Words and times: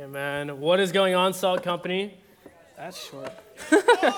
Amen. 0.00 0.58
What 0.60 0.80
is 0.80 0.92
going 0.92 1.14
on, 1.14 1.34
Salt 1.34 1.62
Company? 1.62 2.14
That's 2.74 3.10
short. 3.10 3.30
that 3.70 4.14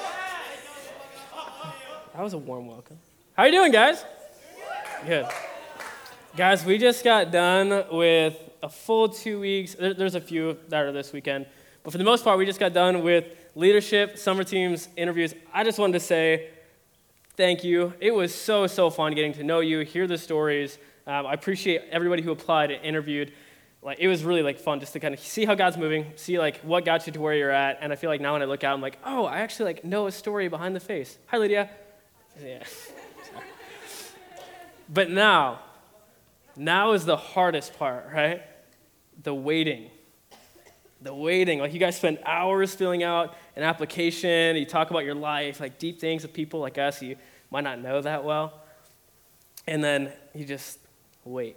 was 2.16 2.34
a 2.34 2.38
warm 2.38 2.68
welcome. 2.68 3.00
How 3.36 3.42
are 3.42 3.46
you 3.48 3.52
doing, 3.52 3.72
guys? 3.72 4.04
Good. 5.04 5.26
Guys, 6.36 6.64
we 6.64 6.78
just 6.78 7.02
got 7.02 7.32
done 7.32 7.84
with 7.90 8.38
a 8.62 8.68
full 8.68 9.08
two 9.08 9.40
weeks. 9.40 9.74
There's 9.74 10.14
a 10.14 10.20
few 10.20 10.56
that 10.68 10.84
are 10.84 10.92
this 10.92 11.12
weekend, 11.12 11.46
but 11.82 11.90
for 11.90 11.98
the 11.98 12.04
most 12.04 12.22
part, 12.22 12.38
we 12.38 12.46
just 12.46 12.60
got 12.60 12.72
done 12.72 13.02
with 13.02 13.24
leadership, 13.56 14.18
summer 14.18 14.44
teams, 14.44 14.88
interviews. 14.96 15.34
I 15.52 15.64
just 15.64 15.80
wanted 15.80 15.94
to 15.94 16.00
say 16.00 16.50
thank 17.36 17.64
you. 17.64 17.92
It 17.98 18.14
was 18.14 18.32
so, 18.32 18.68
so 18.68 18.88
fun 18.88 19.16
getting 19.16 19.32
to 19.32 19.42
know 19.42 19.58
you, 19.58 19.80
hear 19.80 20.06
the 20.06 20.16
stories. 20.16 20.78
Um, 21.08 21.26
I 21.26 21.32
appreciate 21.32 21.82
everybody 21.90 22.22
who 22.22 22.30
applied 22.30 22.70
and 22.70 22.84
interviewed 22.84 23.32
like 23.82 23.98
it 23.98 24.06
was 24.06 24.24
really 24.24 24.42
like 24.42 24.58
fun 24.58 24.78
just 24.78 24.92
to 24.92 25.00
kind 25.00 25.12
of 25.12 25.20
see 25.20 25.44
how 25.44 25.54
God's 25.54 25.76
moving, 25.76 26.12
see 26.14 26.38
like 26.38 26.60
what 26.60 26.84
got 26.84 27.06
you 27.06 27.12
to 27.12 27.20
where 27.20 27.34
you're 27.34 27.50
at. 27.50 27.78
And 27.80 27.92
I 27.92 27.96
feel 27.96 28.10
like 28.10 28.20
now 28.20 28.34
when 28.34 28.42
I 28.42 28.44
look 28.44 28.62
out, 28.62 28.74
I'm 28.74 28.80
like, 28.80 28.98
oh, 29.04 29.24
I 29.24 29.40
actually 29.40 29.66
like 29.66 29.84
know 29.84 30.06
a 30.06 30.12
story 30.12 30.48
behind 30.48 30.76
the 30.76 30.80
face. 30.80 31.18
Hi, 31.26 31.38
Lydia. 31.38 31.68
Yeah. 32.40 32.62
but 34.88 35.10
now, 35.10 35.60
now 36.56 36.92
is 36.92 37.04
the 37.04 37.16
hardest 37.16 37.76
part, 37.76 38.06
right? 38.14 38.42
The 39.20 39.34
waiting. 39.34 39.90
The 41.00 41.12
waiting. 41.12 41.58
Like 41.58 41.74
you 41.74 41.80
guys 41.80 41.96
spend 41.96 42.20
hours 42.24 42.72
filling 42.76 43.02
out 43.02 43.36
an 43.56 43.64
application. 43.64 44.54
You 44.54 44.64
talk 44.64 44.90
about 44.90 45.04
your 45.04 45.16
life, 45.16 45.58
like 45.58 45.80
deep 45.80 46.00
things 46.00 46.22
with 46.22 46.32
people 46.32 46.60
like 46.60 46.78
us 46.78 47.02
you 47.02 47.16
might 47.50 47.64
not 47.64 47.80
know 47.80 48.00
that 48.00 48.22
well. 48.22 48.60
And 49.66 49.82
then 49.82 50.12
you 50.34 50.44
just 50.44 50.78
wait. 51.24 51.56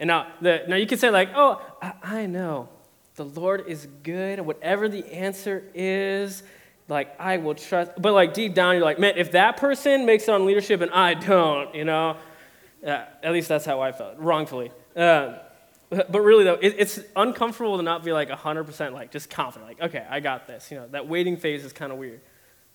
And 0.00 0.08
now, 0.08 0.28
the, 0.40 0.64
now 0.68 0.76
you 0.76 0.86
can 0.86 0.98
say, 0.98 1.10
like, 1.10 1.30
oh, 1.34 1.60
I, 1.82 1.92
I 2.02 2.26
know. 2.26 2.68
The 3.16 3.24
Lord 3.24 3.64
is 3.66 3.88
good. 4.04 4.40
Whatever 4.40 4.88
the 4.88 5.04
answer 5.12 5.64
is, 5.74 6.44
like, 6.86 7.18
I 7.20 7.38
will 7.38 7.56
trust. 7.56 7.92
But, 7.98 8.12
like, 8.12 8.32
deep 8.32 8.54
down, 8.54 8.76
you're 8.76 8.84
like, 8.84 8.98
man, 8.98 9.14
if 9.16 9.32
that 9.32 9.56
person 9.56 10.06
makes 10.06 10.24
it 10.24 10.30
on 10.30 10.46
leadership 10.46 10.80
and 10.80 10.90
I 10.92 11.14
don't, 11.14 11.74
you 11.74 11.84
know, 11.84 12.16
uh, 12.86 13.04
at 13.22 13.32
least 13.32 13.48
that's 13.48 13.64
how 13.64 13.80
I 13.80 13.90
felt, 13.90 14.18
wrongfully. 14.18 14.70
Uh, 14.94 15.34
but 15.90 16.20
really, 16.20 16.44
though, 16.44 16.58
it, 16.60 16.76
it's 16.78 17.00
uncomfortable 17.16 17.78
to 17.78 17.82
not 17.82 18.04
be 18.04 18.12
like 18.12 18.28
100% 18.28 18.92
like 18.92 19.10
just 19.10 19.30
confident. 19.30 19.68
Like, 19.68 19.80
okay, 19.90 20.06
I 20.08 20.20
got 20.20 20.46
this. 20.46 20.70
You 20.70 20.78
know, 20.78 20.88
that 20.88 21.08
waiting 21.08 21.36
phase 21.36 21.64
is 21.64 21.72
kind 21.72 21.90
of 21.90 21.98
weird. 21.98 22.20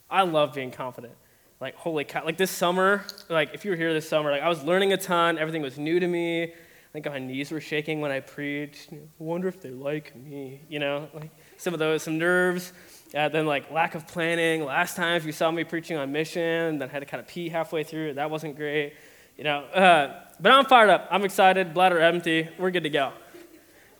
I 0.09 0.23
love 0.23 0.53
being 0.53 0.71
confident. 0.71 1.13
Like, 1.61 1.75
holy 1.75 2.03
cow. 2.03 2.25
Like, 2.25 2.37
this 2.37 2.51
summer, 2.51 3.05
like, 3.29 3.53
if 3.53 3.63
you 3.63 3.71
were 3.71 3.77
here 3.77 3.93
this 3.93 4.09
summer, 4.09 4.31
like, 4.31 4.41
I 4.41 4.49
was 4.49 4.63
learning 4.63 4.91
a 4.91 4.97
ton. 4.97 5.37
Everything 5.37 5.61
was 5.61 5.77
new 5.77 5.99
to 5.99 6.07
me 6.07 6.53
think 6.93 7.07
my 7.07 7.17
knees 7.17 7.49
were 7.49 7.59
shaking 7.59 8.01
when 8.01 8.11
I 8.11 8.19
preached. 8.19 8.93
I 8.93 8.97
wonder 9.17 9.47
if 9.47 9.59
they 9.59 9.71
like 9.71 10.15
me, 10.15 10.61
you 10.69 10.77
know, 10.77 11.09
like 11.15 11.31
some 11.57 11.73
of 11.73 11.79
those, 11.79 12.03
some 12.03 12.19
nerves. 12.19 12.71
Uh, 13.15 13.29
then 13.29 13.47
like 13.47 13.71
lack 13.71 13.95
of 13.95 14.07
planning. 14.07 14.63
Last 14.63 14.95
time, 14.95 15.15
if 15.15 15.25
you 15.25 15.31
saw 15.31 15.49
me 15.49 15.63
preaching 15.63 15.97
on 15.97 16.11
mission, 16.11 16.77
then 16.77 16.87
I 16.87 16.91
had 16.91 16.99
to 16.99 17.07
kind 17.07 17.19
of 17.19 17.27
pee 17.27 17.49
halfway 17.49 17.83
through. 17.83 18.13
That 18.13 18.29
wasn't 18.29 18.55
great, 18.55 18.93
you 19.37 19.43
know. 19.43 19.63
Uh, 19.65 20.21
but 20.39 20.51
I'm 20.51 20.65
fired 20.65 20.91
up. 20.91 21.07
I'm 21.09 21.23
excited. 21.25 21.73
Bladder 21.73 21.99
empty. 21.99 22.47
We're 22.59 22.69
good 22.69 22.83
to 22.83 22.91
go. 22.91 23.13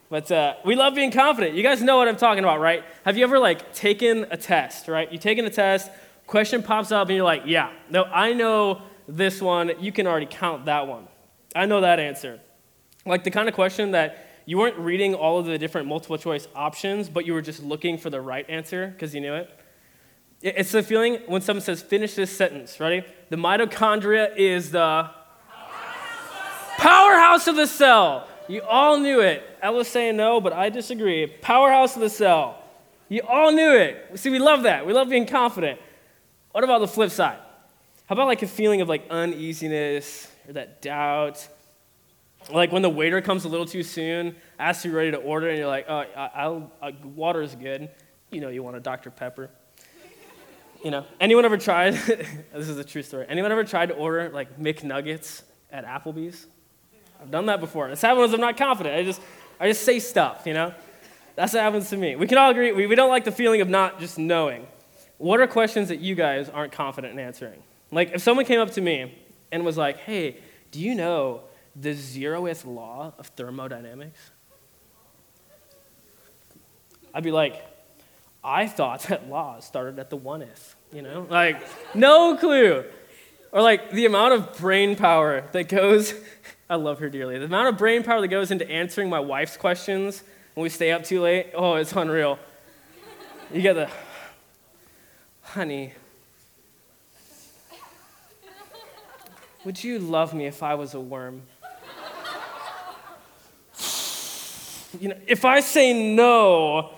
But 0.10 0.32
uh, 0.32 0.54
we 0.64 0.76
love 0.76 0.94
being 0.94 1.12
confident. 1.12 1.56
You 1.56 1.64
guys 1.64 1.82
know 1.82 1.98
what 1.98 2.08
I'm 2.08 2.18
talking 2.18 2.44
about, 2.44 2.60
right? 2.60 2.84
Have 3.06 3.18
you 3.18 3.24
ever 3.24 3.40
like 3.40 3.74
taken 3.74 4.28
a 4.30 4.38
test, 4.38 4.88
right? 4.88 5.12
You 5.12 5.18
taken 5.18 5.46
a 5.46 5.50
test, 5.50 5.90
question 6.28 6.62
pops 6.62 6.92
up, 6.92 7.08
and 7.10 7.16
you're 7.16 7.26
like, 7.26 7.42
yeah, 7.48 7.72
no, 7.90 8.04
I 8.04 8.34
know 8.34 8.84
this 9.08 9.42
one. 9.42 9.72
You 9.80 9.92
can 9.92 10.06
already 10.06 10.28
count 10.28 10.66
that 10.66 10.88
one. 10.88 11.08
I 11.56 11.66
know 11.66 11.82
that 11.82 12.00
answer. 12.00 12.40
Like 13.06 13.24
the 13.24 13.32
kind 13.32 13.50
of 13.50 13.56
question 13.56 13.92
that 13.92 14.30
you 14.46 14.58
weren't 14.58 14.78
reading 14.78 15.14
all 15.14 15.40
of 15.40 15.46
the 15.46 15.58
different 15.58 15.88
multiple 15.88 16.18
choice 16.18 16.48
options, 16.56 17.10
but 17.10 17.26
you 17.26 17.34
were 17.34 17.42
just 17.42 17.64
looking 17.64 17.98
for 17.98 18.10
the 18.10 18.22
right 18.22 18.50
answer 18.50 18.88
because 18.88 19.14
you 19.16 19.22
knew 19.22 19.34
it. 19.34 19.50
It's 20.42 20.72
the 20.74 20.84
feeling 20.84 21.20
when 21.28 21.42
someone 21.42 21.62
says, 21.62 21.82
finish 21.82 22.16
this 22.16 22.36
sentence, 22.36 22.80
ready? 22.80 23.06
The 23.30 23.38
mitochondria 23.38 24.36
is 24.36 24.72
the 24.72 25.10
powerhouse 26.78 27.48
of 27.48 27.56
the 27.56 27.68
cell. 27.68 28.28
You 28.50 28.62
all 28.64 29.00
knew 29.00 29.22
it. 29.22 29.42
Was 29.64 29.88
saying 29.88 30.18
no, 30.18 30.42
but 30.42 30.52
I 30.52 30.70
disagree. 30.70 31.28
Powerhouse 31.28 31.96
of 31.96 32.02
the 32.02 32.10
cell. 32.10 32.62
You 33.08 33.22
all 33.22 33.54
knew 33.54 33.74
it. 33.74 34.20
See, 34.20 34.30
we 34.30 34.40
love 34.40 34.64
that. 34.64 34.86
We 34.86 34.92
love 34.92 35.08
being 35.10 35.26
confident. 35.26 35.80
What 36.52 36.66
about 36.66 36.80
the 36.80 36.88
flip 36.88 37.10
side? 37.10 37.40
How 38.08 38.14
about 38.14 38.28
like 38.28 38.42
a 38.42 38.48
feeling 38.48 38.82
of 38.82 38.90
like 38.90 39.08
uneasiness 39.10 40.30
or 40.48 40.54
that 40.54 40.82
doubt? 40.82 41.48
Like 42.52 42.72
when 42.72 42.82
the 42.82 42.90
waiter 42.90 43.22
comes 43.22 43.46
a 43.46 43.50
little 43.50 43.66
too 43.66 43.84
soon, 43.84 44.36
asks 44.60 44.86
you 44.86 44.92
ready 44.92 45.12
to 45.12 45.18
order, 45.18 45.50
and 45.50 45.58
you're 45.58 45.68
like, 45.68 45.86
oh, 45.88 46.06
I'll, 46.16 46.72
I'll, 46.82 46.94
water's 47.04 47.56
good. 47.56 47.90
You 48.32 48.42
know 48.42 48.50
you 48.50 48.64
want 48.64 48.76
a 48.76 48.80
Dr. 48.80 49.10
Pepper. 49.12 49.50
You 50.84 50.92
know, 50.92 51.06
anyone 51.22 51.46
ever 51.46 51.58
tried, 51.58 51.94
this 51.94 52.68
is 52.68 52.78
a 52.78 52.84
true 52.84 53.04
story, 53.04 53.26
anyone 53.30 53.52
ever 53.52 53.64
tried 53.64 53.88
to 53.88 53.96
order 53.96 54.30
like 54.30 54.60
McNuggets 54.60 55.44
at 55.72 55.86
Applebee's? 55.86 56.48
I've 57.22 57.32
done 57.32 57.46
that 57.46 57.62
before. 57.62 57.88
It's 57.90 58.02
happened 58.02 58.22
when 58.22 58.34
I'm 58.34 58.42
not 58.42 58.58
confident. 58.58 58.96
I 58.96 59.04
just, 59.04 59.22
I 59.60 59.70
just 59.70 59.84
say 59.84 60.00
stuff, 60.00 60.44
you 60.46 60.54
know? 60.54 60.74
That's 61.36 61.54
what 61.54 61.64
happens 61.64 61.90
to 61.92 61.98
me. 61.98 62.18
We 62.18 62.28
can 62.28 62.38
all 62.38 62.52
agree, 62.52 62.74
we, 62.74 62.86
we 62.86 62.96
don't 62.96 63.10
like 63.10 63.24
the 63.24 63.32
feeling 63.32 63.62
of 63.62 63.70
not 63.70 64.00
just 64.00 64.20
knowing. 64.20 64.68
What 65.20 65.40
are 65.40 65.48
questions 65.48 65.88
that 65.88 66.00
you 66.00 66.16
guys 66.16 66.50
aren't 66.50 66.74
confident 66.74 67.14
in 67.14 67.20
answering? 67.20 67.64
Like 67.90 68.12
if 68.14 68.22
someone 68.22 68.46
came 68.46 68.60
up 68.60 68.72
to 68.72 68.82
me 68.82 69.18
and 69.54 69.64
was 69.64 69.78
like, 69.78 69.98
hey, 70.00 70.38
do 70.72 70.82
you 70.82 70.96
know 70.96 71.44
the 71.76 71.94
zeroth 71.94 72.66
law 72.66 73.14
of 73.18 73.28
thermodynamics? 73.28 74.32
I'd 77.14 77.24
be 77.24 77.32
like, 77.32 77.64
I 78.44 78.68
thought 78.68 79.04
that 79.04 79.30
law 79.30 79.60
started 79.60 80.00
at 80.00 80.10
the 80.10 80.18
oneeth, 80.18 80.76
you 80.92 81.02
know? 81.02 81.26
Like, 81.30 81.62
no 81.96 82.36
clue. 82.38 82.84
Or 83.52 83.62
like 83.62 83.92
the 83.92 84.06
amount 84.06 84.34
of 84.34 84.58
brain 84.58 84.96
power 84.96 85.48
that 85.52 85.70
goes, 85.70 86.14
I 86.70 86.76
love 86.76 87.00
her 87.00 87.10
dearly, 87.10 87.38
the 87.38 87.46
amount 87.46 87.70
of 87.70 87.78
brain 87.78 88.04
power 88.04 88.20
that 88.20 88.28
goes 88.30 88.52
into 88.52 88.70
answering 88.70 89.10
my 89.10 89.20
wife's 89.20 89.58
questions 89.58 90.24
when 90.56 90.64
we 90.64 90.70
stay 90.70 90.92
up 90.92 91.04
too 91.04 91.22
late, 91.22 91.52
oh, 91.54 91.76
it's 91.76 91.94
unreal. 91.94 92.40
You 93.54 93.62
get 93.62 93.74
the, 93.74 93.90
honey, 95.42 95.94
would 99.64 99.84
you 99.84 100.00
love 100.00 100.34
me 100.34 100.48
if 100.48 100.64
I 100.64 100.74
was 100.74 100.96
a 100.96 101.00
worm? 101.00 101.44
You 105.04 105.10
know, 105.10 105.18
if 105.28 105.44
I 105.44 105.60
say 105.60 105.92
no, 106.16 106.92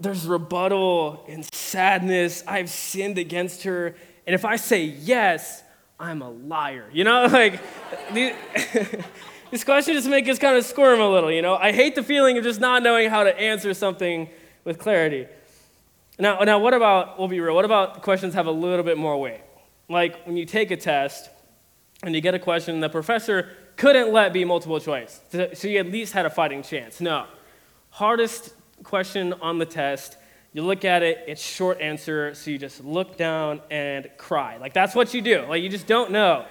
there's 0.00 0.26
rebuttal 0.26 1.24
and 1.28 1.46
sadness. 1.54 2.42
I've 2.44 2.68
sinned 2.68 3.18
against 3.18 3.62
her. 3.62 3.94
And 4.26 4.34
if 4.34 4.44
I 4.44 4.56
say 4.56 4.82
yes, 4.82 5.62
I'm 6.00 6.22
a 6.22 6.30
liar. 6.30 6.90
You 6.92 7.04
know, 7.04 7.26
like 7.30 7.60
this 9.52 9.62
question 9.62 9.94
just 9.94 10.08
makes 10.08 10.28
us 10.28 10.40
kind 10.40 10.56
of 10.56 10.64
squirm 10.64 10.98
a 10.98 11.08
little, 11.08 11.30
you 11.30 11.40
know? 11.40 11.54
I 11.54 11.70
hate 11.70 11.94
the 11.94 12.02
feeling 12.02 12.36
of 12.36 12.42
just 12.42 12.58
not 12.58 12.82
knowing 12.82 13.08
how 13.10 13.22
to 13.22 13.40
answer 13.40 13.72
something 13.74 14.28
with 14.64 14.80
clarity. 14.80 15.28
Now, 16.18 16.40
now 16.40 16.58
what 16.58 16.74
about, 16.74 17.16
we'll 17.16 17.28
be 17.28 17.38
real, 17.38 17.54
what 17.54 17.64
about 17.64 18.02
questions 18.02 18.34
have 18.34 18.48
a 18.48 18.52
little 18.52 18.84
bit 18.84 18.98
more 18.98 19.20
weight? 19.20 19.42
Like 19.88 20.26
when 20.26 20.36
you 20.36 20.46
take 20.46 20.72
a 20.72 20.76
test 20.76 21.30
and 22.02 22.12
you 22.12 22.20
get 22.20 22.34
a 22.34 22.40
question, 22.40 22.80
the 22.80 22.88
professor 22.88 23.50
couldn't 23.76 24.12
let 24.12 24.32
be 24.32 24.44
multiple 24.44 24.80
choice. 24.80 25.20
So 25.54 25.68
you 25.68 25.78
at 25.78 25.86
least 25.86 26.12
had 26.12 26.26
a 26.26 26.30
fighting 26.30 26.62
chance. 26.62 27.00
No. 27.00 27.26
Hardest 27.90 28.54
question 28.82 29.32
on 29.34 29.58
the 29.58 29.66
test. 29.66 30.16
You 30.52 30.62
look 30.62 30.84
at 30.84 31.02
it, 31.02 31.24
it's 31.26 31.42
short 31.42 31.80
answer, 31.80 32.34
so 32.34 32.50
you 32.50 32.58
just 32.58 32.84
look 32.84 33.16
down 33.16 33.60
and 33.70 34.08
cry. 34.16 34.56
Like 34.58 34.72
that's 34.72 34.94
what 34.94 35.12
you 35.14 35.20
do. 35.20 35.44
Like 35.48 35.62
you 35.62 35.68
just 35.68 35.86
don't 35.86 36.10
know. 36.10 36.44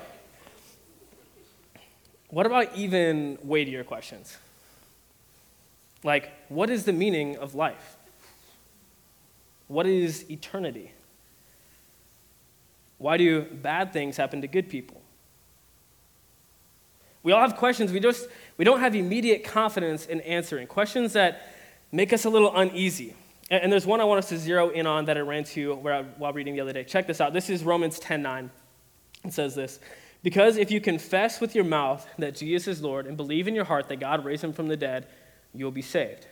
What 2.29 2.47
about 2.47 2.75
even 2.75 3.37
weightier 3.43 3.83
questions? 3.83 4.37
Like, 6.03 6.31
what 6.49 6.71
is 6.71 6.83
the 6.83 6.91
meaning 6.91 7.37
of 7.37 7.53
life? 7.53 7.95
What 9.67 9.85
is 9.85 10.29
eternity? 10.31 10.91
Why 12.97 13.17
do 13.17 13.43
bad 13.43 13.93
things 13.93 14.17
happen 14.17 14.41
to 14.41 14.47
good 14.47 14.67
people? 14.67 15.02
We 17.23 17.31
all 17.31 17.41
have 17.41 17.55
questions 17.55 17.91
we 17.91 17.99
just 17.99 18.27
we 18.57 18.65
don't 18.65 18.81
have 18.81 18.95
immediate 18.95 19.43
confidence 19.43 20.05
in 20.05 20.21
answering. 20.21 20.67
Questions 20.67 21.13
that 21.13 21.47
make 21.91 22.13
us 22.13 22.25
a 22.25 22.29
little 22.29 22.55
uneasy. 22.55 23.15
And, 23.49 23.63
and 23.63 23.71
there's 23.71 23.85
one 23.85 24.01
I 24.01 24.03
want 24.03 24.19
us 24.19 24.29
to 24.29 24.37
zero 24.37 24.69
in 24.69 24.85
on 24.85 25.05
that 25.05 25.17
I 25.17 25.21
ran 25.21 25.43
to 25.45 25.75
while 25.75 26.33
reading 26.33 26.53
the 26.53 26.61
other 26.61 26.73
day. 26.73 26.83
Check 26.83 27.07
this 27.07 27.21
out. 27.21 27.33
This 27.33 27.49
is 27.49 27.63
Romans 27.63 27.99
10:9. 27.99 28.49
It 29.25 29.33
says 29.33 29.55
this. 29.55 29.79
Because 30.21 30.55
if 30.57 30.71
you 30.71 30.79
confess 30.79 31.41
with 31.41 31.53
your 31.53 31.65
mouth 31.65 32.07
that 32.17 32.35
Jesus 32.35 32.67
is 32.67 32.81
Lord 32.81 33.07
and 33.07 33.17
believe 33.17 33.47
in 33.47 33.55
your 33.55 33.65
heart 33.65 33.89
that 33.89 33.99
God 33.99 34.23
raised 34.23 34.43
him 34.43 34.53
from 34.53 34.69
the 34.69 34.77
dead, 34.77 35.07
you 35.53 35.65
will 35.65 35.71
be 35.71 35.81
saved. 35.81 36.27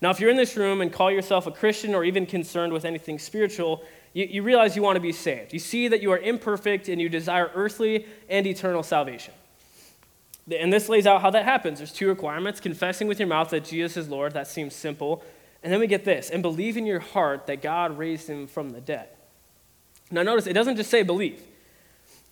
Now, 0.00 0.10
if 0.10 0.20
you're 0.20 0.30
in 0.30 0.36
this 0.36 0.56
room 0.56 0.80
and 0.80 0.92
call 0.92 1.10
yourself 1.10 1.46
a 1.46 1.50
Christian 1.50 1.94
or 1.94 2.04
even 2.04 2.24
concerned 2.24 2.72
with 2.72 2.84
anything 2.84 3.18
spiritual, 3.18 3.82
you, 4.12 4.26
you 4.26 4.42
realize 4.42 4.76
you 4.76 4.82
want 4.82 4.96
to 4.96 5.00
be 5.00 5.12
saved. 5.12 5.52
You 5.52 5.58
see 5.58 5.88
that 5.88 6.02
you 6.02 6.12
are 6.12 6.18
imperfect 6.18 6.88
and 6.88 7.00
you 7.00 7.08
desire 7.08 7.50
earthly 7.54 8.06
and 8.28 8.46
eternal 8.46 8.82
salvation. 8.82 9.34
And 10.50 10.72
this 10.72 10.88
lays 10.88 11.06
out 11.06 11.20
how 11.20 11.30
that 11.30 11.44
happens. 11.44 11.78
There's 11.78 11.92
two 11.92 12.08
requirements 12.08 12.60
confessing 12.60 13.06
with 13.06 13.18
your 13.18 13.28
mouth 13.28 13.50
that 13.50 13.64
Jesus 13.64 13.96
is 13.96 14.08
Lord, 14.08 14.32
that 14.34 14.46
seems 14.46 14.74
simple. 14.74 15.22
And 15.62 15.72
then 15.72 15.80
we 15.80 15.86
get 15.86 16.04
this 16.04 16.30
and 16.30 16.42
believe 16.42 16.76
in 16.76 16.86
your 16.86 17.00
heart 17.00 17.46
that 17.46 17.60
God 17.62 17.98
raised 17.98 18.28
him 18.28 18.46
from 18.46 18.70
the 18.70 18.80
dead. 18.80 19.08
Now, 20.10 20.22
notice 20.22 20.46
it 20.46 20.54
doesn't 20.54 20.76
just 20.76 20.90
say 20.90 21.02
believe, 21.02 21.42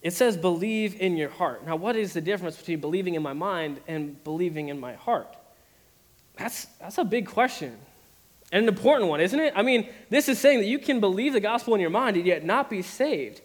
it 0.01 0.13
says 0.13 0.37
believe 0.37 1.01
in 1.01 1.17
your 1.17 1.29
heart. 1.29 1.67
Now, 1.67 1.77
what 1.77 1.97
is 1.97 2.13
the 2.13 2.21
difference 2.21 2.57
between 2.57 2.81
believing 2.81 3.15
in 3.15 3.23
my 3.23 3.33
mind 3.33 3.81
and 3.87 4.23
believing 4.25 4.69
in 4.69 4.81
my 4.81 4.95
heart? 4.95 5.37
That's, 6.37 6.67
that's 6.81 6.99
a 6.99 7.05
big 7.05 7.27
question 7.27 7.77
and 8.53 8.63
an 8.63 8.69
important 8.69 9.11
one, 9.11 9.21
isn't 9.21 9.39
it? 9.39 9.53
I 9.57 9.63
mean, 9.63 9.89
this 10.09 10.29
is 10.29 10.39
saying 10.39 10.61
that 10.61 10.67
you 10.67 10.79
can 10.79 11.01
believe 11.01 11.33
the 11.33 11.41
gospel 11.41 11.75
in 11.75 11.81
your 11.81 11.91
mind 11.91 12.17
and 12.17 12.27
yet 12.27 12.45
not 12.45 12.71
be 12.71 12.83
saved. 12.83 13.41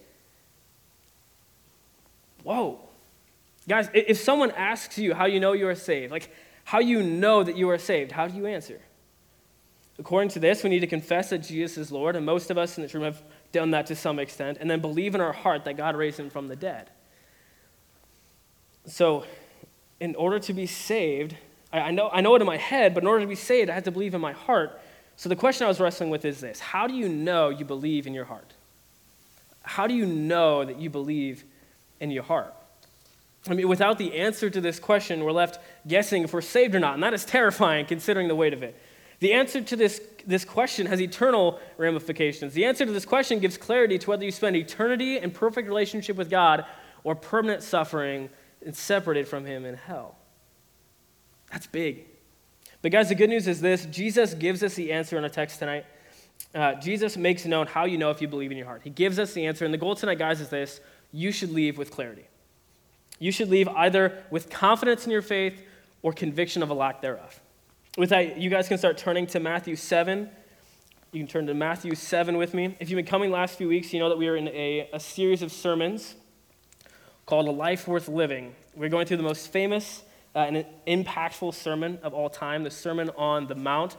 Whoa. 2.44 2.80
Guys, 3.68 3.88
if 3.94 4.18
someone 4.18 4.50
asks 4.52 4.98
you 4.98 5.14
how 5.14 5.26
you 5.26 5.38
know 5.38 5.52
you 5.52 5.68
are 5.68 5.74
saved, 5.74 6.10
like 6.10 6.34
how 6.64 6.80
you 6.80 7.02
know 7.02 7.42
that 7.42 7.56
you 7.56 7.70
are 7.70 7.78
saved, 7.78 8.12
how 8.12 8.26
do 8.26 8.36
you 8.36 8.46
answer? 8.46 8.80
According 9.98 10.30
to 10.30 10.40
this, 10.40 10.64
we 10.64 10.70
need 10.70 10.80
to 10.80 10.86
confess 10.86 11.30
that 11.30 11.38
Jesus 11.38 11.76
is 11.78 11.92
Lord, 11.92 12.16
and 12.16 12.26
most 12.26 12.50
of 12.50 12.58
us 12.58 12.76
in 12.76 12.82
this 12.82 12.94
room 12.94 13.04
have 13.04 13.22
done 13.52 13.70
that 13.72 13.86
to 13.86 13.96
some 13.96 14.18
extent, 14.18 14.58
and 14.60 14.70
then 14.70 14.80
believe 14.80 15.14
in 15.14 15.20
our 15.20 15.32
heart 15.32 15.64
that 15.66 15.76
God 15.76 15.94
raised 15.94 16.18
him 16.18 16.30
from 16.30 16.48
the 16.48 16.56
dead. 16.56 16.90
So, 18.86 19.24
in 20.00 20.16
order 20.16 20.40
to 20.40 20.52
be 20.52 20.66
saved, 20.66 21.36
I, 21.72 21.92
know, 21.92 22.10
I 22.12 22.20
know 22.20 22.34
it 22.34 22.40
in 22.40 22.46
my 22.46 22.56
head, 22.56 22.94
but 22.94 23.04
in 23.04 23.06
order 23.06 23.20
to 23.20 23.28
be 23.28 23.36
saved, 23.36 23.70
I 23.70 23.74
have 23.74 23.84
to 23.84 23.92
believe 23.92 24.14
in 24.14 24.20
my 24.20 24.32
heart. 24.32 24.80
So, 25.16 25.28
the 25.28 25.36
question 25.36 25.66
I 25.66 25.68
was 25.68 25.78
wrestling 25.78 26.10
with 26.10 26.24
is 26.24 26.40
this 26.40 26.58
How 26.58 26.86
do 26.86 26.94
you 26.94 27.08
know 27.08 27.50
you 27.50 27.64
believe 27.64 28.06
in 28.06 28.14
your 28.14 28.24
heart? 28.24 28.54
How 29.62 29.86
do 29.86 29.94
you 29.94 30.06
know 30.06 30.64
that 30.64 30.80
you 30.80 30.90
believe 30.90 31.44
in 32.00 32.10
your 32.10 32.24
heart? 32.24 32.54
I 33.48 33.54
mean, 33.54 33.68
without 33.68 33.98
the 33.98 34.14
answer 34.14 34.48
to 34.50 34.60
this 34.60 34.78
question, 34.78 35.24
we're 35.24 35.32
left 35.32 35.58
guessing 35.86 36.22
if 36.22 36.32
we're 36.32 36.40
saved 36.42 36.74
or 36.74 36.80
not, 36.80 36.94
and 36.94 37.02
that 37.02 37.12
is 37.12 37.24
terrifying 37.24 37.86
considering 37.86 38.28
the 38.28 38.36
weight 38.36 38.52
of 38.52 38.62
it. 38.62 38.76
The 39.18 39.32
answer 39.32 39.60
to 39.60 39.76
this, 39.76 40.00
this 40.26 40.44
question 40.44 40.86
has 40.86 41.00
eternal 41.00 41.60
ramifications. 41.76 42.54
The 42.54 42.64
answer 42.64 42.86
to 42.86 42.92
this 42.92 43.04
question 43.04 43.40
gives 43.40 43.56
clarity 43.56 43.98
to 43.98 44.10
whether 44.10 44.24
you 44.24 44.30
spend 44.30 44.56
eternity 44.56 45.18
in 45.18 45.30
perfect 45.30 45.68
relationship 45.68 46.16
with 46.16 46.30
God 46.30 46.64
or 47.04 47.14
permanent 47.14 47.62
suffering 47.62 48.30
and 48.64 48.74
separated 48.76 49.26
from 49.26 49.44
Him 49.44 49.64
in 49.64 49.74
hell. 49.74 50.16
That's 51.50 51.66
big. 51.66 52.06
But, 52.80 52.92
guys, 52.92 53.08
the 53.08 53.14
good 53.14 53.30
news 53.30 53.46
is 53.46 53.60
this 53.60 53.86
Jesus 53.86 54.34
gives 54.34 54.62
us 54.62 54.74
the 54.74 54.92
answer 54.92 55.16
in 55.16 55.24
our 55.24 55.30
text 55.30 55.58
tonight. 55.58 55.84
Uh, 56.54 56.74
Jesus 56.74 57.16
makes 57.16 57.44
known 57.44 57.66
how 57.66 57.84
you 57.84 57.98
know 57.98 58.10
if 58.10 58.20
you 58.20 58.28
believe 58.28 58.50
in 58.50 58.56
your 58.56 58.66
heart. 58.66 58.82
He 58.84 58.90
gives 58.90 59.18
us 59.18 59.32
the 59.32 59.46
answer. 59.46 59.64
And 59.64 59.72
the 59.72 59.78
goal 59.78 59.94
tonight, 59.94 60.18
guys, 60.18 60.40
is 60.40 60.48
this 60.48 60.80
you 61.12 61.32
should 61.32 61.50
leave 61.50 61.78
with 61.78 61.90
clarity. 61.90 62.24
You 63.18 63.32
should 63.32 63.48
leave 63.48 63.68
either 63.68 64.22
with 64.30 64.50
confidence 64.50 65.04
in 65.04 65.12
your 65.12 65.22
faith 65.22 65.62
or 66.02 66.12
conviction 66.12 66.62
of 66.62 66.70
a 66.70 66.74
lack 66.74 67.00
thereof. 67.00 67.40
With 67.96 68.10
that, 68.10 68.38
you 68.38 68.50
guys 68.50 68.68
can 68.68 68.78
start 68.78 68.98
turning 68.98 69.26
to 69.28 69.40
Matthew 69.40 69.76
7. 69.76 70.28
You 71.12 71.20
can 71.20 71.28
turn 71.28 71.46
to 71.46 71.54
Matthew 71.54 71.94
7 71.94 72.36
with 72.36 72.54
me. 72.54 72.76
If 72.80 72.90
you've 72.90 72.96
been 72.96 73.04
coming 73.04 73.30
last 73.30 73.58
few 73.58 73.68
weeks, 73.68 73.92
you 73.92 74.00
know 74.00 74.08
that 74.08 74.18
we 74.18 74.28
are 74.28 74.36
in 74.36 74.48
a, 74.48 74.88
a 74.92 74.98
series 74.98 75.42
of 75.42 75.52
sermons 75.52 76.14
called 77.26 77.46
A 77.48 77.50
Life 77.50 77.86
Worth 77.86 78.08
Living. 78.08 78.54
We're 78.74 78.88
going 78.88 79.06
through 79.06 79.18
the 79.18 79.22
most 79.22 79.52
famous 79.52 80.02
uh, 80.34 80.38
and 80.40 80.66
impactful 80.86 81.54
sermon 81.54 81.98
of 82.02 82.14
all 82.14 82.30
time, 82.30 82.64
the 82.64 82.70
Sermon 82.70 83.10
on 83.16 83.46
the 83.46 83.54
Mount. 83.54 83.96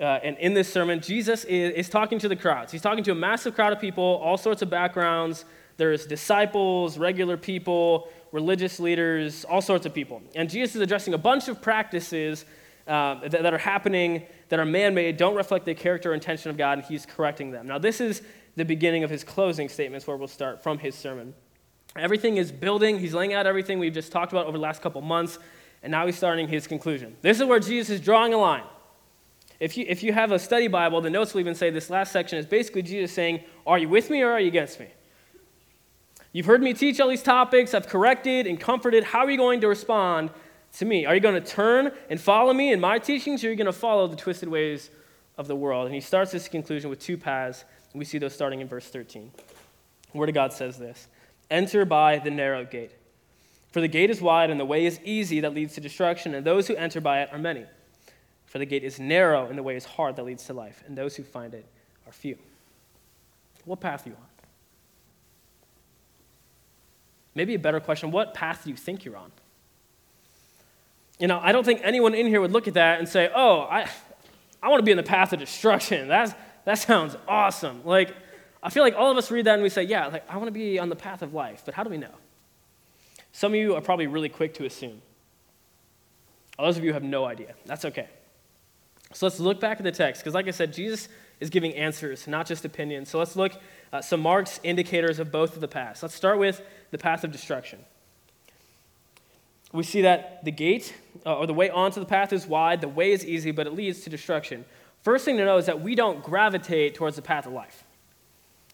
Uh, 0.00 0.04
and 0.22 0.38
in 0.38 0.54
this 0.54 0.72
sermon, 0.72 1.00
Jesus 1.00 1.44
is, 1.44 1.74
is 1.74 1.88
talking 1.88 2.18
to 2.20 2.28
the 2.28 2.36
crowds. 2.36 2.72
He's 2.72 2.82
talking 2.82 3.04
to 3.04 3.12
a 3.12 3.16
massive 3.16 3.54
crowd 3.54 3.72
of 3.72 3.80
people, 3.80 4.04
all 4.04 4.38
sorts 4.38 4.62
of 4.62 4.70
backgrounds. 4.70 5.44
There's 5.76 6.06
disciples, 6.06 6.98
regular 6.98 7.36
people, 7.36 8.08
religious 8.32 8.80
leaders, 8.80 9.44
all 9.44 9.60
sorts 9.60 9.86
of 9.86 9.94
people. 9.94 10.22
And 10.34 10.48
Jesus 10.48 10.76
is 10.76 10.82
addressing 10.82 11.14
a 11.14 11.18
bunch 11.18 11.48
of 11.48 11.60
practices 11.60 12.44
uh, 12.86 13.16
that, 13.28 13.42
that, 13.42 13.54
are 13.54 13.58
happening 13.58 14.24
that 14.48 14.58
are 14.58 14.64
man 14.64 14.94
made, 14.94 15.16
don't 15.16 15.36
reflect 15.36 15.64
the 15.64 15.74
character 15.74 16.10
or 16.10 16.14
intention 16.14 16.50
of 16.50 16.56
God, 16.56 16.78
and 16.78 16.86
he's 16.86 17.06
correcting 17.06 17.50
them. 17.50 17.66
Now, 17.66 17.78
this 17.78 18.00
is 18.00 18.22
the 18.56 18.64
beginning 18.64 19.04
of 19.04 19.10
his 19.10 19.22
closing 19.22 19.68
statements 19.68 20.06
where 20.06 20.16
we'll 20.16 20.28
start 20.28 20.62
from 20.62 20.78
his 20.78 20.94
sermon. 20.94 21.32
Everything 21.96 22.38
is 22.38 22.50
building, 22.50 22.98
he's 22.98 23.14
laying 23.14 23.34
out 23.34 23.46
everything 23.46 23.78
we've 23.78 23.92
just 23.92 24.10
talked 24.12 24.32
about 24.32 24.46
over 24.46 24.56
the 24.56 24.62
last 24.62 24.82
couple 24.82 25.00
months, 25.00 25.38
and 25.82 25.90
now 25.90 26.06
he's 26.06 26.16
starting 26.16 26.48
his 26.48 26.66
conclusion. 26.66 27.16
This 27.22 27.38
is 27.38 27.46
where 27.46 27.60
Jesus 27.60 27.90
is 27.90 28.00
drawing 28.00 28.34
a 28.34 28.38
line. 28.38 28.64
If 29.60 29.76
you, 29.76 29.84
if 29.88 30.02
you 30.02 30.12
have 30.12 30.32
a 30.32 30.38
study 30.38 30.66
Bible, 30.66 31.00
the 31.00 31.10
notes 31.10 31.34
will 31.34 31.40
even 31.40 31.54
say 31.54 31.70
this 31.70 31.88
last 31.88 32.10
section 32.10 32.38
is 32.38 32.46
basically 32.46 32.82
Jesus 32.82 33.12
saying, 33.12 33.44
Are 33.64 33.78
you 33.78 33.88
with 33.88 34.10
me 34.10 34.22
or 34.22 34.32
are 34.32 34.40
you 34.40 34.48
against 34.48 34.80
me? 34.80 34.88
You've 36.32 36.46
heard 36.46 36.62
me 36.62 36.72
teach 36.72 36.98
all 36.98 37.08
these 37.08 37.22
topics, 37.22 37.74
I've 37.74 37.88
corrected 37.88 38.46
and 38.46 38.58
comforted. 38.58 39.04
How 39.04 39.20
are 39.20 39.30
you 39.30 39.36
going 39.36 39.60
to 39.60 39.68
respond 39.68 40.30
to 40.78 40.84
me? 40.86 41.04
Are 41.04 41.14
you 41.14 41.20
going 41.20 41.40
to 41.40 41.46
turn 41.46 41.92
and 42.08 42.18
follow 42.18 42.54
me 42.54 42.72
in 42.72 42.80
my 42.80 42.98
teachings, 42.98 43.44
or 43.44 43.48
are 43.48 43.50
you 43.50 43.56
going 43.56 43.66
to 43.66 43.72
follow 43.72 44.06
the 44.06 44.16
twisted 44.16 44.48
ways 44.48 44.90
of 45.36 45.46
the 45.46 45.56
world? 45.56 45.86
And 45.86 45.94
he 45.94 46.00
starts 46.00 46.32
this 46.32 46.48
conclusion 46.48 46.88
with 46.88 47.00
two 47.00 47.18
paths, 47.18 47.64
and 47.92 47.98
we 47.98 48.06
see 48.06 48.16
those 48.16 48.34
starting 48.34 48.60
in 48.60 48.68
verse 48.68 48.88
13. 48.88 49.30
The 50.12 50.18
Word 50.18 50.30
of 50.30 50.34
God 50.34 50.54
says 50.54 50.78
this 50.78 51.06
Enter 51.50 51.84
by 51.84 52.18
the 52.18 52.30
narrow 52.30 52.64
gate. 52.64 52.92
For 53.70 53.80
the 53.80 53.88
gate 53.88 54.10
is 54.10 54.22
wide, 54.22 54.50
and 54.50 54.58
the 54.58 54.64
way 54.64 54.86
is 54.86 55.00
easy 55.04 55.40
that 55.40 55.52
leads 55.52 55.74
to 55.74 55.82
destruction, 55.82 56.34
and 56.34 56.46
those 56.46 56.66
who 56.66 56.76
enter 56.76 57.00
by 57.00 57.22
it 57.22 57.30
are 57.32 57.38
many. 57.38 57.64
For 58.46 58.58
the 58.58 58.66
gate 58.66 58.84
is 58.84 58.98
narrow, 58.98 59.46
and 59.46 59.58
the 59.58 59.62
way 59.62 59.76
is 59.76 59.84
hard 59.84 60.16
that 60.16 60.24
leads 60.24 60.44
to 60.44 60.54
life, 60.54 60.82
and 60.86 60.96
those 60.96 61.16
who 61.16 61.22
find 61.22 61.52
it 61.52 61.66
are 62.06 62.12
few. 62.12 62.38
What 63.64 63.80
path 63.80 64.06
are 64.06 64.10
you 64.10 64.16
on? 64.16 64.41
Maybe 67.34 67.54
a 67.54 67.58
better 67.58 67.80
question 67.80 68.10
what 68.10 68.34
path 68.34 68.64
do 68.64 68.70
you 68.70 68.76
think 68.76 69.04
you're 69.04 69.16
on? 69.16 69.32
You 71.18 71.28
know, 71.28 71.38
I 71.40 71.52
don't 71.52 71.64
think 71.64 71.80
anyone 71.84 72.14
in 72.14 72.26
here 72.26 72.40
would 72.40 72.50
look 72.50 72.66
at 72.68 72.74
that 72.74 72.98
and 72.98 73.08
say, 73.08 73.30
oh, 73.34 73.60
I, 73.60 73.88
I 74.62 74.68
want 74.68 74.80
to 74.80 74.84
be 74.84 74.90
in 74.90 74.96
the 74.96 75.02
path 75.02 75.32
of 75.32 75.38
destruction. 75.38 76.08
That's, 76.08 76.34
that 76.64 76.78
sounds 76.78 77.16
awesome. 77.28 77.82
Like, 77.84 78.14
I 78.62 78.70
feel 78.70 78.82
like 78.82 78.94
all 78.94 79.10
of 79.10 79.16
us 79.16 79.30
read 79.30 79.46
that 79.46 79.54
and 79.54 79.62
we 79.62 79.68
say, 79.68 79.82
yeah, 79.82 80.06
like, 80.06 80.28
I 80.28 80.36
want 80.36 80.48
to 80.48 80.52
be 80.52 80.78
on 80.78 80.88
the 80.88 80.96
path 80.96 81.22
of 81.22 81.34
life. 81.34 81.62
But 81.64 81.74
how 81.74 81.84
do 81.84 81.90
we 81.90 81.98
know? 81.98 82.14
Some 83.32 83.52
of 83.52 83.58
you 83.58 83.74
are 83.74 83.80
probably 83.80 84.06
really 84.06 84.28
quick 84.28 84.54
to 84.54 84.64
assume. 84.64 85.00
Others 86.58 86.78
of 86.78 86.84
you 86.84 86.92
have 86.92 87.02
no 87.02 87.24
idea. 87.24 87.54
That's 87.66 87.84
okay. 87.86 88.08
So 89.12 89.26
let's 89.26 89.40
look 89.40 89.60
back 89.60 89.78
at 89.78 89.84
the 89.84 89.92
text, 89.92 90.22
because 90.22 90.34
like 90.34 90.48
I 90.48 90.52
said, 90.52 90.72
Jesus 90.72 91.08
is 91.40 91.50
giving 91.50 91.74
answers, 91.74 92.26
not 92.26 92.46
just 92.46 92.64
opinions. 92.64 93.10
So 93.10 93.18
let's 93.18 93.36
look 93.36 93.52
at 93.92 94.04
some 94.04 94.20
marks, 94.20 94.58
indicators 94.62 95.18
of 95.18 95.30
both 95.30 95.54
of 95.54 95.60
the 95.60 95.68
paths. 95.68 96.02
Let's 96.02 96.14
start 96.14 96.38
with 96.38 96.62
the 96.90 96.98
path 96.98 97.24
of 97.24 97.32
destruction 97.32 97.84
we 99.72 99.82
see 99.82 100.02
that 100.02 100.44
the 100.44 100.50
gate 100.50 100.94
uh, 101.24 101.36
or 101.36 101.46
the 101.46 101.54
way 101.54 101.70
onto 101.70 101.98
the 101.98 102.06
path 102.06 102.32
is 102.32 102.46
wide, 102.46 102.80
the 102.80 102.88
way 102.88 103.12
is 103.12 103.24
easy, 103.24 103.50
but 103.50 103.66
it 103.66 103.74
leads 103.74 104.02
to 104.02 104.10
destruction. 104.10 104.64
First 105.02 105.24
thing 105.24 105.36
to 105.38 105.44
know 105.44 105.56
is 105.56 105.66
that 105.66 105.80
we 105.80 105.94
don't 105.94 106.22
gravitate 106.22 106.94
towards 106.94 107.16
the 107.16 107.22
path 107.22 107.46
of 107.46 107.52
life. 107.52 107.84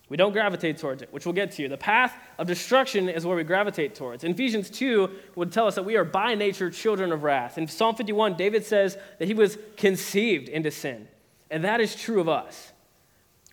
We 0.08 0.16
don't 0.16 0.32
gravitate 0.32 0.78
towards 0.78 1.02
it, 1.02 1.12
which 1.12 1.26
we'll 1.26 1.34
get 1.34 1.52
to. 1.52 1.68
The 1.68 1.76
path 1.76 2.14
of 2.38 2.46
destruction 2.46 3.08
is 3.08 3.26
where 3.26 3.36
we 3.36 3.44
gravitate 3.44 3.94
towards. 3.94 4.24
Ephesians 4.24 4.70
2 4.70 5.10
would 5.36 5.52
tell 5.52 5.66
us 5.66 5.74
that 5.74 5.84
we 5.84 5.96
are 5.96 6.04
by 6.04 6.34
nature 6.34 6.70
children 6.70 7.12
of 7.12 7.22
wrath. 7.22 7.58
In 7.58 7.68
Psalm 7.68 7.94
51, 7.94 8.34
David 8.34 8.64
says 8.64 8.96
that 9.18 9.28
he 9.28 9.34
was 9.34 9.58
conceived 9.76 10.48
into 10.48 10.70
sin. 10.70 11.08
And 11.50 11.62
that 11.64 11.80
is 11.80 11.94
true 11.94 12.20
of 12.20 12.28
us. 12.28 12.72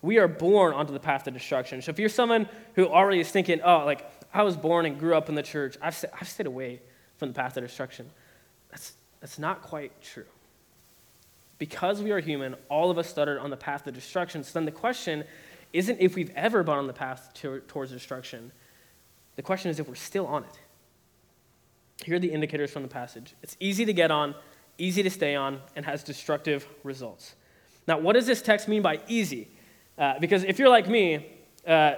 We 0.06 0.18
are 0.18 0.28
born 0.28 0.72
onto 0.72 0.92
the 0.92 1.00
path 1.00 1.26
of 1.26 1.34
destruction. 1.34 1.82
So 1.82 1.90
if 1.90 1.98
you're 1.98 2.08
someone 2.08 2.48
who 2.76 2.86
already 2.86 3.18
is 3.18 3.28
thinking, 3.28 3.60
oh, 3.62 3.84
like, 3.84 4.08
I 4.32 4.44
was 4.44 4.56
born 4.56 4.86
and 4.86 5.00
grew 5.00 5.16
up 5.16 5.28
in 5.28 5.34
the 5.34 5.42
church, 5.42 5.76
I've, 5.82 6.04
I've 6.20 6.28
stayed 6.28 6.46
away 6.46 6.80
from 7.16 7.30
the 7.30 7.34
path 7.34 7.56
of 7.56 7.64
destruction. 7.64 8.08
That's, 8.70 8.92
that's 9.20 9.36
not 9.36 9.62
quite 9.62 10.00
true. 10.00 10.26
Because 11.58 12.02
we 12.02 12.12
are 12.12 12.20
human, 12.20 12.54
all 12.68 12.88
of 12.88 12.98
us 12.98 13.08
started 13.08 13.40
on 13.40 13.50
the 13.50 13.56
path 13.56 13.84
of 13.88 13.94
destruction. 13.94 14.44
So 14.44 14.52
then 14.54 14.64
the 14.64 14.70
question 14.70 15.24
isn't 15.72 15.98
if 16.00 16.14
we've 16.14 16.30
ever 16.36 16.62
been 16.62 16.78
on 16.78 16.86
the 16.86 16.92
path 16.92 17.32
to, 17.40 17.58
towards 17.66 17.90
destruction. 17.90 18.52
The 19.34 19.42
question 19.42 19.72
is 19.72 19.80
if 19.80 19.88
we're 19.88 19.96
still 19.96 20.28
on 20.28 20.44
it. 20.44 22.04
Here 22.04 22.14
are 22.14 22.20
the 22.20 22.30
indicators 22.30 22.70
from 22.70 22.82
the 22.82 22.88
passage 22.88 23.34
it's 23.42 23.56
easy 23.58 23.84
to 23.84 23.92
get 23.92 24.12
on, 24.12 24.36
easy 24.78 25.02
to 25.02 25.10
stay 25.10 25.34
on, 25.34 25.60
and 25.74 25.84
has 25.84 26.04
destructive 26.04 26.64
results. 26.84 27.34
Now, 27.88 27.98
what 27.98 28.12
does 28.12 28.26
this 28.26 28.40
text 28.40 28.68
mean 28.68 28.82
by 28.82 29.00
easy? 29.08 29.48
Uh, 29.98 30.18
because 30.18 30.44
if 30.44 30.58
you're 30.58 30.68
like 30.68 30.88
me, 30.88 31.26
uh, 31.66 31.94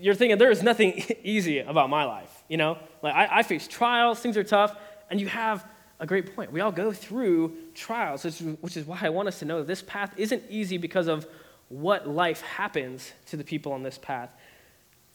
you're 0.00 0.14
thinking 0.14 0.36
there 0.38 0.50
is 0.50 0.62
nothing 0.62 1.02
easy 1.22 1.60
about 1.60 1.88
my 1.88 2.04
life. 2.04 2.44
You 2.48 2.56
know, 2.56 2.78
like 3.02 3.14
I, 3.14 3.38
I 3.38 3.42
face 3.42 3.66
trials, 3.66 4.20
things 4.20 4.36
are 4.36 4.44
tough, 4.44 4.76
and 5.10 5.20
you 5.20 5.28
have 5.28 5.66
a 5.98 6.06
great 6.06 6.34
point. 6.34 6.52
We 6.52 6.60
all 6.60 6.72
go 6.72 6.92
through 6.92 7.56
trials, 7.74 8.24
which, 8.24 8.38
which 8.60 8.76
is 8.76 8.86
why 8.86 8.98
I 9.00 9.08
want 9.08 9.28
us 9.28 9.38
to 9.38 9.44
know 9.44 9.58
that 9.58 9.66
this 9.66 9.82
path 9.82 10.12
isn't 10.16 10.42
easy 10.50 10.76
because 10.76 11.06
of 11.06 11.26
what 11.68 12.08
life 12.08 12.42
happens 12.42 13.12
to 13.26 13.36
the 13.36 13.44
people 13.44 13.72
on 13.72 13.82
this 13.82 13.98
path. 13.98 14.30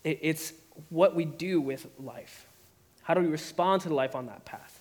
It, 0.03 0.19
it's 0.21 0.53
what 0.89 1.15
we 1.15 1.25
do 1.25 1.61
with 1.61 1.85
life. 1.99 2.47
How 3.03 3.13
do 3.13 3.21
we 3.21 3.27
respond 3.27 3.83
to 3.83 3.89
the 3.89 3.95
life 3.95 4.15
on 4.15 4.27
that 4.27 4.45
path? 4.45 4.79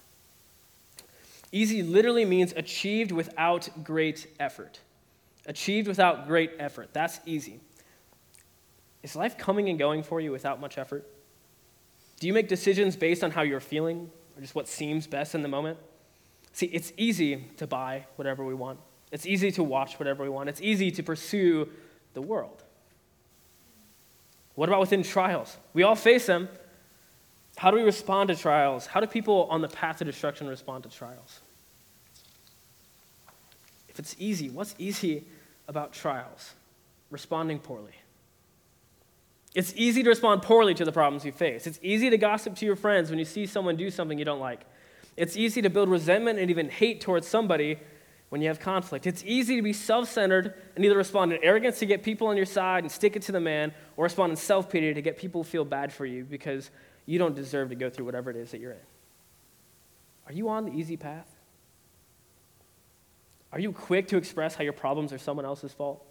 Easy 1.53 1.83
literally 1.83 2.25
means 2.25 2.53
achieved 2.57 3.13
without 3.13 3.69
great 3.83 4.27
effort. 4.39 4.79
Achieved 5.47 5.89
without 5.89 6.27
great 6.27 6.53
effort. 6.59 6.91
That's 6.93 7.21
easy. 7.27 7.61
Is 9.03 9.17
life 9.17 9.39
coming 9.39 9.69
and 9.69 9.79
going 9.79 10.03
for 10.03 10.21
you 10.21 10.31
without 10.31 10.61
much 10.61 10.77
effort? 10.79 11.09
Do 12.19 12.27
you 12.27 12.35
make 12.35 12.49
decisions 12.49 12.97
based 12.97 13.25
on 13.25 13.31
how 13.31 13.43
you're 13.43 13.61
feeling? 13.61 14.11
or 14.41 14.41
just 14.41 14.55
what 14.55 14.69
seems 14.69 15.07
best 15.07 15.35
in 15.35 15.43
the 15.43 15.49
moment. 15.49 15.79
See, 16.53 16.67
it's 16.67 16.93
easy 16.97 17.45
to 17.59 17.67
buy 17.67 18.07
whatever 18.17 18.45
we 18.45 18.55
want, 18.55 18.81
it's 19.13 19.27
easy 19.27 19.51
to 19.53 19.63
watch 19.63 19.99
whatever 19.99 20.23
we 20.23 20.31
want, 20.31 20.49
it's 20.49 20.63
easy 20.63 20.91
to 20.93 21.03
pursue 21.03 21.69
the 22.15 22.23
world. 22.23 22.65
What 24.55 24.69
about 24.69 24.81
within 24.81 25.03
trials? 25.03 25.57
We 25.75 25.83
all 25.83 25.95
face 25.95 26.27
them. 26.27 26.49
How 27.57 27.71
do 27.71 27.77
we 27.77 27.83
respond 27.83 28.29
to 28.29 28.37
trials? 28.37 28.87
How 28.87 29.01
do 29.01 29.07
people 29.07 29.47
on 29.51 29.61
the 29.61 29.69
path 29.69 29.99
to 29.99 30.05
destruction 30.05 30.49
respond 30.49 30.85
to 30.85 30.91
trials? 30.91 31.41
It's 34.01 34.17
easy, 34.19 34.49
what's 34.49 34.75
easy 34.79 35.27
about 35.69 35.93
trials? 35.93 36.55
Responding 37.11 37.59
poorly. 37.59 37.93
It's 39.55 39.75
easy 39.77 40.03
to 40.03 40.09
respond 40.09 40.41
poorly 40.41 40.73
to 40.73 40.87
the 40.87 40.93
problems 40.93 41.27
you 41.27 41.33
face. 41.33 41.67
It's 41.67 41.79
easy 41.83 42.09
to 42.09 42.17
gossip 42.17 42.57
to 42.57 42.65
your 42.65 42.77
friends 42.77 43.11
when 43.11 43.19
you 43.19 43.27
see 43.27 43.45
someone 43.45 43.77
do 43.77 43.91
something 43.91 44.19
you 44.19 44.25
don't 44.25 44.41
like. 44.41 44.63
It's 45.19 45.37
easy 45.37 45.61
to 45.61 45.69
build 45.69 45.91
resentment 45.91 46.39
and 46.39 46.49
even 46.49 46.71
hate 46.71 47.03
towards 47.03 47.29
somebody 47.29 47.79
when 48.31 48.41
you 48.41 48.49
have 48.49 48.59
conflict. 48.59 49.07
It's 49.07 49.23
easy 49.27 49.57
to 49.57 49.63
be 49.63 49.75
self 49.75 50.09
centered 50.09 50.55
and 50.77 50.83
either 50.83 50.97
respond 50.97 51.35
in 51.35 51.45
arrogance 51.45 51.79
to 51.81 51.87
get 51.87 52.03
people 52.03 52.29
on 52.29 52.39
your 52.39 52.47
side 52.47 52.85
and 52.85 52.91
stick 52.91 53.17
it 53.17 53.23
to 53.25 53.33
the 53.33 53.41
man, 53.41 53.71
or 53.99 54.05
respond 54.05 54.31
in 54.31 54.37
self 54.37 54.71
pity 54.71 54.95
to 54.95 55.03
get 55.03 55.19
people 55.19 55.45
to 55.45 55.51
feel 55.51 55.67
bad 55.67 55.93
for 55.93 56.07
you 56.07 56.25
because 56.25 56.71
you 57.05 57.19
don't 57.19 57.35
deserve 57.35 57.69
to 57.69 57.75
go 57.75 57.91
through 57.91 58.07
whatever 58.07 58.31
it 58.31 58.37
is 58.39 58.51
that 58.53 58.63
you're 58.63 58.73
in. 58.73 58.87
Are 60.27 60.33
you 60.33 60.49
on 60.49 60.65
the 60.65 60.73
easy 60.73 60.97
path? 60.97 61.40
Are 63.53 63.59
you 63.59 63.73
quick 63.73 64.09
to 64.09 64.17
express 64.17 64.55
how 64.55 64.65
your 64.65 64.73
problems 64.73 65.13
are 65.13 65.19
someone 65.19 65.45
else's 65.45 65.73
fault? 65.73 66.05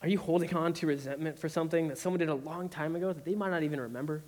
Are 0.00 0.08
you 0.08 0.18
holding 0.18 0.54
on 0.54 0.72
to 0.74 0.86
resentment 0.86 1.38
for 1.38 1.48
something 1.48 1.88
that 1.88 1.98
someone 1.98 2.18
did 2.18 2.28
a 2.28 2.34
long 2.34 2.68
time 2.68 2.96
ago 2.96 3.12
that 3.12 3.24
they 3.24 3.34
might 3.34 3.50
not 3.50 3.62
even 3.62 3.80
remember? 3.80 4.22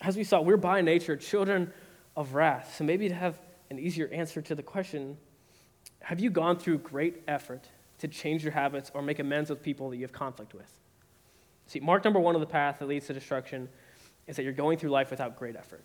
As 0.00 0.16
we 0.16 0.24
saw, 0.24 0.40
we're 0.40 0.56
by 0.56 0.80
nature 0.80 1.16
children 1.16 1.72
of 2.16 2.34
wrath. 2.34 2.74
So 2.76 2.84
maybe 2.84 3.08
to 3.08 3.14
have 3.14 3.38
an 3.70 3.78
easier 3.78 4.08
answer 4.12 4.42
to 4.42 4.54
the 4.54 4.62
question 4.62 5.16
have 6.00 6.20
you 6.20 6.30
gone 6.30 6.58
through 6.58 6.78
great 6.78 7.22
effort 7.26 7.68
to 7.98 8.08
change 8.08 8.42
your 8.42 8.52
habits 8.52 8.90
or 8.94 9.02
make 9.02 9.18
amends 9.18 9.50
with 9.50 9.62
people 9.62 9.90
that 9.90 9.96
you 9.96 10.02
have 10.02 10.12
conflict 10.12 10.54
with? 10.54 10.70
See, 11.66 11.80
mark 11.80 12.04
number 12.04 12.20
one 12.20 12.34
of 12.34 12.40
the 12.40 12.46
path 12.46 12.78
that 12.78 12.88
leads 12.88 13.08
to 13.08 13.14
destruction 13.14 13.68
is 14.26 14.36
that 14.36 14.42
you're 14.42 14.52
going 14.52 14.78
through 14.78 14.90
life 14.90 15.10
without 15.10 15.36
great 15.36 15.56
effort. 15.56 15.82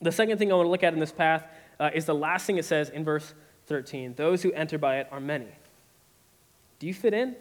The 0.00 0.12
second 0.12 0.38
thing 0.38 0.52
I 0.52 0.54
want 0.54 0.66
to 0.66 0.70
look 0.70 0.82
at 0.82 0.92
in 0.92 1.00
this 1.00 1.12
path 1.12 1.44
uh, 1.80 1.90
is 1.94 2.04
the 2.04 2.14
last 2.14 2.46
thing 2.46 2.58
it 2.58 2.64
says 2.64 2.90
in 2.90 3.04
verse 3.04 3.34
13 3.66 4.14
those 4.14 4.42
who 4.42 4.52
enter 4.52 4.78
by 4.78 4.98
it 4.98 5.08
are 5.10 5.20
many. 5.20 5.48
Do 6.78 6.86
you 6.86 6.94
fit 6.94 7.14
in? 7.14 7.36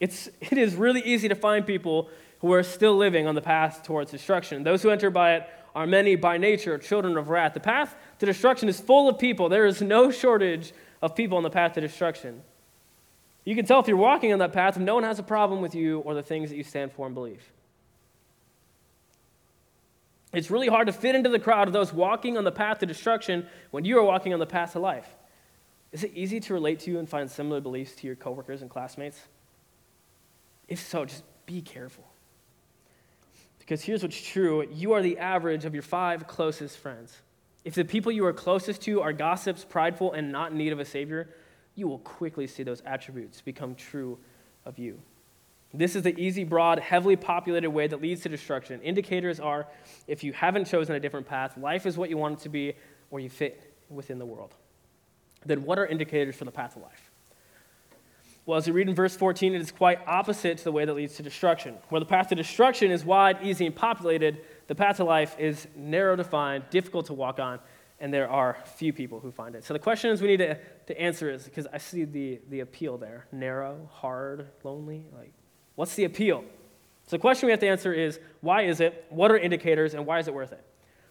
It's, 0.00 0.28
it 0.40 0.58
is 0.58 0.74
really 0.74 1.00
easy 1.00 1.28
to 1.28 1.34
find 1.34 1.66
people 1.66 2.08
who 2.40 2.52
are 2.52 2.62
still 2.62 2.96
living 2.96 3.26
on 3.26 3.34
the 3.34 3.42
path 3.42 3.82
towards 3.82 4.10
destruction. 4.10 4.62
Those 4.62 4.82
who 4.82 4.90
enter 4.90 5.10
by 5.10 5.36
it 5.36 5.48
are 5.74 5.86
many 5.86 6.16
by 6.16 6.38
nature 6.38 6.78
children 6.78 7.16
of 7.16 7.28
wrath. 7.28 7.54
The 7.54 7.60
path 7.60 7.94
to 8.18 8.26
destruction 8.26 8.68
is 8.68 8.80
full 8.80 9.08
of 9.08 9.18
people. 9.18 9.48
There 9.48 9.66
is 9.66 9.82
no 9.82 10.10
shortage 10.10 10.72
of 11.02 11.14
people 11.14 11.36
on 11.36 11.42
the 11.42 11.50
path 11.50 11.74
to 11.74 11.80
destruction. 11.80 12.42
You 13.44 13.54
can 13.54 13.64
tell 13.64 13.80
if 13.80 13.86
you're 13.86 13.96
walking 13.96 14.32
on 14.32 14.38
that 14.40 14.52
path 14.52 14.76
if 14.76 14.82
no 14.82 14.94
one 14.94 15.04
has 15.04 15.18
a 15.18 15.22
problem 15.22 15.60
with 15.60 15.74
you 15.74 16.00
or 16.00 16.14
the 16.14 16.22
things 16.22 16.50
that 16.50 16.56
you 16.56 16.64
stand 16.64 16.92
for 16.92 17.06
and 17.06 17.14
believe. 17.14 17.42
It's 20.36 20.50
really 20.50 20.68
hard 20.68 20.86
to 20.88 20.92
fit 20.92 21.14
into 21.14 21.30
the 21.30 21.38
crowd 21.38 21.66
of 21.66 21.72
those 21.72 21.94
walking 21.94 22.36
on 22.36 22.44
the 22.44 22.52
path 22.52 22.80
to 22.80 22.86
destruction 22.86 23.46
when 23.70 23.86
you 23.86 23.98
are 23.98 24.02
walking 24.02 24.34
on 24.34 24.38
the 24.38 24.44
path 24.44 24.72
to 24.72 24.78
life. 24.78 25.08
Is 25.92 26.04
it 26.04 26.12
easy 26.14 26.40
to 26.40 26.52
relate 26.52 26.80
to 26.80 26.90
you 26.90 26.98
and 26.98 27.08
find 27.08 27.30
similar 27.30 27.58
beliefs 27.58 27.94
to 27.94 28.06
your 28.06 28.16
coworkers 28.16 28.60
and 28.60 28.68
classmates? 28.68 29.18
If 30.68 30.78
so, 30.78 31.06
just 31.06 31.22
be 31.46 31.62
careful. 31.62 32.04
Because 33.60 33.80
here's 33.80 34.02
what's 34.02 34.20
true 34.20 34.68
you 34.70 34.92
are 34.92 35.00
the 35.00 35.16
average 35.16 35.64
of 35.64 35.72
your 35.72 35.82
five 35.82 36.26
closest 36.26 36.76
friends. 36.76 37.16
If 37.64 37.74
the 37.74 37.86
people 37.86 38.12
you 38.12 38.26
are 38.26 38.34
closest 38.34 38.82
to 38.82 39.00
are 39.00 39.14
gossips, 39.14 39.64
prideful, 39.64 40.12
and 40.12 40.30
not 40.30 40.50
in 40.52 40.58
need 40.58 40.74
of 40.74 40.80
a 40.80 40.84
Savior, 40.84 41.30
you 41.76 41.88
will 41.88 42.00
quickly 42.00 42.46
see 42.46 42.62
those 42.62 42.82
attributes 42.84 43.40
become 43.40 43.74
true 43.74 44.18
of 44.66 44.78
you. 44.78 45.00
This 45.74 45.96
is 45.96 46.02
the 46.02 46.18
easy, 46.18 46.44
broad, 46.44 46.78
heavily 46.78 47.16
populated 47.16 47.70
way 47.70 47.86
that 47.86 48.00
leads 48.00 48.22
to 48.22 48.28
destruction. 48.28 48.80
Indicators 48.82 49.40
are 49.40 49.66
if 50.06 50.24
you 50.24 50.32
haven't 50.32 50.66
chosen 50.66 50.94
a 50.94 51.00
different 51.00 51.26
path, 51.26 51.56
life 51.58 51.86
is 51.86 51.98
what 51.98 52.08
you 52.08 52.16
want 52.16 52.38
it 52.38 52.42
to 52.44 52.48
be, 52.48 52.74
or 53.10 53.20
you 53.20 53.28
fit 53.28 53.74
within 53.90 54.18
the 54.18 54.26
world 54.26 54.54
then 55.46 55.64
what 55.64 55.78
are 55.78 55.86
indicators 55.86 56.36
for 56.36 56.44
the 56.44 56.50
path 56.50 56.76
of 56.76 56.82
life? 56.82 57.10
Well, 58.44 58.58
as 58.58 58.66
we 58.66 58.72
read 58.72 58.88
in 58.88 58.94
verse 58.94 59.16
14, 59.16 59.54
it 59.54 59.60
is 59.60 59.72
quite 59.72 59.98
opposite 60.06 60.58
to 60.58 60.64
the 60.64 60.72
way 60.72 60.84
that 60.84 60.94
leads 60.94 61.16
to 61.16 61.22
destruction. 61.22 61.74
Where 61.88 61.98
the 61.98 62.06
path 62.06 62.28
to 62.28 62.36
destruction 62.36 62.92
is 62.92 63.04
wide, 63.04 63.38
easy, 63.42 63.66
and 63.66 63.74
populated, 63.74 64.40
the 64.68 64.74
path 64.74 64.98
to 64.98 65.04
life 65.04 65.34
is 65.38 65.66
narrow 65.74 66.14
defined, 66.14 66.64
difficult 66.70 67.06
to 67.06 67.12
walk 67.12 67.40
on, 67.40 67.58
and 67.98 68.14
there 68.14 68.30
are 68.30 68.58
few 68.76 68.92
people 68.92 69.18
who 69.18 69.32
find 69.32 69.56
it. 69.56 69.64
So 69.64 69.74
the 69.74 69.80
questions 69.80 70.22
we 70.22 70.28
need 70.28 70.36
to, 70.36 70.58
to 70.86 71.00
answer 71.00 71.28
is 71.30 71.44
because 71.44 71.66
I 71.72 71.78
see 71.78 72.04
the, 72.04 72.40
the 72.48 72.60
appeal 72.60 72.98
there 72.98 73.26
narrow, 73.32 73.88
hard, 73.92 74.46
lonely. 74.62 75.04
Like, 75.16 75.32
what's 75.76 75.94
the 75.94 76.04
appeal? 76.04 76.44
So 77.06 77.16
the 77.16 77.20
question 77.20 77.46
we 77.46 77.52
have 77.52 77.60
to 77.60 77.68
answer 77.68 77.92
is 77.92 78.18
why 78.40 78.62
is 78.62 78.80
it? 78.80 79.06
What 79.10 79.30
are 79.30 79.38
indicators? 79.38 79.94
And 79.94 80.04
why 80.04 80.18
is 80.18 80.26
it 80.26 80.34
worth 80.34 80.52
it? 80.52 80.64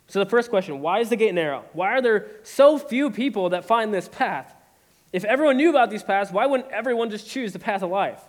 So, 0.07 0.19
the 0.19 0.29
first 0.29 0.49
question 0.49 0.81
why 0.81 0.99
is 0.99 1.09
the 1.09 1.15
gate 1.15 1.33
narrow? 1.33 1.65
Why 1.73 1.91
are 1.93 2.01
there 2.01 2.27
so 2.43 2.77
few 2.77 3.09
people 3.09 3.49
that 3.49 3.65
find 3.65 3.93
this 3.93 4.07
path? 4.09 4.53
If 5.11 5.23
everyone 5.23 5.57
knew 5.57 5.69
about 5.69 5.89
these 5.89 6.03
paths, 6.03 6.31
why 6.31 6.45
wouldn't 6.45 6.69
everyone 6.71 7.09
just 7.09 7.27
choose 7.27 7.53
the 7.53 7.59
path 7.59 7.81
of 7.81 7.89
life? 7.89 8.21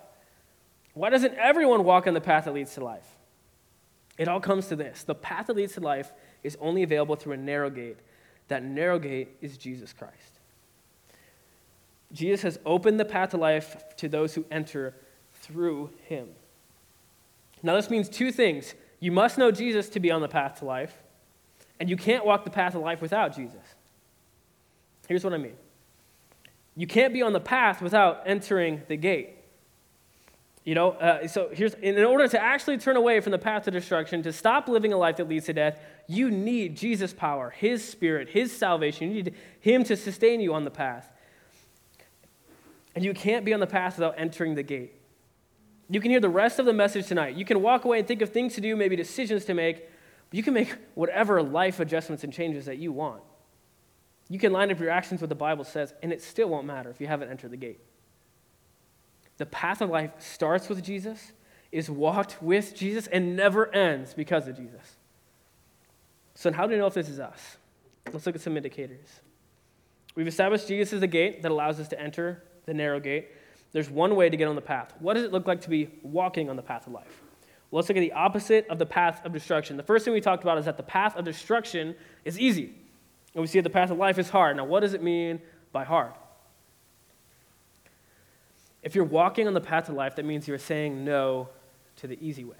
Why 0.94 1.10
doesn't 1.10 1.34
everyone 1.34 1.84
walk 1.84 2.06
on 2.06 2.14
the 2.14 2.20
path 2.20 2.44
that 2.44 2.54
leads 2.54 2.74
to 2.74 2.84
life? 2.84 3.06
It 4.16 4.28
all 4.28 4.40
comes 4.40 4.68
to 4.68 4.76
this 4.76 5.02
the 5.02 5.14
path 5.14 5.48
that 5.48 5.56
leads 5.56 5.74
to 5.74 5.80
life 5.80 6.12
is 6.42 6.56
only 6.60 6.82
available 6.82 7.16
through 7.16 7.34
a 7.34 7.38
narrow 7.38 7.70
gate. 7.70 7.98
That 8.48 8.62
narrow 8.62 8.98
gate 8.98 9.36
is 9.40 9.58
Jesus 9.58 9.92
Christ. 9.92 10.38
Jesus 12.12 12.42
has 12.42 12.58
opened 12.64 13.00
the 13.00 13.04
path 13.04 13.30
to 13.30 13.36
life 13.36 13.76
to 13.96 14.08
those 14.08 14.34
who 14.34 14.46
enter 14.50 14.94
through 15.46 15.90
him. 16.08 16.28
Now, 17.62 17.74
this 17.74 17.90
means 17.90 18.08
two 18.08 18.32
things. 18.32 18.74
You 19.00 19.12
must 19.12 19.38
know 19.38 19.50
Jesus 19.50 19.88
to 19.90 20.00
be 20.00 20.10
on 20.10 20.20
the 20.20 20.28
path 20.28 20.58
to 20.60 20.64
life, 20.64 21.02
and 21.78 21.88
you 21.88 21.96
can't 21.96 22.24
walk 22.24 22.44
the 22.44 22.50
path 22.50 22.74
of 22.74 22.82
life 22.82 23.00
without 23.00 23.34
Jesus. 23.34 23.62
Here's 25.08 25.24
what 25.24 25.32
I 25.32 25.38
mean 25.38 25.56
you 26.76 26.86
can't 26.86 27.14
be 27.14 27.22
on 27.22 27.32
the 27.32 27.40
path 27.40 27.80
without 27.80 28.22
entering 28.26 28.82
the 28.88 28.96
gate. 28.96 29.30
You 30.64 30.74
know, 30.74 30.90
uh, 30.92 31.28
so 31.28 31.48
here's 31.52 31.74
in 31.74 32.02
order 32.04 32.26
to 32.26 32.42
actually 32.42 32.76
turn 32.78 32.96
away 32.96 33.20
from 33.20 33.30
the 33.30 33.38
path 33.38 33.64
to 33.64 33.70
destruction, 33.70 34.22
to 34.24 34.32
stop 34.32 34.68
living 34.68 34.92
a 34.92 34.96
life 34.96 35.16
that 35.16 35.28
leads 35.28 35.46
to 35.46 35.52
death, 35.52 35.80
you 36.08 36.28
need 36.30 36.76
Jesus' 36.76 37.12
power, 37.12 37.50
His 37.50 37.86
Spirit, 37.86 38.30
His 38.30 38.54
salvation. 38.54 39.08
You 39.08 39.22
need 39.22 39.34
Him 39.60 39.84
to 39.84 39.96
sustain 39.96 40.40
you 40.40 40.54
on 40.54 40.64
the 40.64 40.70
path. 40.70 41.10
And 42.96 43.04
you 43.04 43.14
can't 43.14 43.44
be 43.44 43.54
on 43.54 43.60
the 43.60 43.66
path 43.66 43.96
without 43.96 44.14
entering 44.18 44.56
the 44.56 44.64
gate. 44.64 44.95
You 45.88 46.00
can 46.00 46.10
hear 46.10 46.20
the 46.20 46.28
rest 46.28 46.58
of 46.58 46.66
the 46.66 46.72
message 46.72 47.06
tonight. 47.06 47.36
You 47.36 47.44
can 47.44 47.62
walk 47.62 47.84
away 47.84 47.98
and 47.98 48.08
think 48.08 48.22
of 48.22 48.30
things 48.30 48.54
to 48.54 48.60
do, 48.60 48.74
maybe 48.74 48.96
decisions 48.96 49.44
to 49.44 49.54
make, 49.54 49.88
you 50.32 50.42
can 50.42 50.54
make 50.54 50.74
whatever 50.94 51.42
life 51.42 51.80
adjustments 51.80 52.24
and 52.24 52.32
changes 52.32 52.66
that 52.66 52.78
you 52.78 52.92
want. 52.92 53.22
You 54.28 54.38
can 54.38 54.52
line 54.52 54.70
up 54.72 54.80
your 54.80 54.90
actions 54.90 55.20
with 55.20 55.30
the 55.30 55.36
Bible 55.36 55.64
says, 55.64 55.94
and 56.02 56.12
it 56.12 56.20
still 56.20 56.48
won't 56.48 56.66
matter 56.66 56.90
if 56.90 57.00
you 57.00 57.06
haven't 57.06 57.30
entered 57.30 57.52
the 57.52 57.56
gate. 57.56 57.80
The 59.38 59.46
path 59.46 59.80
of 59.80 59.90
life 59.90 60.10
starts 60.18 60.68
with 60.68 60.82
Jesus, 60.82 61.32
is 61.70 61.88
walked 61.88 62.42
with 62.42 62.74
Jesus, 62.74 63.06
and 63.06 63.36
never 63.36 63.72
ends 63.72 64.14
because 64.14 64.48
of 64.48 64.56
Jesus. 64.56 64.96
So, 66.34 66.52
how 66.52 66.66
do 66.66 66.72
we 66.72 66.78
know 66.78 66.86
if 66.86 66.94
this 66.94 67.08
is 67.08 67.20
us? 67.20 67.56
Let's 68.12 68.26
look 68.26 68.34
at 68.34 68.40
some 68.40 68.56
indicators. 68.56 69.20
We've 70.14 70.26
established 70.26 70.66
Jesus 70.68 70.94
is 70.94 71.00
the 71.00 71.06
gate 71.06 71.42
that 71.42 71.50
allows 71.50 71.78
us 71.78 71.88
to 71.88 72.00
enter 72.00 72.42
the 72.64 72.74
narrow 72.74 72.98
gate. 72.98 73.28
There's 73.76 73.90
one 73.90 74.16
way 74.16 74.30
to 74.30 74.38
get 74.38 74.48
on 74.48 74.54
the 74.54 74.62
path. 74.62 74.94
What 75.00 75.12
does 75.12 75.24
it 75.24 75.32
look 75.32 75.46
like 75.46 75.60
to 75.60 75.68
be 75.68 75.90
walking 76.02 76.48
on 76.48 76.56
the 76.56 76.62
path 76.62 76.86
of 76.86 76.94
life? 76.94 77.22
let's 77.70 77.90
look 77.90 77.98
at 77.98 78.00
the 78.00 78.12
opposite 78.12 78.66
of 78.68 78.78
the 78.78 78.86
path 78.86 79.22
of 79.22 79.34
destruction. 79.34 79.76
The 79.76 79.82
first 79.82 80.02
thing 80.02 80.14
we 80.14 80.22
talked 80.22 80.42
about 80.42 80.56
is 80.56 80.64
that 80.64 80.78
the 80.78 80.82
path 80.82 81.14
of 81.14 81.26
destruction 81.26 81.94
is 82.24 82.40
easy. 82.40 82.72
And 83.34 83.42
we 83.42 83.46
see 83.46 83.58
that 83.58 83.64
the 83.64 83.68
path 83.68 83.90
of 83.90 83.98
life 83.98 84.18
is 84.18 84.30
hard. 84.30 84.56
Now, 84.56 84.64
what 84.64 84.80
does 84.80 84.94
it 84.94 85.02
mean 85.02 85.42
by 85.72 85.84
hard? 85.84 86.12
If 88.82 88.94
you're 88.94 89.04
walking 89.04 89.46
on 89.46 89.52
the 89.52 89.60
path 89.60 89.90
of 89.90 89.94
life, 89.94 90.16
that 90.16 90.24
means 90.24 90.48
you're 90.48 90.56
saying 90.56 91.04
no 91.04 91.50
to 91.96 92.06
the 92.06 92.16
easy 92.26 92.44
way, 92.44 92.56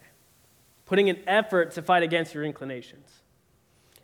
putting 0.85 1.09
an 1.09 1.21
effort 1.27 1.71
to 1.73 1.81
fight 1.81 2.03
against 2.03 2.35
your 2.35 2.45
inclinations. 2.45 3.09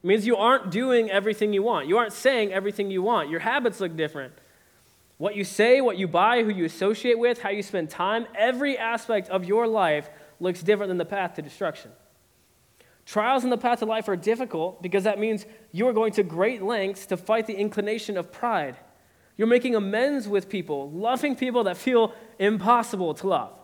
It 0.03 0.07
means 0.07 0.27
you 0.27 0.39
aren't 0.39 0.71
doing 0.71 1.11
everything 1.11 1.53
you 1.53 1.63
want. 1.63 1.89
You 1.89 1.99
aren't 1.99 2.15
saying 2.15 2.55
everything 2.55 2.91
you 2.91 3.03
want. 3.03 3.29
Your 3.29 3.41
habits 3.41 3.81
look 3.81 3.99
different. 3.99 4.33
What 5.19 5.37
you 5.37 5.45
say, 5.45 5.81
what 5.81 5.99
you 5.99 6.09
buy, 6.09 6.43
who 6.43 6.51
you 6.51 6.65
associate 6.65 7.19
with, 7.19 7.43
how 7.43 7.51
you 7.51 7.63
spend 7.63 7.91
time, 7.91 8.27
every 8.35 8.77
aspect 8.77 9.29
of 9.29 9.45
your 9.45 9.67
life 9.67 10.11
looks 10.41 10.63
different 10.63 10.91
than 10.91 10.99
the 10.99 11.05
path 11.05 11.35
to 11.35 11.43
destruction. 11.43 11.93
Trials 13.05 13.45
in 13.45 13.51
the 13.51 13.59
path 13.59 13.81
to 13.81 13.87
life 13.87 14.09
are 14.09 14.17
difficult 14.17 14.83
because 14.83 15.05
that 15.05 15.19
means 15.19 15.45
you 15.73 15.87
are 15.89 15.93
going 15.93 16.13
to 16.13 16.23
great 16.23 16.63
lengths 16.63 17.07
to 17.07 17.17
fight 17.17 17.47
the 17.47 17.55
inclination 17.55 18.17
of 18.17 18.33
pride. 18.33 18.77
You're 19.37 19.49
making 19.49 19.75
amends 19.75 20.29
with 20.29 20.49
people, 20.49 20.91
loving 20.91 21.35
people 21.35 21.65
that 21.65 21.77
feel 21.77 22.15
impossible 22.39 23.15
to 23.15 23.27
love. 23.27 23.59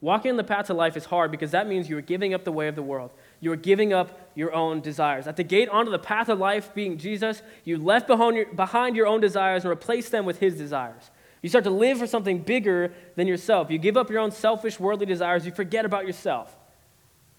Walking 0.00 0.30
in 0.30 0.36
the 0.36 0.44
path 0.44 0.66
to 0.66 0.74
life 0.74 0.96
is 0.96 1.04
hard 1.04 1.30
because 1.30 1.50
that 1.50 1.68
means 1.68 1.88
you 1.88 1.96
are 1.98 2.02
giving 2.02 2.32
up 2.32 2.44
the 2.44 2.52
way 2.52 2.68
of 2.68 2.74
the 2.74 2.82
world. 2.82 3.12
You 3.40 3.50
are 3.52 3.56
giving 3.56 3.92
up 3.92 4.30
your 4.34 4.54
own 4.54 4.80
desires. 4.80 5.26
At 5.26 5.36
the 5.36 5.42
gate 5.42 5.68
onto 5.70 5.90
the 5.90 5.98
path 5.98 6.28
of 6.28 6.38
life, 6.38 6.74
being 6.74 6.98
Jesus, 6.98 7.42
you 7.64 7.78
left 7.78 8.06
behind 8.06 8.36
your, 8.36 8.46
behind 8.46 8.96
your 8.96 9.06
own 9.06 9.20
desires 9.20 9.64
and 9.64 9.70
replaced 9.70 10.12
them 10.12 10.26
with 10.26 10.38
his 10.38 10.56
desires. 10.56 11.10
You 11.42 11.48
start 11.48 11.64
to 11.64 11.70
live 11.70 11.98
for 11.98 12.06
something 12.06 12.40
bigger 12.40 12.92
than 13.16 13.26
yourself. 13.26 13.70
You 13.70 13.78
give 13.78 13.96
up 13.96 14.10
your 14.10 14.20
own 14.20 14.30
selfish, 14.30 14.78
worldly 14.78 15.06
desires. 15.06 15.46
You 15.46 15.52
forget 15.52 15.86
about 15.86 16.06
yourself. 16.06 16.54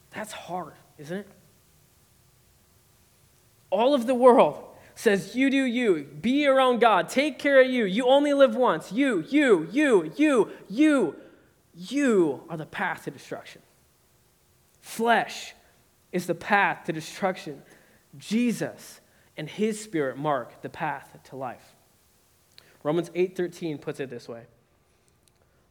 That's 0.10 0.31
hard, 0.31 0.74
isn't 0.98 1.20
it? 1.20 1.27
All 3.70 3.93
of 3.93 4.08
the 4.08 4.15
world 4.15 4.62
says, 4.96 5.36
You 5.36 5.50
do 5.50 5.63
you. 5.63 6.10
Be 6.20 6.43
your 6.43 6.60
own 6.60 6.79
God. 6.79 7.10
Take 7.10 7.39
care 7.39 7.62
of 7.62 7.70
you. 7.70 7.86
You 7.86 8.08
only 8.08 8.34
live 8.34 8.55
once. 8.55 8.91
You, 8.91 9.24
you, 9.29 9.67
you, 9.72 10.12
you, 10.17 10.51
you. 10.67 11.15
You 11.74 12.43
are 12.50 12.58
the 12.58 12.65
path 12.65 13.05
to 13.05 13.12
destruction. 13.12 13.62
Flesh 14.81 15.53
is 16.12 16.27
the 16.27 16.36
path 16.36 16.86
to 16.86 16.94
destruction. 16.94 17.62
Jesus 18.18 19.00
and 19.38 19.50
his 19.50 19.82
spirit 19.82 20.18
mark 20.18 20.62
the 20.62 20.70
path 20.70 21.18
to 21.25 21.36
life. 21.36 21.75
Romans 22.84 23.10
8:13 23.15 23.77
puts 23.77 24.00
it 24.00 24.10
this 24.10 24.27
way. 24.27 24.44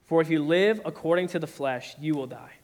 For 0.07 0.21
if 0.21 0.31
you 0.31 0.43
live 0.43 0.81
according 0.85 1.29
to 1.29 1.39
the 1.39 1.47
flesh, 1.47 1.95
you 1.99 2.15
will 2.15 2.27
die. 2.27 2.55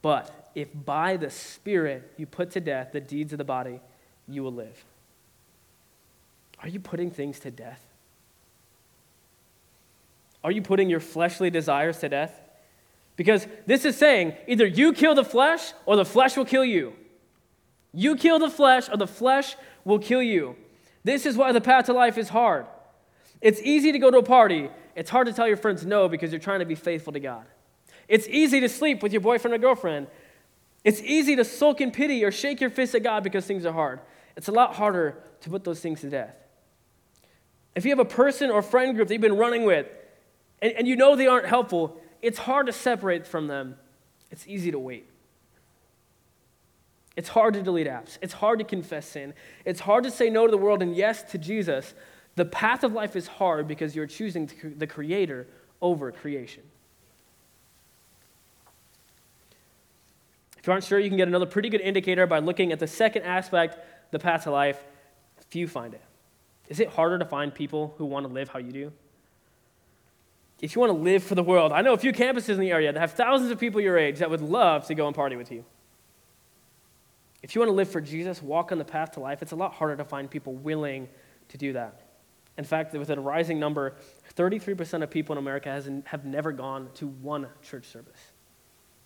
But 0.00 0.50
if 0.54 0.68
by 0.72 1.16
the 1.16 1.30
spirit 1.30 2.12
you 2.16 2.26
put 2.26 2.50
to 2.52 2.60
death 2.60 2.92
the 2.92 3.00
deeds 3.00 3.32
of 3.32 3.38
the 3.38 3.44
body, 3.44 3.80
you 4.26 4.42
will 4.42 4.52
live. 4.52 4.84
Are 6.60 6.68
you 6.68 6.80
putting 6.80 7.10
things 7.10 7.40
to 7.40 7.50
death? 7.50 7.84
Are 10.42 10.52
you 10.52 10.62
putting 10.62 10.88
your 10.88 11.00
fleshly 11.00 11.50
desires 11.50 11.98
to 11.98 12.08
death? 12.08 12.47
Because 13.18 13.48
this 13.66 13.84
is 13.84 13.96
saying 13.96 14.34
either 14.46 14.64
you 14.64 14.92
kill 14.92 15.16
the 15.16 15.24
flesh 15.24 15.72
or 15.86 15.96
the 15.96 16.04
flesh 16.04 16.36
will 16.36 16.44
kill 16.44 16.64
you. 16.64 16.94
You 17.92 18.14
kill 18.14 18.38
the 18.38 18.48
flesh 18.48 18.88
or 18.88 18.96
the 18.96 19.08
flesh 19.08 19.56
will 19.84 19.98
kill 19.98 20.22
you. 20.22 20.54
This 21.02 21.26
is 21.26 21.36
why 21.36 21.50
the 21.50 21.60
path 21.60 21.86
to 21.86 21.92
life 21.92 22.16
is 22.16 22.28
hard. 22.28 22.66
It's 23.40 23.60
easy 23.62 23.90
to 23.90 23.98
go 23.98 24.12
to 24.12 24.18
a 24.18 24.22
party. 24.22 24.70
It's 24.94 25.10
hard 25.10 25.26
to 25.26 25.32
tell 25.32 25.48
your 25.48 25.56
friends 25.56 25.84
no 25.84 26.08
because 26.08 26.30
you're 26.30 26.40
trying 26.40 26.60
to 26.60 26.64
be 26.64 26.76
faithful 26.76 27.12
to 27.12 27.18
God. 27.18 27.44
It's 28.06 28.28
easy 28.28 28.60
to 28.60 28.68
sleep 28.68 29.02
with 29.02 29.12
your 29.12 29.20
boyfriend 29.20 29.52
or 29.52 29.58
girlfriend. 29.58 30.06
It's 30.84 31.02
easy 31.02 31.34
to 31.34 31.44
sulk 31.44 31.80
in 31.80 31.90
pity 31.90 32.24
or 32.24 32.30
shake 32.30 32.60
your 32.60 32.70
fist 32.70 32.94
at 32.94 33.02
God 33.02 33.24
because 33.24 33.46
things 33.46 33.66
are 33.66 33.72
hard. 33.72 33.98
It's 34.36 34.46
a 34.46 34.52
lot 34.52 34.76
harder 34.76 35.18
to 35.40 35.50
put 35.50 35.64
those 35.64 35.80
things 35.80 36.02
to 36.02 36.10
death. 36.10 36.36
If 37.74 37.84
you 37.84 37.90
have 37.90 37.98
a 37.98 38.04
person 38.04 38.48
or 38.48 38.62
friend 38.62 38.94
group 38.94 39.08
that 39.08 39.14
you've 39.14 39.20
been 39.20 39.36
running 39.36 39.64
with 39.64 39.88
and, 40.62 40.72
and 40.74 40.86
you 40.86 40.94
know 40.94 41.16
they 41.16 41.26
aren't 41.26 41.46
helpful, 41.46 42.00
it's 42.22 42.38
hard 42.38 42.66
to 42.66 42.72
separate 42.72 43.26
from 43.26 43.46
them. 43.46 43.76
It's 44.30 44.46
easy 44.46 44.70
to 44.70 44.78
wait. 44.78 45.08
It's 47.16 47.30
hard 47.30 47.54
to 47.54 47.62
delete 47.62 47.88
apps. 47.88 48.18
It's 48.22 48.34
hard 48.34 48.60
to 48.60 48.64
confess 48.64 49.06
sin. 49.06 49.34
It's 49.64 49.80
hard 49.80 50.04
to 50.04 50.10
say 50.10 50.30
no 50.30 50.46
to 50.46 50.50
the 50.50 50.58
world 50.58 50.82
and 50.82 50.94
yes 50.94 51.22
to 51.32 51.38
Jesus. 51.38 51.94
The 52.36 52.44
path 52.44 52.84
of 52.84 52.92
life 52.92 53.16
is 53.16 53.26
hard 53.26 53.66
because 53.66 53.96
you're 53.96 54.06
choosing 54.06 54.48
the 54.76 54.86
Creator 54.86 55.48
over 55.82 56.12
creation. 56.12 56.62
If 60.58 60.66
you 60.66 60.72
aren't 60.72 60.84
sure, 60.84 60.98
you 60.98 61.08
can 61.08 61.16
get 61.16 61.28
another 61.28 61.46
pretty 61.46 61.68
good 61.68 61.80
indicator 61.80 62.26
by 62.26 62.38
looking 62.38 62.70
at 62.70 62.78
the 62.78 62.86
second 62.86 63.22
aspect, 63.22 63.78
the 64.12 64.18
path 64.18 64.44
to 64.44 64.50
life. 64.50 64.82
Few 65.50 65.66
find 65.66 65.94
it. 65.94 66.02
Is 66.68 66.78
it 66.78 66.88
harder 66.88 67.18
to 67.18 67.24
find 67.24 67.52
people 67.52 67.94
who 67.98 68.04
want 68.04 68.26
to 68.26 68.32
live 68.32 68.48
how 68.50 68.58
you 68.58 68.70
do? 68.70 68.92
If 70.60 70.74
you 70.74 70.80
want 70.80 70.92
to 70.92 70.98
live 70.98 71.22
for 71.22 71.34
the 71.34 71.42
world, 71.42 71.72
I 71.72 71.82
know 71.82 71.92
a 71.92 71.98
few 71.98 72.12
campuses 72.12 72.50
in 72.50 72.60
the 72.60 72.72
area 72.72 72.92
that 72.92 72.98
have 72.98 73.12
thousands 73.12 73.50
of 73.50 73.60
people 73.60 73.80
your 73.80 73.96
age 73.96 74.18
that 74.18 74.30
would 74.30 74.40
love 74.40 74.86
to 74.86 74.94
go 74.94 75.06
and 75.06 75.14
party 75.14 75.36
with 75.36 75.52
you. 75.52 75.64
If 77.42 77.54
you 77.54 77.60
want 77.60 77.70
to 77.70 77.74
live 77.74 77.88
for 77.88 78.00
Jesus, 78.00 78.42
walk 78.42 78.72
on 78.72 78.78
the 78.78 78.84
path 78.84 79.12
to 79.12 79.20
life, 79.20 79.42
it's 79.42 79.52
a 79.52 79.56
lot 79.56 79.74
harder 79.74 79.96
to 79.96 80.04
find 80.04 80.28
people 80.28 80.54
willing 80.54 81.08
to 81.50 81.58
do 81.58 81.72
that. 81.74 82.00
In 82.56 82.64
fact, 82.64 82.92
with 82.92 83.08
a 83.08 83.20
rising 83.20 83.60
number, 83.60 83.94
33% 84.36 85.04
of 85.04 85.10
people 85.10 85.34
in 85.34 85.38
America 85.38 85.68
has, 85.68 85.88
have 86.06 86.24
never 86.24 86.50
gone 86.50 86.88
to 86.94 87.06
one 87.06 87.46
church 87.62 87.86
service, 87.86 88.32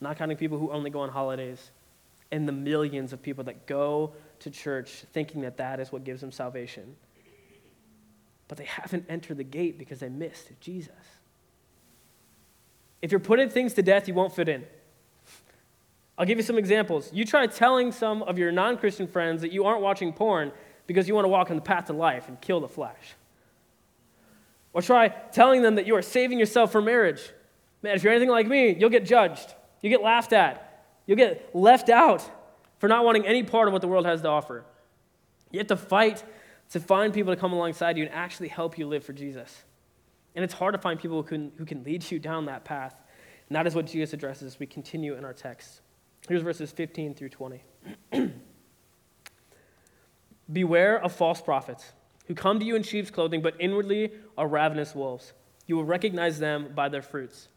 not 0.01 0.17
counting 0.17 0.39
people 0.39 0.59
who 0.59 0.71
only 0.71 0.89
go 0.89 1.01
on 1.01 1.11
holidays, 1.11 1.71
and 2.31 2.49
the 2.49 2.53
millions 2.53 3.13
of 3.13 3.23
people 3.23 3.45
that 3.45 3.67
go 3.67 4.15
to 4.39 4.51
church 4.51 5.05
thinking 5.13 5.43
that 5.43 5.59
that 5.59 5.81
is 5.81 5.93
what 5.93 6.03
gives 6.03 6.23
them 6.23 6.33
salvation. 6.33 6.97
But 8.49 8.57
they 8.57 8.65
haven't 8.65 9.05
entered 9.11 9.37
the 9.37 9.45
gate 9.45 9.79
because 9.79 10.01
they 10.01 10.09
missed 10.09 10.49
Jesus. 10.61 10.91
If 13.03 13.11
you're 13.11 13.21
putting 13.21 13.51
things 13.51 13.75
to 13.75 13.83
death, 13.83 14.09
you 14.09 14.15
won't 14.15 14.35
fit 14.35 14.49
in. 14.49 14.65
I'll 16.17 16.27
give 16.27 16.39
you 16.39 16.45
some 16.45 16.57
examples. 16.59 17.11
You 17.13 17.25
try 17.25 17.47
telling 17.49 17.91
some 17.91 18.23
of 18.23 18.39
your 18.39 18.53
non 18.53 18.79
Christian 18.79 19.09
friends 19.09 19.43
that 19.43 19.53
you 19.53 19.65
aren't 19.65 19.83
watching 19.83 20.13
porn 20.13 20.53
because 20.87 21.09
you 21.09 21.15
want 21.15 21.25
to 21.25 21.29
walk 21.29 21.51
on 21.51 21.57
the 21.57 21.63
path 21.63 21.87
to 21.87 21.93
life 21.93 22.29
and 22.29 22.41
kill 22.41 22.61
the 22.61 22.69
flesh. 22.69 23.15
Or 24.73 24.83
try 24.83 25.09
telling 25.09 25.63
them 25.63 25.75
that 25.75 25.87
you 25.87 25.97
are 25.97 26.03
saving 26.03 26.39
yourself 26.39 26.73
for 26.73 26.81
marriage. 26.81 27.21
Man, 27.83 27.97
if 27.97 28.05
you're 28.05 28.13
anything 28.13 28.31
like 28.31 28.47
me, 28.47 28.75
you'll 28.75 28.91
get 28.91 29.05
judged. 29.05 29.55
You 29.81 29.91
get 29.91 30.03
laughed 30.03 30.33
at. 30.33 30.85
You'll 31.07 31.17
get 31.19 31.55
left 31.55 31.89
out 31.89 32.29
for 32.79 32.89
not 32.89 33.05
wanting 33.05 33.27
any 33.27 33.43
part 33.43 33.67
of 33.67 33.73
what 33.73 33.83
the 33.83 33.89
world 33.89 34.07
has 34.07 34.23
to 34.23 34.29
offer. 34.29 34.65
You 35.51 35.59
have 35.59 35.67
to 35.69 35.77
fight 35.77 36.23
to 36.71 36.81
find 36.81 37.13
people 37.13 37.35
to 37.35 37.41
come 37.41 37.53
alongside 37.53 37.99
you 37.99 38.05
and 38.05 38.15
actually 38.15 38.49
help 38.49 38.79
you 38.79 38.87
live 38.87 39.05
for 39.05 39.13
Jesus. 39.13 39.65
And 40.35 40.45
it's 40.45 40.55
hard 40.55 40.73
to 40.75 40.79
find 40.79 40.99
people 40.99 41.23
who 41.23 41.29
can, 41.29 41.53
who 41.57 41.65
can 41.65 41.85
lead 41.85 42.11
you 42.11 42.19
down 42.19 42.47
that 42.47 42.65
path. 42.65 42.95
And 43.49 43.57
that 43.57 43.67
is 43.67 43.75
what 43.75 43.87
Jesus 43.87 44.13
addresses 44.13 44.55
as 44.55 44.59
we 44.59 44.67
continue 44.67 45.15
in 45.15 45.25
our 45.25 45.35
text. 45.35 45.81
Here's 46.29 46.43
verses 46.43 46.71
15 46.73 47.15
through 47.15 47.29
20. 47.31 47.63
Beware 50.53 51.03
of 51.03 51.13
false 51.13 51.41
prophets 51.41 51.93
who 52.27 52.35
come 52.35 52.59
to 52.61 52.65
you 52.65 52.77
in 52.77 52.83
sheep's 52.83 53.11
clothing, 53.11 53.43
but 53.43 53.55
inwardly 53.59 54.13
are 54.39 54.47
ravenous 54.47 54.95
wolves. 54.95 55.33
You 55.67 55.77
will 55.77 55.85
recognize 55.85 56.39
them 56.39 56.73
by 56.75 56.89
their 56.89 57.03
fruits. 57.03 57.49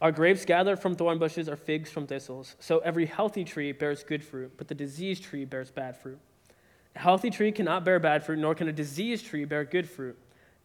Are 0.00 0.12
grapes 0.12 0.44
gathered 0.44 0.80
from 0.80 0.94
thorn 0.94 1.18
bushes 1.18 1.48
or 1.48 1.56
figs 1.56 1.90
from 1.90 2.06
thistles? 2.06 2.56
So 2.60 2.78
every 2.80 3.06
healthy 3.06 3.44
tree 3.44 3.72
bears 3.72 4.02
good 4.02 4.22
fruit, 4.22 4.52
but 4.56 4.68
the 4.68 4.74
diseased 4.74 5.22
tree 5.22 5.44
bears 5.44 5.70
bad 5.70 5.96
fruit. 5.96 6.18
A 6.96 6.98
healthy 6.98 7.30
tree 7.30 7.52
cannot 7.52 7.84
bear 7.84 7.98
bad 7.98 8.24
fruit, 8.24 8.38
nor 8.38 8.54
can 8.54 8.68
a 8.68 8.72
diseased 8.72 9.26
tree 9.26 9.44
bear 9.44 9.64
good 9.64 9.88
fruit. 9.88 10.18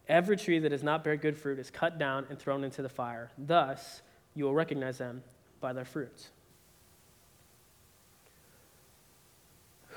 Every 0.10 0.36
tree 0.36 0.58
that 0.58 0.70
does 0.70 0.82
not 0.82 1.04
bear 1.04 1.16
good 1.16 1.38
fruit 1.38 1.60
is 1.60 1.70
cut 1.70 2.00
down 2.00 2.26
and 2.32 2.40
thrown 2.40 2.64
into 2.64 2.82
the 2.82 2.90
fire. 2.90 3.30
Thus, 3.38 4.02
you 4.34 4.44
will 4.44 4.56
recognize 4.56 4.98
them 4.98 5.24
by 5.62 5.72
their 5.72 5.86
fruits. 5.86 6.30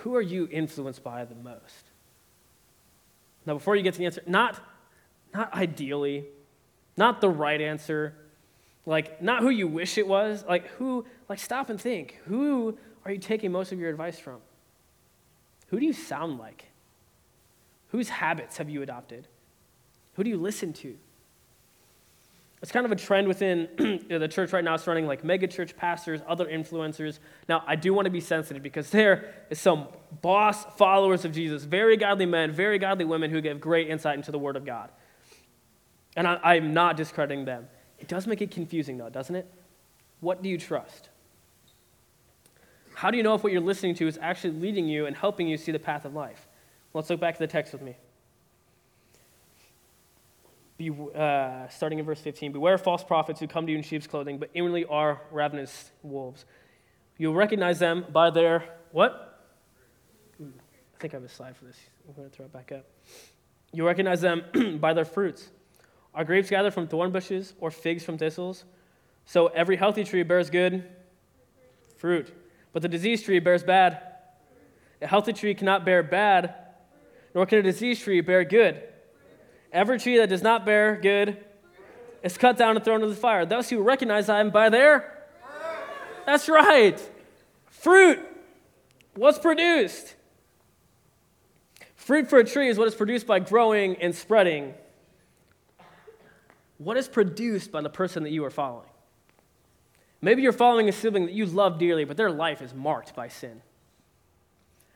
Who 0.03 0.15
are 0.15 0.23
you 0.23 0.49
influenced 0.53 1.03
by 1.03 1.25
the 1.25 1.35
most? 1.35 1.91
Now, 3.47 3.55
before 3.55 3.75
you 3.75 3.83
get 3.83 3.95
to 3.95 3.99
the 3.99 4.07
answer, 4.07 4.23
not, 4.27 4.61
not 5.33 5.55
ideally, 5.55 6.27
not 6.97 7.23
the 7.23 7.31
right 7.31 7.61
answer, 7.61 8.15
like 8.85 9.23
not 9.23 9.41
who 9.41 9.49
you 9.49 9.67
wish 9.67 9.97
it 9.97 10.07
was, 10.07 10.45
like 10.47 10.67
who, 10.73 11.07
like 11.29 11.39
stop 11.39 11.71
and 11.71 11.81
think. 11.81 12.21
Who 12.27 12.77
are 13.05 13.13
you 13.13 13.19
taking 13.19 13.51
most 13.51 13.73
of 13.73 13.79
your 13.79 13.89
advice 13.89 14.19
from? 14.19 14.41
Who 15.69 15.81
do 15.81 15.87
you 15.87 15.95
sound 15.95 16.39
like? 16.39 16.67
Whose 17.89 18.11
habits 18.11 18.59
have 18.59 18.69
you 18.69 18.83
adopted? 18.83 19.27
Who 20.15 20.25
do 20.25 20.31
you 20.31 20.37
listen 20.37 20.73
to? 20.75 20.97
It's 22.63 22.71
kind 22.71 22.87
of 22.87 22.93
a 22.93 22.97
trend 22.97 23.27
within 23.27 23.69
the 24.09 24.29
church 24.29 24.53
right 24.53 24.63
now 24.63 24.77
surrounding 24.77 25.07
like 25.07 25.25
mega 25.25 25.49
church 25.49 25.77
pastors, 25.77 26.21
other 26.29 26.47
influencers. 26.47 27.19
Now, 27.49 27.65
I 27.67 27.75
do 27.75 27.93
want 27.93 28.07
to 28.07 28.11
be 28.11 28.21
sensitive 28.21 28.63
because 28.63 28.91
there 28.91 29.35
is 29.51 29.61
some 29.61 29.89
boss 30.21 30.65
followers 30.77 31.25
of 31.25 31.33
Jesus, 31.33 31.65
very 31.65 31.97
godly 31.97 32.27
men, 32.27 32.53
very 32.53 32.79
godly 32.79 33.05
women 33.05 33.31
who 33.31 33.41
give 33.41 33.61
great 33.61 33.89
insight 33.89 34.17
into 34.17 34.31
the 34.31 34.39
Word 34.39 34.55
of 34.55 34.65
God. 34.65 34.91
And 36.15 36.27
I, 36.29 36.57
am 36.57 36.73
not 36.73 36.97
discrediting 36.97 37.47
them. 37.47 37.69
It 37.99 38.07
does 38.07 38.27
make 38.27 38.43
it 38.43 38.51
confusing, 38.51 38.99
though, 38.99 39.09
doesn't 39.09 39.35
it? 39.35 39.51
What 40.21 40.43
do 40.43 40.49
you 40.49 40.59
trust? 40.59 41.09
How 42.95 43.11
do 43.11 43.17
you 43.17 43.23
know 43.23 43.35
if 43.35 43.43
what 43.43 43.53
you're 43.53 43.63
listening 43.63 43.95
to 43.97 44.07
is 44.07 44.19
actually 44.21 44.53
leading 44.61 44.87
you 44.87 45.07
and 45.07 45.17
helping 45.17 45.49
you 45.49 45.57
see 45.57 45.73
the 45.73 45.79
path 45.79 46.05
of 46.05 46.15
life? 46.15 46.47
Let's 46.93 47.09
look 47.09 47.19
back 47.19 47.35
to 47.35 47.39
the 47.39 47.47
text 47.47 47.73
with 47.73 47.83
me. 47.83 47.97
Be, 50.83 50.91
uh, 50.91 51.69
starting 51.69 52.01
in 52.01 52.05
verse 52.05 52.19
15 52.19 52.51
Beware 52.51 52.77
false 52.77 53.05
prophets 53.05 53.39
who 53.39 53.47
come 53.47 53.67
to 53.67 53.73
you 53.73 53.79
in 53.79 53.85
sheep's 53.85 54.09
clothing, 54.09 54.39
but 54.39 54.51
inwardly 54.53 54.85
are 54.85 55.21
ravenous 55.31 55.93
wolves. 56.03 56.45
You'll 57.19 57.35
recognize 57.35 57.79
them 57.79 58.05
by 58.11 58.31
their 58.31 58.65
what? 58.91 59.49
I 60.41 60.45
think 60.99 61.15
I 61.15 61.19
have 61.19 61.25
a 61.25 61.29
slide 61.29 61.57
for 61.57 61.67
this. 61.67 61.77
I'm 62.09 62.15
going 62.15 62.29
to 62.29 62.35
throw 62.35 62.47
it 62.47 62.53
back 62.53 62.73
up. 62.73 62.85
You'll 63.73 63.87
recognize 63.87 64.21
them 64.21 64.79
by 64.81 64.93
their 64.93 65.05
fruits. 65.05 65.51
Are 66.15 66.25
grapes 66.25 66.51
gathered 66.51 66.75
from 66.75 66.89
thorn 66.89 67.13
bushes 67.13 67.55
or 67.61 67.71
figs 67.71 68.03
from 68.03 68.19
thistles? 68.19 68.65
So 69.25 69.47
every 69.49 69.77
healthy 69.77 70.03
tree 70.03 70.25
bears 70.25 70.51
good 70.51 70.85
fruit, 71.97 72.35
but 72.73 72.83
the 72.83 72.89
diseased 72.89 73.25
tree 73.25 73.39
bears 73.39 73.63
bad. 73.63 74.03
A 75.01 75.07
healthy 75.07 75.33
tree 75.33 75.55
cannot 75.55 75.85
bear 75.85 76.03
bad, 76.03 76.55
nor 77.37 77.47
can 77.47 77.59
a 77.59 77.63
diseased 77.63 78.03
tree 78.03 78.21
bear 78.21 78.45
good. 78.45 78.83
Every 79.73 79.99
tree 79.99 80.19
that 80.19 80.29
does 80.29 80.43
not 80.43 80.67
bear 80.67 80.97
good 80.97 81.43
is 82.23 82.37
cut 82.37 82.57
down 82.57 82.77
and 82.77 82.85
thrown 82.85 83.03
into 83.03 83.15
the 83.15 83.21
fire. 83.21 83.47
Those 83.47 83.71
who 83.71 83.83
recognize 83.83 84.29
I 84.29 84.41
am 84.41 84.51
by 84.51 84.69
their. 84.69 85.25
That's 86.27 86.49
right. 86.49 87.01
Fruit. 87.67 88.21
What's 89.15 89.39
produced? 89.39 90.15
Fruit 91.97 92.29
for 92.29 92.39
a 92.39 92.45
tree 92.45 92.69
is 92.69 92.79
what 92.79 92.89
is 92.89 92.95
produced 92.95 93.27
by 93.27 93.39
growing 93.39 93.97
and 93.97 94.15
spreading. 94.15 94.75
What 96.79 96.97
is 96.97 97.09
produced 97.09 97.71
by 97.71 97.81
the 97.81 97.91
person 97.91 98.25
that 98.25 98.31
you 98.31 98.45
are 98.45 98.51
following? 98.51 98.89
Maybe 100.21 100.43
you're 100.43 100.53
following 100.53 100.89
a 100.89 100.93
sibling 100.93 101.27
that 101.27 101.33
you 101.33 101.47
love 101.47 101.79
dearly, 101.79 102.05
but 102.05 102.17
their 102.17 102.31
life 102.31 102.61
is 102.61 102.75
marked 102.75 103.15
by 103.15 103.29
sin. 103.29 103.63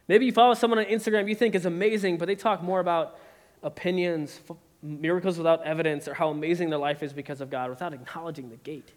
Maybe 0.08 0.26
you 0.26 0.32
follow 0.32 0.54
someone 0.54 0.78
on 0.78 0.84
Instagram 0.84 1.28
you 1.28 1.34
think 1.34 1.54
is 1.54 1.66
amazing, 1.66 2.18
but 2.18 2.26
they 2.26 2.36
talk 2.36 2.62
more 2.62 2.78
about 2.78 3.18
opinions, 3.62 4.40
miracles 4.82 5.38
without 5.38 5.64
evidence, 5.64 6.06
or 6.08 6.14
how 6.14 6.28
amazing 6.28 6.70
their 6.70 6.78
life 6.78 7.02
is 7.02 7.12
because 7.12 7.40
of 7.40 7.50
God 7.50 7.70
without 7.70 7.92
acknowledging 7.92 8.50
the 8.50 8.56
gate. 8.56 8.92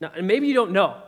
Now, 0.00 0.12
and 0.16 0.26
maybe 0.26 0.46
you 0.46 0.54
don't 0.54 0.72
know. 0.72 1.02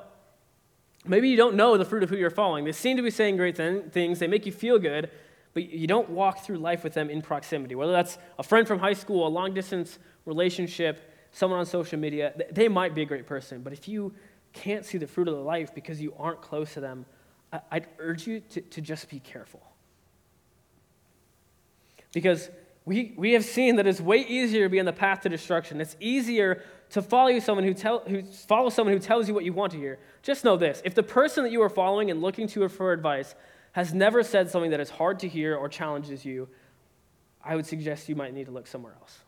Maybe 1.06 1.28
you 1.28 1.36
don't 1.36 1.54
know 1.54 1.76
the 1.76 1.84
fruit 1.84 2.02
of 2.02 2.10
who 2.10 2.16
you're 2.16 2.30
following. 2.30 2.64
They 2.64 2.72
seem 2.72 2.96
to 2.96 3.02
be 3.02 3.10
saying 3.10 3.36
great 3.36 3.56
things, 3.56 4.18
they 4.18 4.26
make 4.26 4.46
you 4.46 4.52
feel 4.52 4.78
good, 4.78 5.10
but 5.54 5.70
you 5.70 5.86
don't 5.86 6.10
walk 6.10 6.44
through 6.44 6.58
life 6.58 6.84
with 6.84 6.94
them 6.94 7.08
in 7.08 7.22
proximity. 7.22 7.74
Whether 7.74 7.92
that's 7.92 8.18
a 8.38 8.42
friend 8.42 8.66
from 8.66 8.78
high 8.78 8.92
school, 8.92 9.26
a 9.26 9.28
long 9.28 9.54
distance 9.54 9.98
relationship, 10.24 11.12
someone 11.32 11.60
on 11.60 11.66
social 11.66 11.98
media, 11.98 12.32
they 12.50 12.68
might 12.68 12.94
be 12.94 13.02
a 13.02 13.06
great 13.06 13.26
person, 13.26 13.62
but 13.62 13.72
if 13.72 13.88
you 13.88 14.12
can't 14.52 14.84
see 14.84 14.98
the 14.98 15.06
fruit 15.06 15.28
of 15.28 15.34
the 15.34 15.40
life 15.40 15.74
because 15.74 16.00
you 16.00 16.14
aren't 16.18 16.42
close 16.42 16.74
to 16.74 16.80
them, 16.80 17.06
I'd 17.70 17.86
urge 17.98 18.26
you 18.26 18.40
to, 18.40 18.60
to 18.60 18.80
just 18.80 19.08
be 19.08 19.20
careful. 19.20 19.62
Because 22.12 22.50
we, 22.88 23.12
we 23.18 23.32
have 23.32 23.44
seen 23.44 23.76
that 23.76 23.86
it's 23.86 24.00
way 24.00 24.18
easier 24.18 24.64
to 24.64 24.70
be 24.70 24.80
on 24.80 24.86
the 24.86 24.94
path 24.94 25.20
to 25.20 25.28
destruction. 25.28 25.78
It's 25.78 25.94
easier 26.00 26.62
to 26.90 27.02
follow 27.02 27.38
someone 27.38 27.64
who, 27.64 27.74
tell, 27.74 27.98
who 28.00 28.22
follow 28.22 28.70
someone 28.70 28.94
who 28.94 28.98
tells 28.98 29.28
you 29.28 29.34
what 29.34 29.44
you 29.44 29.52
want 29.52 29.72
to 29.72 29.78
hear. 29.78 29.98
Just 30.22 30.42
know 30.42 30.56
this 30.56 30.80
if 30.86 30.94
the 30.94 31.02
person 31.02 31.44
that 31.44 31.52
you 31.52 31.60
are 31.62 31.68
following 31.68 32.10
and 32.10 32.22
looking 32.22 32.46
to 32.48 32.66
for 32.70 32.92
advice 32.94 33.34
has 33.72 33.92
never 33.92 34.22
said 34.22 34.50
something 34.50 34.70
that 34.70 34.80
is 34.80 34.88
hard 34.88 35.18
to 35.18 35.28
hear 35.28 35.54
or 35.54 35.68
challenges 35.68 36.24
you, 36.24 36.48
I 37.44 37.56
would 37.56 37.66
suggest 37.66 38.08
you 38.08 38.16
might 38.16 38.32
need 38.32 38.46
to 38.46 38.52
look 38.52 38.66
somewhere 38.66 38.94
else. 38.98 39.18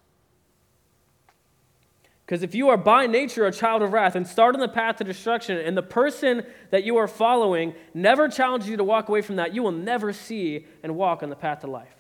Because 2.24 2.42
if 2.42 2.54
you 2.54 2.70
are 2.70 2.78
by 2.78 3.06
nature 3.06 3.44
a 3.44 3.52
child 3.52 3.82
of 3.82 3.92
wrath 3.92 4.14
and 4.16 4.26
start 4.26 4.54
on 4.54 4.60
the 4.60 4.68
path 4.68 4.96
to 4.96 5.04
destruction, 5.04 5.58
and 5.58 5.76
the 5.76 5.82
person 5.82 6.46
that 6.70 6.84
you 6.84 6.96
are 6.96 7.08
following 7.08 7.74
never 7.92 8.26
challenges 8.28 8.70
you 8.70 8.78
to 8.78 8.84
walk 8.84 9.10
away 9.10 9.20
from 9.20 9.36
that, 9.36 9.54
you 9.54 9.62
will 9.62 9.72
never 9.72 10.14
see 10.14 10.64
and 10.82 10.96
walk 10.96 11.22
on 11.22 11.28
the 11.28 11.36
path 11.36 11.60
to 11.60 11.66
life. 11.66 11.99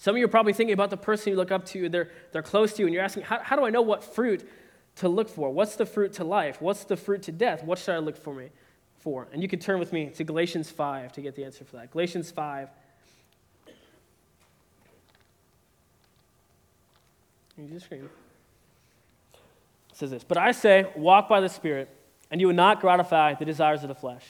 Some 0.00 0.14
of 0.14 0.18
you 0.18 0.24
are 0.24 0.28
probably 0.28 0.54
thinking 0.54 0.72
about 0.72 0.88
the 0.88 0.96
person 0.96 1.30
you 1.30 1.36
look 1.36 1.52
up 1.52 1.66
to, 1.66 1.90
they're, 1.90 2.08
they're 2.32 2.40
close 2.40 2.72
to 2.72 2.80
you, 2.80 2.86
and 2.86 2.94
you're 2.94 3.04
asking, 3.04 3.24
how, 3.24 3.38
how 3.40 3.54
do 3.54 3.66
I 3.66 3.68
know 3.68 3.82
what 3.82 4.02
fruit 4.02 4.48
to 4.96 5.10
look 5.10 5.28
for? 5.28 5.50
What's 5.50 5.76
the 5.76 5.84
fruit 5.84 6.14
to 6.14 6.24
life? 6.24 6.62
What's 6.62 6.84
the 6.84 6.96
fruit 6.96 7.24
to 7.24 7.32
death? 7.32 7.62
What 7.62 7.78
should 7.78 7.94
I 7.94 7.98
look 7.98 8.16
for 8.16 8.34
me 8.34 8.48
for? 9.00 9.28
And 9.30 9.42
you 9.42 9.48
can 9.48 9.58
turn 9.58 9.78
with 9.78 9.92
me 9.92 10.08
to 10.14 10.24
Galatians 10.24 10.70
5 10.70 11.12
to 11.12 11.20
get 11.20 11.34
the 11.34 11.44
answer 11.44 11.66
for 11.66 11.76
that. 11.76 11.90
Galatians 11.90 12.30
5, 12.30 12.70
Use 17.58 17.84
screen. 17.84 18.08
It 19.34 19.96
says 19.96 20.10
this 20.10 20.24
But 20.24 20.38
I 20.38 20.52
say, 20.52 20.90
walk 20.96 21.28
by 21.28 21.42
the 21.42 21.48
Spirit, 21.50 21.94
and 22.30 22.40
you 22.40 22.46
will 22.46 22.54
not 22.54 22.80
gratify 22.80 23.34
the 23.34 23.44
desires 23.44 23.82
of 23.82 23.90
the 23.90 23.94
flesh. 23.94 24.24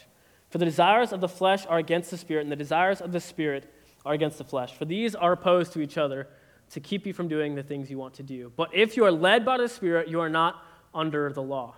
For 0.49 0.59
the 0.59 0.65
desires 0.65 1.13
of 1.13 1.21
the 1.21 1.29
flesh 1.29 1.65
are 1.67 1.79
against 1.79 2.11
the 2.11 2.19
Spirit, 2.19 2.43
and 2.43 2.51
the 2.51 2.57
desires 2.57 3.01
of 3.01 3.13
the 3.13 3.21
Spirit 3.21 3.73
are 4.05 4.15
against 4.15 4.39
the 4.39 4.45
flesh. 4.45 4.73
For 4.73 4.85
these 4.85 5.15
are 5.15 5.33
opposed 5.33 5.73
to 5.75 5.81
each 5.81 5.99
other 5.99 6.29
to 6.71 6.81
keep 6.81 7.07
you 7.07 7.13
from 7.13 7.29
doing 7.29 7.55
the 7.55 7.63
things 7.63 7.91
you 7.91 7.99
want 7.99 8.15
to 8.15 8.23
do. 8.23 8.53
But 8.57 8.75
if 8.75 8.97
you 8.97 9.05
are 9.05 9.13
led 9.13 9.45
by 9.45 9.59
the 9.59 9.69
Spirit, 9.69 10.09
you 10.09 10.21
are 10.21 10.29
not 10.29 10.63
under 10.95 11.33
the 11.33 11.43
law. 11.43 11.75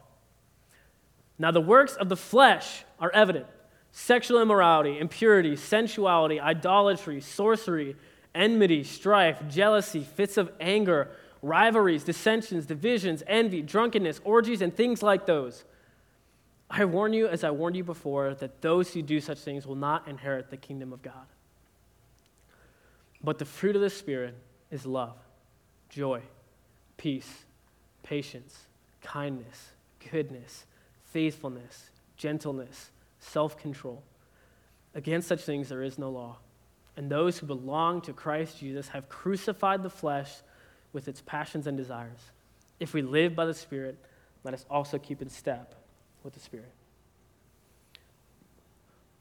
Now, 1.39 1.51
the 1.51 1.61
works 1.61 1.95
of 1.95 2.09
the 2.09 2.17
flesh 2.17 2.85
are 3.01 3.11
evident 3.13 3.47
sexual 3.91 4.41
immorality, 4.41 4.99
impurity, 4.99 5.55
sensuality, 5.55 6.41
idolatry, 6.41 7.21
sorcery, 7.21 7.95
enmity, 8.35 8.83
strife, 8.85 9.43
jealousy, 9.49 10.03
fits 10.03 10.37
of 10.39 10.51
anger 10.61 11.11
rivalries, 11.43 12.05
dissensions, 12.05 12.67
divisions, 12.67 13.23
envy, 13.27 13.61
drunkenness, 13.61 14.21
orgies, 14.25 14.63
and 14.63 14.75
things 14.75 15.03
like 15.03 15.27
those. 15.27 15.65
I 16.71 16.85
warn 16.85 17.13
you, 17.13 17.27
as 17.27 17.45
I 17.45 17.51
warned 17.51 17.77
you 17.77 17.85
before, 17.85 18.35
that 18.35 18.63
those 18.63 18.93
who 18.93 19.03
do 19.03 19.21
such 19.21 19.41
things 19.41 19.67
will 19.67 19.75
not 19.75 20.09
inherit 20.09 20.51
the 20.51 20.57
kingdom 20.57 20.93
of 20.93 21.03
God. 21.03 21.27
But 23.25 23.39
the 23.39 23.45
fruit 23.45 23.77
of 23.77 23.83
the 23.83 23.91
Spirit 23.91 24.35
is 24.71 24.85
love, 24.85 25.17
joy, 25.89 26.23
peace, 26.97 27.45
patience, 28.03 28.67
kindness, 29.01 29.71
goodness, 30.11 30.67
faithfulness, 31.05 31.91
gentleness, 32.17 32.91
self 33.21 33.57
control. 33.57 34.03
Against 34.95 35.29
such 35.29 35.43
things 35.43 35.69
there 35.69 35.83
is 35.83 35.99
no 35.99 36.11
law. 36.11 36.39
And 36.97 37.11
those 37.11 37.39
who 37.39 37.47
belong 37.47 38.03
to 38.03 38.13
Christ 38.13 38.59
Jesus 38.59 38.89
have 38.89 39.09
crucified 39.09 39.83
the 39.83 39.91
flesh 39.91 40.31
with 40.93 41.09
its 41.09 41.23
passions 41.25 41.67
and 41.67 41.77
desires. 41.77 42.19
If 42.81 42.93
we 42.93 43.03
live 43.03 43.35
by 43.35 43.47
the 43.47 43.55
Spirit, 43.55 43.99
let 44.45 44.53
us 44.53 44.67
also 44.69 44.99
keep 44.99 45.23
in 45.23 45.29
step 45.29 45.75
with 46.23 46.35
the 46.35 46.41
Spirit. 46.41 46.73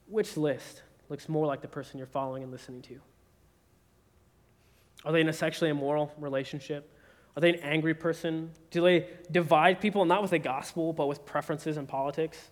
Which 0.08 0.36
list 0.36 0.82
looks 1.08 1.28
more 1.28 1.46
like 1.46 1.62
the 1.62 1.68
person 1.68 1.96
you're 1.96 2.06
following 2.06 2.42
and 2.42 2.52
listening 2.52 2.82
to? 2.82 3.00
Are 5.04 5.12
they 5.12 5.20
in 5.20 5.28
a 5.28 5.32
sexually 5.32 5.70
immoral 5.70 6.12
relationship? 6.18 6.88
Are 7.36 7.40
they 7.40 7.50
an 7.50 7.60
angry 7.60 7.94
person? 7.94 8.50
Do 8.70 8.82
they 8.82 9.08
divide 9.30 9.80
people 9.80 10.04
not 10.04 10.22
with 10.22 10.32
the 10.32 10.38
gospel, 10.38 10.92
but 10.92 11.06
with 11.08 11.24
preferences 11.24 11.76
and 11.76 11.88
politics? 11.88 12.50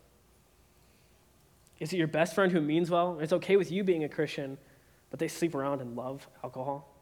Is 1.78 1.92
it 1.92 1.96
your 1.96 2.08
best 2.08 2.34
friend 2.34 2.50
who 2.52 2.60
means 2.60 2.90
well? 2.90 3.18
It's 3.20 3.32
okay 3.32 3.56
with 3.56 3.70
you 3.70 3.84
being 3.84 4.04
a 4.04 4.08
Christian, 4.08 4.58
but 5.10 5.18
they 5.18 5.28
sleep 5.28 5.54
around 5.54 5.80
and 5.80 5.96
love 5.96 6.28
alcohol? 6.42 6.94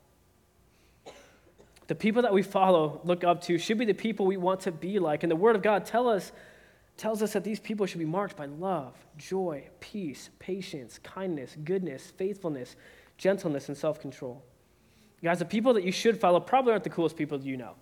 The 1.89 1.95
people 1.95 2.23
that 2.23 2.35
we 2.35 2.43
follow, 2.43 3.01
look 3.05 3.25
up 3.25 3.41
to, 3.43 3.59
should 3.59 3.79
be 3.79 3.87
the 3.87 3.95
people 3.95 4.27
we 4.27 4.37
want 4.37 4.61
to 4.61 4.73
be 4.73 4.99
like. 4.99 5.23
And 5.23 5.31
the 5.31 5.37
Word 5.37 5.57
of 5.57 5.63
God 5.63 5.87
tell 5.87 6.09
us, 6.09 6.33
tells 6.97 7.23
us 7.23 7.33
that 7.33 7.45
these 7.45 7.59
people 7.59 7.87
should 7.87 7.99
be 7.99 8.05
marked 8.05 8.37
by 8.37 8.47
love, 8.47 8.95
joy, 9.17 9.69
peace, 9.81 10.31
patience, 10.39 10.99
kindness, 10.99 11.57
goodness, 11.65 12.13
faithfulness, 12.17 12.77
gentleness, 13.17 13.69
and 13.69 13.77
self 13.77 14.01
control. 14.01 14.45
Guys, 15.23 15.41
the 15.41 15.45
people 15.45 15.75
that 15.75 15.85
you 15.85 15.93
should 15.93 16.21
follow 16.21 16.41
probably 16.41 16.73
aren't 16.73 16.85
the 16.85 16.91
coolest 16.91 17.17
people 17.17 17.41
you 17.41 17.57
know. 17.57 17.75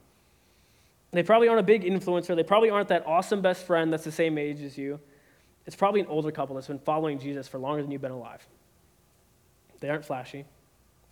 They 1.13 1.23
probably 1.23 1.49
aren't 1.49 1.61
a 1.61 1.65
big 1.65 1.83
influencer. 1.83 2.35
They 2.35 2.43
probably 2.43 2.71
aren't 2.71 2.89
that 2.89 3.07
awesome 3.07 3.41
best 3.41 3.67
friend 3.67 3.93
that's 3.93 4.05
the 4.05 4.13
same 4.13 4.39
age 4.39 4.61
as 4.61 4.77
you. 4.77 5.01
It's 5.67 5.77
probably 5.77 6.01
an 6.01 6.07
older 6.09 6.31
couple 6.31 6.55
that's 6.55 6.69
been 6.69 6.79
following 6.79 7.19
Jesus 7.19 7.49
for 7.49 7.59
longer 7.59 7.83
than 7.83 7.91
you've 7.91 8.01
been 8.01 8.13
alive. 8.13 8.47
They 9.81 9.89
aren't 9.89 10.05
flashy, 10.05 10.45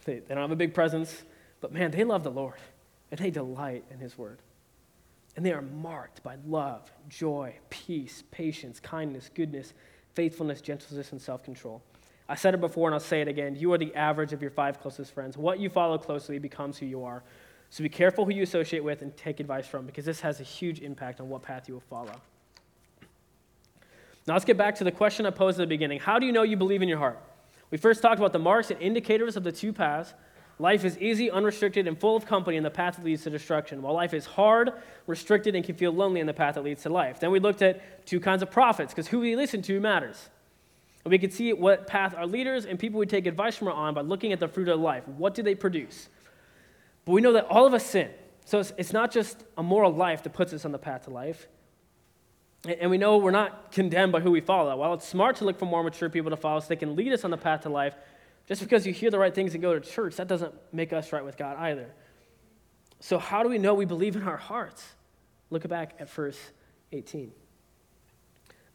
they, 0.04 0.20
they 0.20 0.34
don't 0.34 0.42
have 0.42 0.50
a 0.50 0.56
big 0.56 0.74
presence, 0.74 1.22
but 1.60 1.72
man, 1.72 1.90
they 1.90 2.04
love 2.04 2.22
the 2.22 2.30
Lord 2.30 2.56
and 3.10 3.18
they 3.18 3.30
delight 3.30 3.84
in 3.90 3.98
his 3.98 4.16
word. 4.16 4.38
And 5.36 5.44
they 5.44 5.52
are 5.52 5.62
marked 5.62 6.22
by 6.22 6.36
love, 6.46 6.90
joy, 7.08 7.56
peace, 7.70 8.22
patience, 8.30 8.78
kindness, 8.80 9.30
goodness, 9.34 9.72
faithfulness, 10.14 10.60
gentleness, 10.60 11.12
and 11.12 11.20
self 11.20 11.42
control. 11.42 11.82
I 12.28 12.34
said 12.34 12.54
it 12.54 12.60
before 12.60 12.88
and 12.88 12.94
I'll 12.94 13.00
say 13.00 13.20
it 13.20 13.28
again. 13.28 13.54
You 13.56 13.72
are 13.72 13.78
the 13.78 13.94
average 13.94 14.32
of 14.32 14.40
your 14.40 14.50
five 14.50 14.80
closest 14.80 15.12
friends. 15.12 15.36
What 15.36 15.60
you 15.60 15.68
follow 15.68 15.98
closely 15.98 16.38
becomes 16.38 16.78
who 16.78 16.86
you 16.86 17.04
are. 17.04 17.22
So 17.70 17.82
be 17.82 17.88
careful 17.88 18.24
who 18.24 18.32
you 18.32 18.42
associate 18.42 18.84
with 18.84 19.02
and 19.02 19.14
take 19.16 19.40
advice 19.40 19.66
from 19.66 19.84
because 19.84 20.04
this 20.04 20.20
has 20.20 20.40
a 20.40 20.44
huge 20.44 20.80
impact 20.80 21.20
on 21.20 21.28
what 21.28 21.42
path 21.42 21.68
you 21.68 21.74
will 21.74 21.80
follow. 21.80 22.14
Now 24.26 24.34
let's 24.34 24.44
get 24.44 24.56
back 24.56 24.76
to 24.76 24.84
the 24.84 24.92
question 24.92 25.26
I 25.26 25.30
posed 25.30 25.58
at 25.58 25.64
the 25.64 25.66
beginning 25.66 26.00
How 26.00 26.18
do 26.18 26.26
you 26.26 26.32
know 26.32 26.42
you 26.42 26.56
believe 26.56 26.82
in 26.82 26.88
your 26.88 26.98
heart? 26.98 27.18
We 27.70 27.78
first 27.78 28.00
talked 28.00 28.18
about 28.18 28.32
the 28.32 28.38
marks 28.38 28.70
and 28.70 28.80
indicators 28.80 29.36
of 29.36 29.44
the 29.44 29.52
two 29.52 29.72
paths. 29.72 30.14
Life 30.60 30.84
is 30.84 30.96
easy, 30.98 31.30
unrestricted, 31.30 31.88
and 31.88 31.98
full 31.98 32.14
of 32.14 32.26
company 32.26 32.56
in 32.56 32.62
the 32.62 32.70
path 32.70 32.94
that 32.96 33.04
leads 33.04 33.24
to 33.24 33.30
destruction, 33.30 33.82
while 33.82 33.92
life 33.92 34.14
is 34.14 34.24
hard, 34.24 34.72
restricted, 35.08 35.56
and 35.56 35.64
can 35.64 35.74
feel 35.74 35.90
lonely 35.90 36.20
in 36.20 36.28
the 36.28 36.32
path 36.32 36.54
that 36.54 36.62
leads 36.62 36.84
to 36.84 36.90
life. 36.90 37.18
Then 37.18 37.32
we 37.32 37.40
looked 37.40 37.60
at 37.60 38.06
two 38.06 38.20
kinds 38.20 38.40
of 38.40 38.52
prophets, 38.52 38.92
because 38.94 39.08
who 39.08 39.18
we 39.18 39.34
listen 39.34 39.62
to 39.62 39.80
matters. 39.80 40.28
And 41.04 41.10
we 41.10 41.18
can 41.18 41.30
see 41.30 41.52
what 41.52 41.86
path 41.86 42.14
our 42.16 42.26
leaders 42.26 42.64
and 42.64 42.78
people 42.78 42.98
we 42.98 43.06
take 43.06 43.26
advice 43.26 43.56
from 43.56 43.68
are 43.68 43.72
on 43.72 43.94
by 43.94 44.00
looking 44.00 44.32
at 44.32 44.40
the 44.40 44.48
fruit 44.48 44.68
of 44.68 44.80
life. 44.80 45.06
What 45.06 45.34
do 45.34 45.42
they 45.42 45.54
produce? 45.54 46.08
But 47.04 47.12
we 47.12 47.20
know 47.20 47.32
that 47.34 47.46
all 47.46 47.66
of 47.66 47.74
us 47.74 47.84
sin. 47.84 48.10
So 48.46 48.58
it's, 48.60 48.72
it's 48.78 48.92
not 48.92 49.10
just 49.10 49.44
a 49.56 49.62
moral 49.62 49.92
life 49.92 50.22
that 50.22 50.32
puts 50.32 50.52
us 50.52 50.64
on 50.64 50.72
the 50.72 50.78
path 50.78 51.04
to 51.04 51.10
life. 51.10 51.48
And 52.66 52.90
we 52.90 52.96
know 52.96 53.18
we're 53.18 53.30
not 53.30 53.72
condemned 53.72 54.12
by 54.12 54.20
who 54.20 54.30
we 54.30 54.40
follow. 54.40 54.74
While 54.76 54.94
it's 54.94 55.06
smart 55.06 55.36
to 55.36 55.44
look 55.44 55.58
for 55.58 55.66
more 55.66 55.82
mature 55.82 56.08
people 56.08 56.30
to 56.30 56.36
follow 56.36 56.60
so 56.60 56.68
they 56.68 56.76
can 56.76 56.96
lead 56.96 57.12
us 57.12 57.24
on 57.24 57.30
the 57.30 57.36
path 57.36 57.62
to 57.62 57.68
life, 57.68 57.94
just 58.46 58.62
because 58.62 58.86
you 58.86 58.92
hear 58.92 59.10
the 59.10 59.18
right 59.18 59.34
things 59.34 59.52
and 59.52 59.62
go 59.62 59.78
to 59.78 59.80
church, 59.80 60.16
that 60.16 60.28
doesn't 60.28 60.54
make 60.72 60.92
us 60.94 61.12
right 61.12 61.24
with 61.24 61.36
God 61.36 61.56
either. 61.58 61.90
So, 63.00 63.18
how 63.18 63.42
do 63.42 63.50
we 63.50 63.58
know 63.58 63.74
we 63.74 63.84
believe 63.84 64.16
in 64.16 64.22
our 64.22 64.36
hearts? 64.36 64.82
Look 65.50 65.66
back 65.68 65.94
at 65.98 66.08
verse 66.10 66.38
18. 66.92 67.32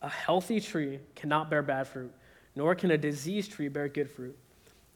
A 0.01 0.09
healthy 0.09 0.59
tree 0.59 0.99
cannot 1.15 1.49
bear 1.49 1.61
bad 1.61 1.87
fruit, 1.87 2.11
nor 2.55 2.75
can 2.75 2.91
a 2.91 2.97
diseased 2.97 3.51
tree 3.51 3.67
bear 3.67 3.87
good 3.87 4.09
fruit. 4.09 4.37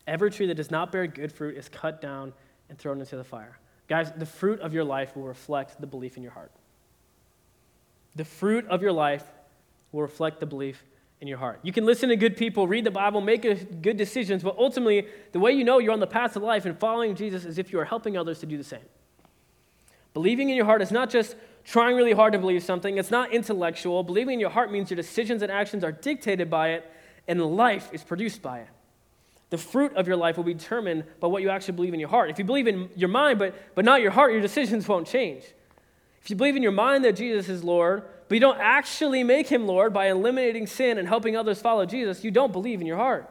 Every 0.08 0.32
tree 0.32 0.48
that 0.48 0.56
does 0.56 0.72
not 0.72 0.92
bear 0.92 1.08
good 1.08 1.32
fruit 1.32 1.58
is 1.58 1.70
cut 1.70 2.02
down 2.02 2.34
and 2.70 2.78
thrown 2.78 3.00
into 3.00 3.16
the 3.16 3.24
fire. 3.24 3.58
Guys, 3.88 4.12
the 4.16 4.26
fruit 4.26 4.60
of 4.62 4.74
your 4.74 4.84
life 4.84 5.16
will 5.16 5.24
reflect 5.24 5.80
the 5.80 5.88
belief 5.88 6.18
in 6.18 6.24
your 6.24 6.32
heart. 6.32 6.52
The 8.16 8.26
fruit 8.26 8.66
of 8.68 8.82
your 8.82 8.92
life 8.92 9.26
will 9.92 10.02
reflect 10.02 10.40
the 10.40 10.46
belief 10.46 10.84
in 11.20 11.28
your 11.28 11.38
heart. 11.38 11.60
You 11.64 11.72
can 11.72 11.86
listen 11.86 12.10
to 12.10 12.16
good 12.16 12.36
people, 12.38 12.68
read 12.68 12.84
the 12.84 12.92
Bible, 12.92 13.22
make 13.22 13.42
good 13.82 13.98
decisions, 13.98 14.44
but 14.44 14.58
ultimately, 14.58 15.08
the 15.32 15.40
way 15.40 15.52
you 15.52 15.64
know 15.64 15.80
you're 15.80 15.94
on 15.94 16.00
the 16.00 16.08
path 16.08 16.36
of 16.36 16.44
life 16.44 16.66
and 16.66 16.78
following 16.78 17.16
Jesus 17.16 17.46
is 17.46 17.58
if 17.58 17.72
you 17.72 17.80
are 17.80 17.86
helping 17.86 18.18
others 18.18 18.40
to 18.40 18.46
do 18.46 18.58
the 18.58 18.64
same. 18.64 18.82
Believing 20.14 20.50
in 20.50 20.56
your 20.56 20.66
heart 20.66 20.82
is 20.82 20.92
not 20.92 21.10
just 21.10 21.36
trying 21.66 21.96
really 21.96 22.14
hard 22.14 22.34
to 22.34 22.40
believe 22.40 22.64
something, 22.64 22.98
it's 22.98 23.12
not 23.12 23.32
intellectual. 23.34 24.04
Believing 24.04 24.36
in 24.36 24.40
your 24.40 24.50
heart 24.50 24.72
means 24.72 24.90
your 24.90 24.96
decisions 24.96 25.42
and 25.42 25.52
actions 25.52 25.84
are 25.84 25.92
dictated 25.92 26.50
by 26.50 26.70
it, 26.70 26.90
and 27.28 27.42
life 27.56 27.90
is 27.94 28.04
produced 28.04 28.42
by 28.42 28.60
it. 28.60 28.68
The 29.50 29.58
fruit 29.58 29.94
of 29.96 30.08
your 30.08 30.18
life 30.18 30.36
will 30.36 30.44
be 30.44 30.54
determined 30.54 31.04
by 31.20 31.28
what 31.28 31.42
you 31.44 31.50
actually 31.50 31.76
believe 31.76 31.94
in 31.94 32.00
your 32.00 32.10
heart. 32.10 32.30
If 32.30 32.40
you 32.40 32.44
believe 32.44 32.68
in 32.68 32.90
your 32.96 33.10
mind, 33.10 33.38
but, 33.40 33.54
but 33.76 33.86
not 33.86 34.02
your 34.02 34.12
heart, 34.12 34.32
your 34.32 34.42
decisions 34.42 34.88
won't 34.88 35.08
change. 35.08 35.44
If 36.24 36.30
you 36.30 36.36
believe 36.36 36.56
in 36.56 36.64
your 36.64 36.72
mind 36.72 37.06
that 37.06 37.16
Jesus 37.16 37.50
is 37.50 37.64
Lord, 37.64 38.04
but 38.28 38.36
you 38.36 38.40
don't 38.40 38.60
actually 38.60 39.24
make 39.24 39.48
him 39.48 39.68
Lord 39.68 39.94
by 39.94 40.08
eliminating 40.08 40.66
sin 40.66 40.98
and 40.98 41.08
helping 41.08 41.38
others 41.38 41.62
follow 41.62 41.86
Jesus, 41.86 42.24
you 42.24 42.32
don't 42.32 42.52
believe 42.52 42.82
in 42.82 42.88
your 42.88 42.98
heart. 42.98 43.30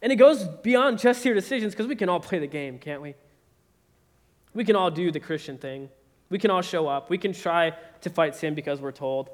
And 0.00 0.12
it 0.12 0.16
goes 0.16 0.44
beyond 0.44 0.98
just 0.98 1.24
your 1.24 1.34
decisions 1.34 1.72
because 1.72 1.86
we 1.86 1.96
can 1.96 2.08
all 2.08 2.20
play 2.20 2.38
the 2.38 2.46
game, 2.46 2.78
can't 2.78 3.00
we? 3.00 3.14
We 4.52 4.64
can 4.64 4.76
all 4.76 4.90
do 4.90 5.10
the 5.10 5.18
Christian 5.18 5.58
thing. 5.58 5.88
We 6.34 6.40
can 6.40 6.50
all 6.50 6.62
show 6.62 6.88
up. 6.88 7.10
We 7.10 7.18
can 7.18 7.32
try 7.32 7.74
to 8.00 8.10
fight 8.10 8.34
sin 8.34 8.56
because 8.56 8.80
we're 8.80 8.90
told. 8.90 9.30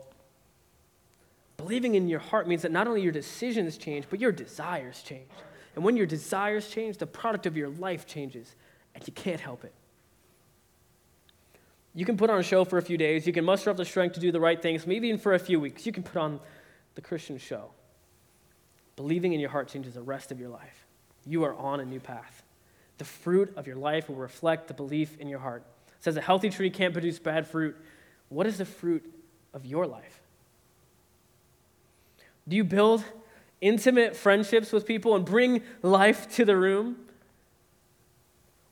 Believing 1.56 1.94
in 1.94 2.10
your 2.10 2.20
heart 2.20 2.46
means 2.46 2.60
that 2.60 2.72
not 2.72 2.86
only 2.86 3.00
your 3.00 3.10
decisions 3.10 3.78
change, 3.78 4.04
but 4.10 4.20
your 4.20 4.32
desires 4.32 5.02
change. 5.02 5.30
And 5.74 5.82
when 5.82 5.96
your 5.96 6.04
desires 6.04 6.68
change, 6.68 6.98
the 6.98 7.06
product 7.06 7.46
of 7.46 7.56
your 7.56 7.70
life 7.70 8.06
changes, 8.06 8.54
and 8.94 9.02
you 9.06 9.14
can't 9.14 9.40
help 9.40 9.64
it. 9.64 9.72
You 11.94 12.04
can 12.04 12.18
put 12.18 12.28
on 12.28 12.38
a 12.38 12.42
show 12.42 12.66
for 12.66 12.76
a 12.76 12.82
few 12.82 12.98
days. 12.98 13.26
You 13.26 13.32
can 13.32 13.46
muster 13.46 13.70
up 13.70 13.78
the 13.78 13.86
strength 13.86 14.12
to 14.16 14.20
do 14.20 14.30
the 14.30 14.38
right 14.38 14.60
things, 14.60 14.86
maybe 14.86 15.08
even 15.08 15.18
for 15.18 15.32
a 15.32 15.38
few 15.38 15.58
weeks. 15.58 15.86
You 15.86 15.92
can 15.92 16.02
put 16.02 16.18
on 16.18 16.38
the 16.96 17.00
Christian 17.00 17.38
show. 17.38 17.70
Believing 18.96 19.32
in 19.32 19.40
your 19.40 19.48
heart 19.48 19.68
changes 19.68 19.94
the 19.94 20.02
rest 20.02 20.32
of 20.32 20.38
your 20.38 20.50
life. 20.50 20.84
You 21.24 21.44
are 21.44 21.54
on 21.54 21.80
a 21.80 21.84
new 21.86 21.98
path. 21.98 22.42
The 22.98 23.06
fruit 23.06 23.54
of 23.56 23.66
your 23.66 23.76
life 23.76 24.10
will 24.10 24.16
reflect 24.16 24.68
the 24.68 24.74
belief 24.74 25.18
in 25.18 25.28
your 25.28 25.38
heart. 25.38 25.64
Says 26.00 26.16
a 26.16 26.20
healthy 26.20 26.50
tree 26.50 26.70
can't 26.70 26.92
produce 26.92 27.18
bad 27.18 27.46
fruit. 27.46 27.76
What 28.28 28.46
is 28.46 28.58
the 28.58 28.64
fruit 28.64 29.04
of 29.52 29.66
your 29.66 29.86
life? 29.86 30.20
Do 32.48 32.56
you 32.56 32.64
build 32.64 33.04
intimate 33.60 34.16
friendships 34.16 34.72
with 34.72 34.86
people 34.86 35.14
and 35.14 35.24
bring 35.24 35.62
life 35.82 36.34
to 36.36 36.44
the 36.44 36.56
room? 36.56 36.96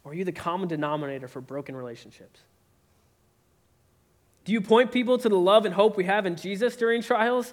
Or 0.02 0.12
are 0.12 0.14
you 0.14 0.24
the 0.24 0.32
common 0.32 0.68
denominator 0.68 1.28
for 1.28 1.40
broken 1.40 1.76
relationships? 1.76 2.40
Do 4.44 4.52
you 4.52 4.62
point 4.62 4.90
people 4.90 5.18
to 5.18 5.28
the 5.28 5.36
love 5.36 5.66
and 5.66 5.74
hope 5.74 5.96
we 5.96 6.04
have 6.04 6.24
in 6.24 6.34
Jesus 6.34 6.76
during 6.76 7.02
trials? 7.02 7.52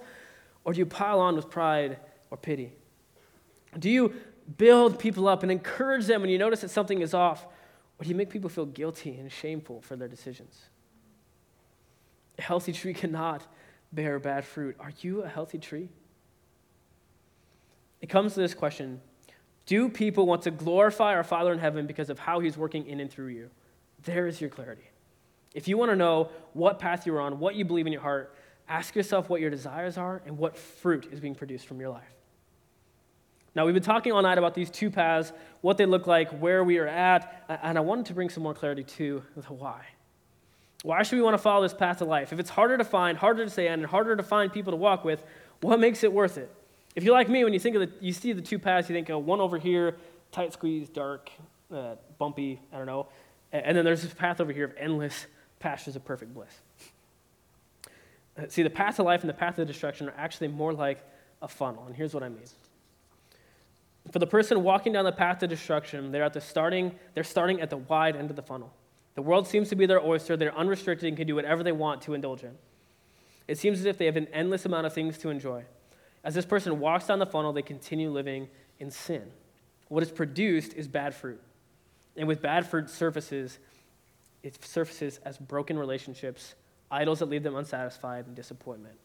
Or 0.64 0.72
do 0.72 0.80
you 0.80 0.86
pile 0.86 1.20
on 1.20 1.36
with 1.36 1.50
pride 1.50 2.00
or 2.32 2.38
pity? 2.38 2.72
Do 3.78 3.90
you 3.90 4.14
build 4.58 4.98
people 4.98 5.28
up 5.28 5.44
and 5.44 5.52
encourage 5.52 6.06
them 6.06 6.22
when 6.22 6.30
you 6.30 6.38
notice 6.38 6.62
that 6.62 6.70
something 6.70 7.02
is 7.02 7.14
off? 7.14 7.46
Or 8.00 8.04
do 8.04 8.10
you 8.10 8.16
make 8.16 8.30
people 8.30 8.50
feel 8.50 8.66
guilty 8.66 9.18
and 9.18 9.32
shameful 9.32 9.82
for 9.82 9.96
their 9.96 10.08
decisions? 10.08 10.66
A 12.38 12.42
healthy 12.42 12.74
tree 12.74 12.94
cannot 12.94 13.46
bear 13.94 14.20
bad 14.20 14.46
fruit. 14.46 14.76
Are 14.80 14.92
you 15.02 15.24
a 15.24 15.30
healthy 15.30 15.58
tree? 15.58 15.90
It 18.02 18.08
comes 18.08 18.34
to 18.34 18.42
this 18.42 18.54
question 18.54 19.02
Do 19.66 19.90
people 19.90 20.26
want 20.26 20.42
to 20.44 20.52
glorify 20.52 21.16
our 21.16 21.24
Father 21.24 21.54
in 21.54 21.60
heaven 21.60 21.88
because 21.88 22.10
of 22.10 22.20
how 22.20 22.40
he's 22.40 22.58
working 22.58 22.86
in 22.88 23.00
and 23.00 23.10
through 23.10 23.28
you? 23.28 23.50
There 24.04 24.28
is 24.28 24.42
your 24.42 24.50
clarity. 24.50 24.90
If 25.54 25.70
you 25.70 25.78
want 25.78 25.92
to 25.92 25.96
know 25.96 26.30
what 26.54 26.80
path 26.80 27.06
you're 27.08 27.22
on, 27.22 27.40
what 27.40 27.56
you 27.56 27.64
believe 27.64 27.88
in 27.88 27.94
your 27.94 28.02
heart, 28.02 28.36
ask 28.68 28.94
yourself 28.94 29.30
what 29.30 29.40
your 29.40 29.50
desires 29.50 29.98
are 29.98 30.22
and 30.26 30.38
what 30.38 30.58
fruit 30.58 31.08
is 31.12 31.22
being 31.22 31.34
produced 31.34 31.66
from 31.66 31.80
your 31.80 31.90
life. 31.90 32.04
Now, 33.56 33.66
we've 33.66 33.74
been 33.74 33.84
talking 33.84 34.12
all 34.12 34.22
night 34.22 34.38
about 34.38 34.54
these 34.54 34.70
two 34.70 34.92
paths, 34.92 35.32
what 35.62 35.78
they 35.78 35.86
look 35.86 36.08
like, 36.08 36.30
where 36.40 36.64
we 36.64 36.78
are 36.78 36.88
at, 36.88 37.46
and 37.64 37.78
I 37.78 37.82
wanted 37.82 38.08
to 38.08 38.14
bring 38.14 38.30
some 38.30 38.44
more 38.44 38.54
clarity 38.54 38.84
to 38.84 39.24
the 39.36 39.54
why. 39.54 39.86
Why 40.84 41.04
should 41.04 41.16
we 41.16 41.22
want 41.22 41.36
to 41.36 41.42
follow 41.42 41.64
this 41.64 41.74
path 41.74 42.02
of 42.02 42.10
life? 42.10 42.34
If 42.34 42.40
it's 42.40 42.50
harder 42.50 42.78
to 42.78 42.84
find, 42.84 43.18
harder 43.18 43.46
to 43.46 43.50
stay 43.50 43.70
on, 43.70 43.80
and 43.80 43.86
harder 43.86 44.16
to 44.16 44.24
find 44.24 44.52
people 44.52 44.72
to 44.72 44.78
walk 44.78 45.06
with, 45.06 45.24
what 45.62 45.80
makes 45.80 46.04
it 46.04 46.12
worth 46.12 46.38
it? 46.38 46.52
If 46.96 47.04
you're 47.04 47.14
like 47.14 47.30
me, 47.30 47.44
when 47.46 47.54
you 47.54 47.60
think 47.60 47.76
of 47.78 47.82
the, 47.82 48.06
you 48.06 48.12
see 48.12 48.34
the 48.34 48.42
two 48.42 48.60
paths, 48.60 48.90
you 48.90 48.96
think, 48.96 49.10
oh, 49.10 49.18
one 49.18 49.40
over 49.40 49.58
here, 49.58 49.96
tight 50.32 50.52
squeeze, 50.52 50.90
dark, 50.90 51.32
uh, 51.74 51.96
bumpy, 52.20 52.60
I 52.74 52.78
don't 52.78 52.86
know, 52.86 53.08
and 53.54 53.76
then 53.76 53.86
there's 53.86 54.02
this 54.02 54.14
path 54.14 54.42
over 54.42 54.52
here 54.52 54.66
of 54.66 54.74
endless 54.78 55.28
pastures 55.60 55.96
of 55.96 56.04
perfect 56.04 56.34
bliss. 56.34 56.62
Uh, 58.38 58.44
see, 58.50 58.64
the 58.64 58.70
path 58.70 59.00
of 59.00 59.06
life 59.06 59.22
and 59.22 59.30
the 59.30 59.34
path 59.34 59.58
of 59.60 59.66
destruction 59.66 60.10
are 60.10 60.16
actually 60.18 60.50
more 60.50 60.74
like 60.74 61.02
a 61.42 61.48
funnel, 61.48 61.86
and 61.88 61.96
here's 61.96 62.14
what 62.14 62.22
I 62.22 62.30
mean. 62.30 62.44
For 64.12 64.20
the 64.20 64.28
person 64.28 64.64
walking 64.64 64.94
down 64.94 65.06
the 65.06 65.12
path 65.12 65.40
to 65.40 65.48
destruction, 65.48 66.12
they're 66.12 66.24
at 66.24 66.34
the 66.34 66.42
starting, 66.42 66.94
they're 67.14 67.24
starting 67.24 67.62
at 67.62 67.70
the 67.70 67.78
wide 67.78 68.16
end 68.16 68.30
of 68.30 68.36
the 68.36 68.42
funnel. 68.42 68.74
The 69.16 69.22
world 69.22 69.48
seems 69.48 69.70
to 69.70 69.76
be 69.76 69.86
their 69.86 70.04
oyster, 70.04 70.38
they're 70.38 70.56
unrestricted 70.56 71.08
and 71.08 71.18
can 71.18 71.26
do 71.26 71.36
whatever 71.36 71.64
they 71.64 71.72
want 71.72 72.02
to 72.04 72.14
indulge 72.14 72.44
in. 72.44 72.56
It 73.48 73.58
seems 73.58 73.80
as 73.80 73.86
if 73.86 73.98
they 73.98 74.06
have 74.06 74.18
an 74.18 74.28
endless 74.34 74.66
amount 74.66 74.86
of 74.86 74.94
things 74.94 75.18
to 75.20 75.30
enjoy. 75.30 75.64
As 76.24 76.34
this 76.34 76.46
person 76.46 76.80
walks 76.80 77.08
down 77.08 77.20
the 77.20 77.26
funnel, 77.26 77.54
they 77.54 77.62
continue 77.62 78.10
living 78.10 78.48
in 78.80 78.92
sin. 78.92 79.24
What 79.88 80.04
is 80.04 80.12
produced 80.12 80.74
is 80.74 80.88
bad 80.88 81.14
fruit. 81.14 81.42
And 82.18 82.28
with 82.28 82.42
bad 82.42 82.66
fruit 82.68 82.90
surfaces 82.90 83.60
it 84.46 84.64
surfaces 84.64 85.20
as 85.26 85.40
broken 85.40 85.76
relationships, 85.78 86.54
idols 86.92 87.18
that 87.18 87.26
leave 87.26 87.42
them 87.42 87.56
unsatisfied, 87.56 88.28
and 88.28 88.36
disappointment. 88.36 88.96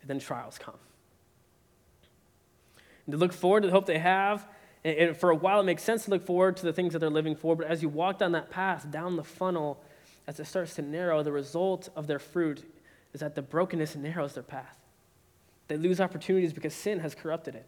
And 0.00 0.08
then 0.08 0.18
trials 0.18 0.58
come. 0.58 0.78
And 3.08 3.12
to 3.12 3.18
look 3.18 3.32
forward 3.32 3.62
to 3.62 3.68
the 3.68 3.72
hope 3.72 3.86
they 3.86 3.98
have, 3.98 4.46
and 4.84 5.16
for 5.16 5.30
a 5.30 5.34
while 5.34 5.60
it 5.60 5.64
makes 5.64 5.82
sense 5.82 6.04
to 6.04 6.10
look 6.10 6.26
forward 6.26 6.58
to 6.58 6.66
the 6.66 6.74
things 6.74 6.92
that 6.92 6.98
they're 6.98 7.08
living 7.08 7.34
for, 7.34 7.56
but 7.56 7.66
as 7.66 7.80
you 7.80 7.88
walk 7.88 8.18
down 8.18 8.32
that 8.32 8.50
path, 8.50 8.90
down 8.90 9.16
the 9.16 9.24
funnel, 9.24 9.82
as 10.26 10.38
it 10.38 10.44
starts 10.44 10.74
to 10.74 10.82
narrow, 10.82 11.22
the 11.22 11.32
result 11.32 11.88
of 11.96 12.06
their 12.06 12.18
fruit 12.18 12.70
is 13.14 13.20
that 13.20 13.34
the 13.34 13.40
brokenness 13.40 13.96
narrows 13.96 14.34
their 14.34 14.42
path. 14.42 14.76
They 15.68 15.78
lose 15.78 16.02
opportunities 16.02 16.52
because 16.52 16.74
sin 16.74 16.98
has 17.00 17.14
corrupted 17.14 17.54
it. 17.54 17.64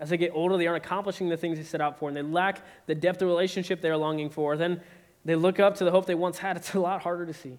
As 0.00 0.08
they 0.08 0.16
get 0.16 0.32
older, 0.32 0.56
they 0.56 0.66
aren't 0.66 0.82
accomplishing 0.82 1.28
the 1.28 1.36
things 1.36 1.58
they 1.58 1.64
set 1.64 1.82
out 1.82 1.98
for, 1.98 2.08
and 2.08 2.16
they 2.16 2.22
lack 2.22 2.62
the 2.86 2.94
depth 2.94 3.20
of 3.20 3.28
relationship 3.28 3.82
they're 3.82 3.98
longing 3.98 4.30
for. 4.30 4.56
Then 4.56 4.80
they 5.26 5.36
look 5.36 5.60
up 5.60 5.76
to 5.76 5.84
the 5.84 5.90
hope 5.90 6.06
they 6.06 6.14
once 6.14 6.38
had, 6.38 6.56
it's 6.56 6.72
a 6.72 6.80
lot 6.80 7.02
harder 7.02 7.26
to 7.26 7.34
see 7.34 7.58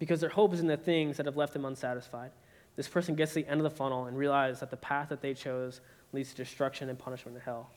because 0.00 0.20
their 0.20 0.30
hope 0.30 0.52
is 0.52 0.58
in 0.58 0.66
the 0.66 0.76
things 0.76 1.18
that 1.18 1.26
have 1.26 1.36
left 1.36 1.52
them 1.52 1.64
unsatisfied. 1.64 2.32
This 2.76 2.88
person 2.88 3.14
gets 3.14 3.32
to 3.34 3.42
the 3.42 3.48
end 3.48 3.60
of 3.60 3.64
the 3.64 3.70
funnel 3.70 4.06
and 4.06 4.16
realizes 4.16 4.60
that 4.60 4.70
the 4.70 4.76
path 4.76 5.10
that 5.10 5.20
they 5.20 5.34
chose 5.34 5.80
leads 6.12 6.30
to 6.30 6.36
destruction 6.36 6.88
and 6.88 6.98
punishment 6.98 7.36
in 7.36 7.42
hell 7.42 7.70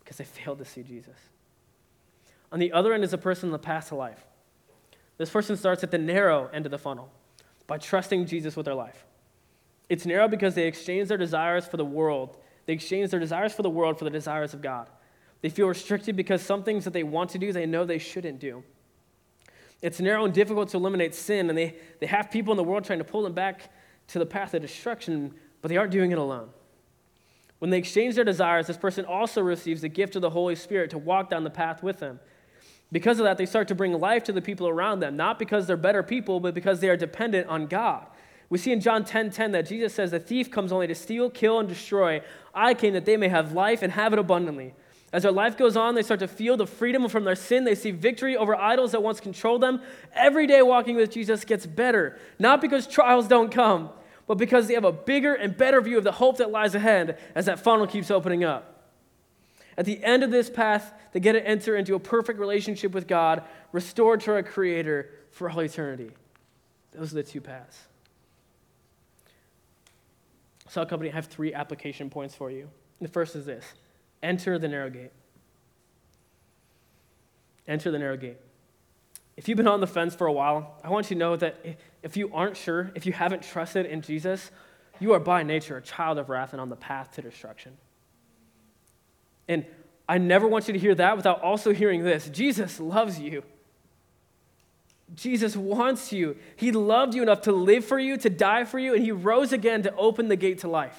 because 0.00 0.16
they 0.16 0.24
failed 0.44 0.58
to 0.58 0.64
see 0.64 0.82
Jesus. 0.82 1.18
On 2.50 2.58
the 2.58 2.72
other 2.72 2.92
end 2.94 3.04
is 3.04 3.12
a 3.12 3.18
person 3.18 3.48
on 3.48 3.52
the 3.52 3.58
path 3.58 3.88
to 3.88 3.94
life. 3.94 4.24
This 5.18 5.30
person 5.30 5.56
starts 5.56 5.82
at 5.82 5.90
the 5.90 5.98
narrow 5.98 6.48
end 6.52 6.64
of 6.64 6.70
the 6.70 6.78
funnel 6.78 7.10
by 7.66 7.76
trusting 7.76 8.26
Jesus 8.26 8.56
with 8.56 8.64
their 8.64 8.74
life. 8.74 9.04
It's 9.88 10.06
narrow 10.06 10.28
because 10.28 10.54
they 10.54 10.66
exchange 10.66 11.08
their 11.08 11.18
desires 11.18 11.66
for 11.66 11.76
the 11.76 11.84
world. 11.84 12.38
They 12.66 12.72
exchange 12.72 13.10
their 13.10 13.20
desires 13.20 13.52
for 13.52 13.62
the 13.62 13.70
world 13.70 13.98
for 13.98 14.04
the 14.04 14.10
desires 14.10 14.54
of 14.54 14.62
God. 14.62 14.88
They 15.40 15.48
feel 15.48 15.66
restricted 15.66 16.16
because 16.16 16.42
some 16.42 16.62
things 16.62 16.84
that 16.84 16.92
they 16.92 17.02
want 17.02 17.30
to 17.30 17.38
do, 17.38 17.52
they 17.52 17.66
know 17.66 17.84
they 17.84 17.98
shouldn't 17.98 18.38
do. 18.38 18.62
It's 19.80 20.00
narrow 20.00 20.24
and 20.24 20.34
difficult 20.34 20.70
to 20.70 20.76
eliminate 20.76 21.14
sin, 21.14 21.48
and 21.48 21.56
they, 21.56 21.76
they 22.00 22.06
have 22.06 22.30
people 22.30 22.52
in 22.52 22.56
the 22.56 22.64
world 22.64 22.84
trying 22.84 22.98
to 22.98 23.04
pull 23.04 23.22
them 23.22 23.32
back 23.32 23.70
to 24.08 24.18
the 24.18 24.26
path 24.26 24.54
of 24.54 24.62
destruction, 24.62 25.34
but 25.62 25.68
they 25.68 25.76
aren't 25.76 25.92
doing 25.92 26.10
it 26.10 26.18
alone. 26.18 26.50
When 27.58 27.70
they 27.70 27.78
exchange 27.78 28.14
their 28.14 28.24
desires, 28.24 28.66
this 28.66 28.76
person 28.76 29.04
also 29.04 29.42
receives 29.42 29.80
the 29.80 29.88
gift 29.88 30.16
of 30.16 30.22
the 30.22 30.30
Holy 30.30 30.54
Spirit 30.54 30.90
to 30.90 30.98
walk 30.98 31.30
down 31.30 31.44
the 31.44 31.50
path 31.50 31.82
with 31.82 31.98
them. 31.98 32.20
Because 32.90 33.18
of 33.18 33.24
that, 33.24 33.36
they 33.36 33.46
start 33.46 33.68
to 33.68 33.74
bring 33.74 33.92
life 33.92 34.24
to 34.24 34.32
the 34.32 34.40
people 34.40 34.68
around 34.68 35.00
them, 35.00 35.16
not 35.16 35.38
because 35.38 35.66
they're 35.66 35.76
better 35.76 36.02
people, 36.02 36.40
but 36.40 36.54
because 36.54 36.80
they 36.80 36.88
are 36.88 36.96
dependent 36.96 37.48
on 37.48 37.66
God. 37.66 38.06
We 38.48 38.56
see 38.56 38.72
in 38.72 38.80
John 38.80 39.04
10:10 39.04 39.08
10, 39.08 39.30
10 39.30 39.52
that 39.52 39.66
Jesus 39.66 39.92
says, 39.92 40.10
"The 40.10 40.18
thief 40.18 40.50
comes 40.50 40.72
only 40.72 40.86
to 40.86 40.94
steal, 40.94 41.28
kill, 41.28 41.58
and 41.58 41.68
destroy. 41.68 42.22
I 42.54 42.72
came 42.72 42.94
that 42.94 43.04
they 43.04 43.18
may 43.18 43.28
have 43.28 43.52
life 43.52 43.82
and 43.82 43.92
have 43.92 44.12
it 44.14 44.18
abundantly." 44.18 44.74
As 45.12 45.22
their 45.22 45.32
life 45.32 45.56
goes 45.56 45.76
on, 45.76 45.94
they 45.94 46.02
start 46.02 46.20
to 46.20 46.28
feel 46.28 46.56
the 46.56 46.66
freedom 46.66 47.08
from 47.08 47.24
their 47.24 47.34
sin. 47.34 47.64
They 47.64 47.74
see 47.74 47.90
victory 47.90 48.36
over 48.36 48.54
idols 48.54 48.92
that 48.92 49.02
once 49.02 49.20
controlled 49.20 49.62
them. 49.62 49.80
Every 50.14 50.46
day 50.46 50.60
walking 50.60 50.96
with 50.96 51.10
Jesus 51.10 51.44
gets 51.44 51.66
better, 51.66 52.18
not 52.38 52.60
because 52.60 52.86
trials 52.86 53.26
don't 53.26 53.50
come, 53.50 53.90
but 54.28 54.36
because 54.36 54.68
they 54.68 54.74
have 54.74 54.84
a 54.84 54.92
bigger 54.92 55.34
and 55.34 55.56
better 55.56 55.80
view 55.80 55.98
of 55.98 56.04
the 56.04 56.12
hope 56.12 56.36
that 56.36 56.50
lies 56.50 56.74
ahead 56.74 57.18
as 57.34 57.46
that 57.46 57.58
funnel 57.58 57.86
keeps 57.86 58.10
opening 58.10 58.44
up. 58.44 58.92
At 59.76 59.86
the 59.86 60.04
end 60.04 60.22
of 60.22 60.30
this 60.30 60.50
path, 60.50 60.92
they 61.12 61.20
get 61.20 61.32
to 61.32 61.44
enter 61.44 61.74
into 61.74 61.94
a 61.94 61.98
perfect 61.98 62.38
relationship 62.38 62.92
with 62.92 63.08
God, 63.08 63.42
restored 63.72 64.20
to 64.22 64.32
our 64.32 64.42
Creator 64.42 65.10
for 65.30 65.50
all 65.50 65.60
eternity. 65.60 66.10
Those 66.92 67.12
are 67.12 67.16
the 67.16 67.22
two 67.22 67.40
paths. 67.40 67.78
Salt 70.68 70.90
Company, 70.90 71.10
I 71.10 71.14
have 71.14 71.26
three 71.26 71.54
application 71.54 72.10
points 72.10 72.34
for 72.34 72.50
you. 72.50 72.68
The 73.00 73.08
first 73.08 73.34
is 73.34 73.46
this 73.46 73.64
Enter 74.22 74.58
the 74.58 74.68
narrow 74.68 74.90
gate. 74.90 75.12
Enter 77.66 77.90
the 77.90 77.98
narrow 77.98 78.16
gate. 78.16 78.38
if 79.36 79.48
you've 79.48 79.56
been 79.56 79.68
on 79.68 79.80
the 79.80 79.86
fence 79.86 80.14
for 80.14 80.26
a 80.26 80.32
while, 80.32 80.76
I 80.82 80.90
want 80.90 81.08
you 81.08 81.14
to 81.14 81.18
know 81.18 81.36
that 81.36 81.64
if 82.08 82.16
you 82.16 82.30
aren't 82.32 82.56
sure, 82.56 82.90
if 82.94 83.04
you 83.04 83.12
haven't 83.12 83.42
trusted 83.42 83.84
in 83.84 84.00
Jesus, 84.00 84.50
you 84.98 85.12
are 85.12 85.20
by 85.20 85.42
nature 85.42 85.76
a 85.76 85.82
child 85.82 86.16
of 86.18 86.30
wrath 86.30 86.52
and 86.52 86.60
on 86.60 86.70
the 86.70 86.76
path 86.76 87.12
to 87.12 87.22
destruction. 87.22 87.76
And 89.46 89.66
I 90.08 90.16
never 90.16 90.48
want 90.48 90.68
you 90.68 90.72
to 90.72 90.78
hear 90.78 90.94
that 90.94 91.18
without 91.18 91.42
also 91.42 91.74
hearing 91.74 92.02
this 92.04 92.30
Jesus 92.30 92.80
loves 92.80 93.20
you. 93.20 93.42
Jesus 95.14 95.54
wants 95.54 96.12
you. 96.12 96.36
He 96.56 96.72
loved 96.72 97.14
you 97.14 97.22
enough 97.22 97.42
to 97.42 97.52
live 97.52 97.84
for 97.84 97.98
you, 97.98 98.16
to 98.16 98.30
die 98.30 98.64
for 98.64 98.78
you, 98.78 98.94
and 98.94 99.04
He 99.04 99.12
rose 99.12 99.52
again 99.52 99.82
to 99.82 99.94
open 99.94 100.28
the 100.28 100.36
gate 100.36 100.60
to 100.60 100.68
life. 100.68 100.98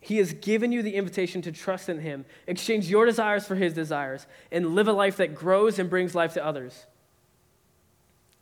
He 0.00 0.16
has 0.16 0.32
given 0.32 0.72
you 0.72 0.82
the 0.82 0.96
invitation 0.96 1.40
to 1.42 1.52
trust 1.52 1.88
in 1.88 2.00
Him, 2.00 2.24
exchange 2.48 2.90
your 2.90 3.06
desires 3.06 3.46
for 3.46 3.54
His 3.54 3.74
desires, 3.74 4.26
and 4.50 4.74
live 4.74 4.88
a 4.88 4.92
life 4.92 5.18
that 5.18 5.36
grows 5.36 5.78
and 5.78 5.88
brings 5.88 6.16
life 6.16 6.34
to 6.34 6.44
others. 6.44 6.86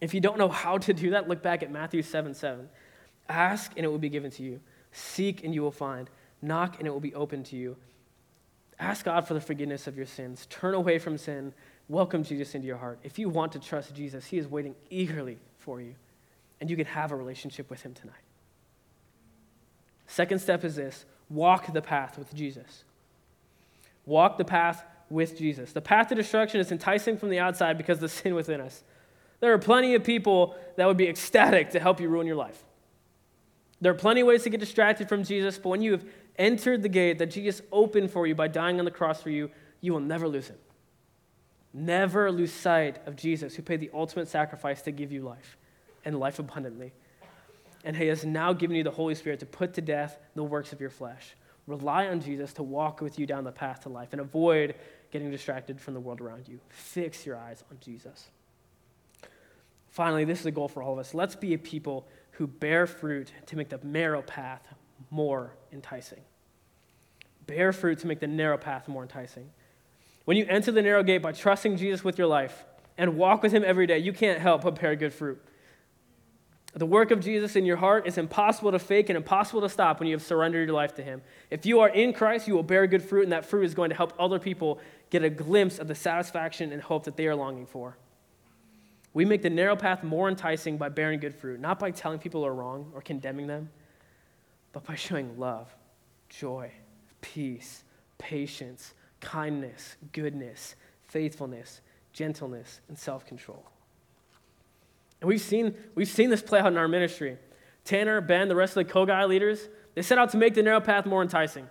If 0.02 0.14
you 0.14 0.20
don't 0.20 0.36
know 0.36 0.48
how 0.48 0.78
to 0.78 0.92
do 0.92 1.10
that, 1.10 1.28
look 1.28 1.42
back 1.42 1.62
at 1.62 1.70
Matthew 1.70 2.02
7 2.02 2.34
7. 2.34 2.68
Ask 3.28 3.72
and 3.76 3.84
it 3.84 3.88
will 3.88 3.98
be 3.98 4.08
given 4.08 4.32
to 4.32 4.42
you. 4.42 4.58
Seek 4.90 5.44
and 5.44 5.54
you 5.54 5.62
will 5.62 5.70
find. 5.70 6.10
Knock 6.42 6.78
and 6.78 6.88
it 6.88 6.90
will 6.90 6.98
be 6.98 7.14
open 7.14 7.44
to 7.44 7.56
you. 7.56 7.76
Ask 8.80 9.04
God 9.04 9.28
for 9.28 9.34
the 9.34 9.40
forgiveness 9.40 9.86
of 9.86 9.96
your 9.96 10.06
sins. 10.06 10.48
Turn 10.50 10.74
away 10.74 10.98
from 10.98 11.16
sin. 11.16 11.54
Welcome 11.88 12.24
Jesus 12.24 12.56
into 12.56 12.66
your 12.66 12.78
heart. 12.78 12.98
If 13.04 13.16
you 13.16 13.28
want 13.28 13.52
to 13.52 13.60
trust 13.60 13.94
Jesus, 13.94 14.26
He 14.26 14.38
is 14.38 14.48
waiting 14.48 14.74
eagerly 14.90 15.38
for 15.58 15.80
you, 15.80 15.94
and 16.60 16.68
you 16.68 16.76
can 16.76 16.86
have 16.86 17.12
a 17.12 17.16
relationship 17.16 17.70
with 17.70 17.82
Him 17.82 17.94
tonight. 17.94 18.16
Second 20.08 20.40
step 20.40 20.64
is 20.64 20.74
this 20.74 21.04
walk 21.30 21.72
the 21.72 21.80
path 21.80 22.18
with 22.18 22.34
Jesus. 22.34 22.82
Walk 24.04 24.36
the 24.36 24.44
path 24.44 24.84
with 25.10 25.38
Jesus. 25.38 25.72
The 25.72 25.80
path 25.80 26.08
to 26.08 26.16
destruction 26.16 26.58
is 26.58 26.72
enticing 26.72 27.16
from 27.16 27.28
the 27.28 27.38
outside 27.38 27.78
because 27.78 28.00
the 28.00 28.08
sin 28.08 28.34
within 28.34 28.60
us. 28.60 28.82
There 29.42 29.52
are 29.52 29.58
plenty 29.58 29.96
of 29.96 30.04
people 30.04 30.54
that 30.76 30.86
would 30.86 30.96
be 30.96 31.08
ecstatic 31.08 31.70
to 31.70 31.80
help 31.80 32.00
you 32.00 32.08
ruin 32.08 32.28
your 32.28 32.36
life. 32.36 32.62
There 33.80 33.90
are 33.90 33.96
plenty 33.96 34.20
of 34.20 34.28
ways 34.28 34.44
to 34.44 34.50
get 34.50 34.60
distracted 34.60 35.08
from 35.08 35.24
Jesus, 35.24 35.58
but 35.58 35.70
when 35.70 35.82
you 35.82 35.90
have 35.90 36.04
entered 36.38 36.80
the 36.84 36.88
gate 36.88 37.18
that 37.18 37.32
Jesus 37.32 37.60
opened 37.72 38.12
for 38.12 38.24
you 38.24 38.36
by 38.36 38.46
dying 38.46 38.78
on 38.78 38.84
the 38.84 38.92
cross 38.92 39.20
for 39.20 39.30
you, 39.30 39.50
you 39.80 39.92
will 39.92 40.00
never 40.00 40.28
lose 40.28 40.48
it. 40.48 40.60
Never 41.74 42.30
lose 42.30 42.52
sight 42.52 43.04
of 43.04 43.16
Jesus, 43.16 43.56
who 43.56 43.62
paid 43.62 43.80
the 43.80 43.90
ultimate 43.92 44.28
sacrifice 44.28 44.80
to 44.82 44.92
give 44.92 45.10
you 45.10 45.22
life 45.22 45.56
and 46.04 46.20
life 46.20 46.38
abundantly. 46.38 46.92
And 47.82 47.96
he 47.96 48.06
has 48.06 48.24
now 48.24 48.52
given 48.52 48.76
you 48.76 48.84
the 48.84 48.92
Holy 48.92 49.16
Spirit 49.16 49.40
to 49.40 49.46
put 49.46 49.74
to 49.74 49.80
death 49.80 50.20
the 50.36 50.44
works 50.44 50.72
of 50.72 50.80
your 50.80 50.90
flesh. 50.90 51.34
Rely 51.66 52.06
on 52.06 52.20
Jesus 52.20 52.52
to 52.52 52.62
walk 52.62 53.00
with 53.00 53.18
you 53.18 53.26
down 53.26 53.42
the 53.42 53.50
path 53.50 53.80
to 53.80 53.88
life 53.88 54.10
and 54.12 54.20
avoid 54.20 54.76
getting 55.10 55.32
distracted 55.32 55.80
from 55.80 55.94
the 55.94 56.00
world 56.00 56.20
around 56.20 56.46
you. 56.46 56.60
Fix 56.68 57.26
your 57.26 57.36
eyes 57.36 57.64
on 57.72 57.78
Jesus. 57.80 58.30
Finally, 59.92 60.24
this 60.24 60.40
is 60.40 60.46
a 60.46 60.50
goal 60.50 60.68
for 60.68 60.82
all 60.82 60.94
of 60.94 60.98
us. 60.98 61.12
Let's 61.12 61.36
be 61.36 61.52
a 61.52 61.58
people 61.58 62.08
who 62.32 62.46
bear 62.46 62.86
fruit 62.86 63.30
to 63.44 63.56
make 63.56 63.68
the 63.68 63.78
narrow 63.82 64.22
path 64.22 64.62
more 65.10 65.54
enticing. 65.70 66.20
Bear 67.46 67.74
fruit 67.74 67.98
to 67.98 68.06
make 68.06 68.18
the 68.18 68.26
narrow 68.26 68.56
path 68.56 68.88
more 68.88 69.02
enticing. 69.02 69.50
When 70.24 70.38
you 70.38 70.46
enter 70.48 70.72
the 70.72 70.80
narrow 70.80 71.02
gate 71.02 71.20
by 71.20 71.32
trusting 71.32 71.76
Jesus 71.76 72.02
with 72.02 72.16
your 72.16 72.26
life 72.26 72.64
and 72.96 73.18
walk 73.18 73.42
with 73.42 73.52
him 73.52 73.64
every 73.66 73.86
day, 73.86 73.98
you 73.98 74.14
can't 74.14 74.40
help 74.40 74.62
but 74.62 74.80
bear 74.80 74.96
good 74.96 75.12
fruit. 75.12 75.38
The 76.74 76.86
work 76.86 77.10
of 77.10 77.20
Jesus 77.20 77.54
in 77.54 77.66
your 77.66 77.76
heart 77.76 78.06
is 78.06 78.16
impossible 78.16 78.72
to 78.72 78.78
fake 78.78 79.10
and 79.10 79.16
impossible 79.18 79.60
to 79.60 79.68
stop 79.68 80.00
when 80.00 80.08
you 80.08 80.14
have 80.14 80.22
surrendered 80.22 80.68
your 80.68 80.74
life 80.74 80.94
to 80.94 81.02
Him. 81.02 81.20
If 81.50 81.66
you 81.66 81.80
are 81.80 81.90
in 81.90 82.14
Christ, 82.14 82.48
you 82.48 82.54
will 82.54 82.62
bear 82.62 82.86
good 82.86 83.02
fruit, 83.02 83.24
and 83.24 83.32
that 83.32 83.44
fruit 83.44 83.66
is 83.66 83.74
going 83.74 83.90
to 83.90 83.96
help 83.96 84.14
other 84.18 84.38
people 84.38 84.80
get 85.10 85.22
a 85.22 85.28
glimpse 85.28 85.78
of 85.78 85.86
the 85.86 85.94
satisfaction 85.94 86.72
and 86.72 86.80
hope 86.80 87.04
that 87.04 87.18
they 87.18 87.26
are 87.26 87.36
longing 87.36 87.66
for. 87.66 87.98
We 89.14 89.24
make 89.24 89.42
the 89.42 89.50
narrow 89.50 89.76
path 89.76 90.02
more 90.02 90.28
enticing 90.28 90.78
by 90.78 90.88
bearing 90.88 91.20
good 91.20 91.34
fruit, 91.34 91.60
not 91.60 91.78
by 91.78 91.90
telling 91.90 92.18
people 92.18 92.46
are 92.46 92.54
wrong 92.54 92.90
or 92.94 93.02
condemning 93.02 93.46
them, 93.46 93.70
but 94.72 94.84
by 94.84 94.94
showing 94.94 95.38
love, 95.38 95.74
joy, 96.30 96.72
peace, 97.20 97.84
patience, 98.16 98.94
kindness, 99.20 99.96
goodness, 100.12 100.76
faithfulness, 101.08 101.82
gentleness, 102.12 102.80
and 102.88 102.98
self 102.98 103.26
control. 103.26 103.64
And 105.20 105.28
we've 105.28 105.40
seen, 105.40 105.74
we've 105.94 106.08
seen 106.08 106.30
this 106.30 106.42
play 106.42 106.60
out 106.60 106.66
in 106.66 106.78
our 106.78 106.88
ministry. 106.88 107.36
Tanner, 107.84 108.20
Ben, 108.20 108.48
the 108.48 108.56
rest 108.56 108.76
of 108.76 108.86
the 108.86 108.92
Kogai 108.92 109.28
leaders, 109.28 109.68
they 109.94 110.02
set 110.02 110.18
out 110.18 110.30
to 110.30 110.36
make 110.36 110.54
the 110.54 110.62
narrow 110.62 110.80
path 110.80 111.04
more 111.04 111.22
enticing. 111.22 111.68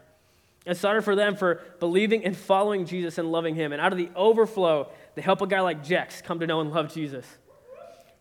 It 0.65 0.75
started 0.75 1.01
for 1.01 1.15
them 1.15 1.35
for 1.35 1.55
believing 1.79 2.23
and 2.23 2.37
following 2.37 2.85
Jesus 2.85 3.17
and 3.17 3.31
loving 3.31 3.55
him. 3.55 3.73
And 3.73 3.81
out 3.81 3.91
of 3.91 3.97
the 3.97 4.09
overflow, 4.15 4.89
they 5.15 5.21
help 5.21 5.41
a 5.41 5.47
guy 5.47 5.61
like 5.61 5.83
Jex 5.83 6.21
come 6.21 6.39
to 6.39 6.47
know 6.47 6.61
and 6.61 6.71
love 6.71 6.93
Jesus. 6.93 7.25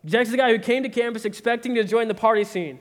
Jex 0.04 0.28
is 0.28 0.34
a 0.34 0.38
guy 0.38 0.50
who 0.50 0.58
came 0.58 0.82
to 0.82 0.88
campus 0.88 1.24
expecting 1.24 1.74
to 1.74 1.84
join 1.84 2.08
the 2.08 2.14
party 2.14 2.44
scene, 2.44 2.80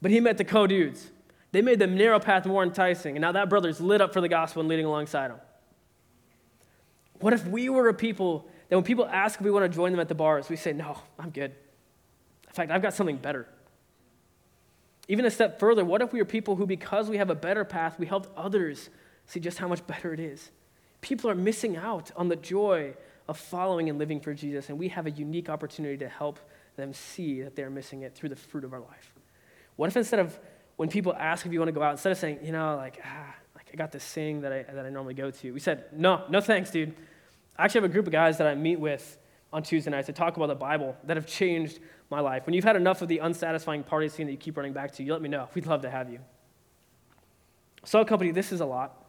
but 0.00 0.10
he 0.10 0.20
met 0.20 0.38
the 0.38 0.44
co 0.44 0.66
dudes. 0.66 1.10
They 1.52 1.62
made 1.62 1.78
the 1.78 1.86
narrow 1.86 2.18
path 2.18 2.44
more 2.46 2.62
enticing, 2.62 3.16
and 3.16 3.22
now 3.22 3.32
that 3.32 3.48
brother's 3.48 3.80
lit 3.80 4.00
up 4.00 4.12
for 4.12 4.20
the 4.20 4.28
gospel 4.28 4.60
and 4.60 4.68
leading 4.68 4.86
alongside 4.86 5.30
him. 5.30 5.38
What 7.20 7.32
if 7.32 7.46
we 7.46 7.68
were 7.68 7.88
a 7.88 7.94
people 7.94 8.48
that 8.68 8.76
when 8.76 8.84
people 8.84 9.06
ask 9.06 9.38
if 9.38 9.44
we 9.44 9.50
want 9.50 9.70
to 9.70 9.74
join 9.74 9.92
them 9.92 10.00
at 10.00 10.08
the 10.08 10.14
bars, 10.14 10.48
we 10.48 10.56
say, 10.56 10.72
No, 10.72 10.98
I'm 11.18 11.30
good. 11.30 11.52
In 12.46 12.52
fact, 12.52 12.70
I've 12.70 12.82
got 12.82 12.94
something 12.94 13.16
better. 13.16 13.46
Even 15.08 15.24
a 15.24 15.30
step 15.30 15.60
further, 15.60 15.84
what 15.84 16.02
if 16.02 16.12
we 16.12 16.20
are 16.20 16.24
people 16.24 16.56
who, 16.56 16.66
because 16.66 17.08
we 17.08 17.18
have 17.18 17.30
a 17.30 17.34
better 17.34 17.64
path, 17.64 17.98
we 17.98 18.06
help 18.06 18.32
others 18.36 18.90
see 19.26 19.38
just 19.38 19.58
how 19.58 19.68
much 19.68 19.86
better 19.86 20.12
it 20.12 20.20
is? 20.20 20.50
People 21.00 21.30
are 21.30 21.34
missing 21.34 21.76
out 21.76 22.10
on 22.16 22.28
the 22.28 22.36
joy 22.36 22.94
of 23.28 23.38
following 23.38 23.88
and 23.88 23.98
living 23.98 24.20
for 24.20 24.32
Jesus, 24.32 24.68
and 24.68 24.78
we 24.78 24.88
have 24.88 25.06
a 25.06 25.10
unique 25.10 25.48
opportunity 25.48 25.96
to 25.98 26.08
help 26.08 26.38
them 26.76 26.92
see 26.92 27.42
that 27.42 27.56
they're 27.56 27.70
missing 27.70 28.02
it 28.02 28.14
through 28.14 28.28
the 28.28 28.36
fruit 28.36 28.64
of 28.64 28.72
our 28.72 28.80
life. 28.80 29.14
What 29.76 29.88
if 29.88 29.96
instead 29.96 30.20
of 30.20 30.38
when 30.76 30.88
people 30.88 31.14
ask 31.14 31.46
if 31.46 31.52
you 31.52 31.58
want 31.58 31.68
to 31.68 31.72
go 31.72 31.82
out, 31.82 31.92
instead 31.92 32.12
of 32.12 32.18
saying, 32.18 32.40
you 32.42 32.52
know, 32.52 32.76
like, 32.76 33.00
ah, 33.04 33.34
like 33.54 33.68
I 33.72 33.76
got 33.76 33.92
this 33.92 34.04
thing 34.04 34.42
that 34.42 34.52
I, 34.52 34.62
that 34.62 34.84
I 34.84 34.90
normally 34.90 35.14
go 35.14 35.30
to, 35.30 35.52
we 35.52 35.60
said, 35.60 35.84
no, 35.92 36.24
no 36.28 36.40
thanks, 36.40 36.70
dude. 36.70 36.94
I 37.56 37.64
actually 37.64 37.82
have 37.82 37.90
a 37.90 37.92
group 37.92 38.06
of 38.06 38.12
guys 38.12 38.38
that 38.38 38.46
I 38.46 38.54
meet 38.54 38.78
with 38.78 39.18
on 39.52 39.62
Tuesday 39.62 39.90
nights 39.90 40.06
to 40.06 40.12
talk 40.12 40.36
about 40.36 40.48
the 40.48 40.54
Bible 40.54 40.96
that 41.04 41.16
have 41.16 41.26
changed 41.26 41.78
my 42.10 42.20
life. 42.20 42.44
When 42.44 42.54
you've 42.54 42.64
had 42.64 42.76
enough 42.76 43.00
of 43.00 43.08
the 43.08 43.18
unsatisfying 43.18 43.82
party 43.82 44.08
scene 44.08 44.26
that 44.26 44.32
you 44.32 44.38
keep 44.38 44.56
running 44.56 44.74
back 44.74 44.92
to, 44.92 45.02
you 45.02 45.12
let 45.12 45.22
me 45.22 45.28
know. 45.28 45.48
We'd 45.54 45.66
love 45.66 45.82
to 45.82 45.90
have 45.90 46.10
you. 46.10 46.18
So, 47.84 48.04
Company, 48.04 48.32
this 48.32 48.52
is 48.52 48.60
a 48.60 48.66
lot. 48.66 49.04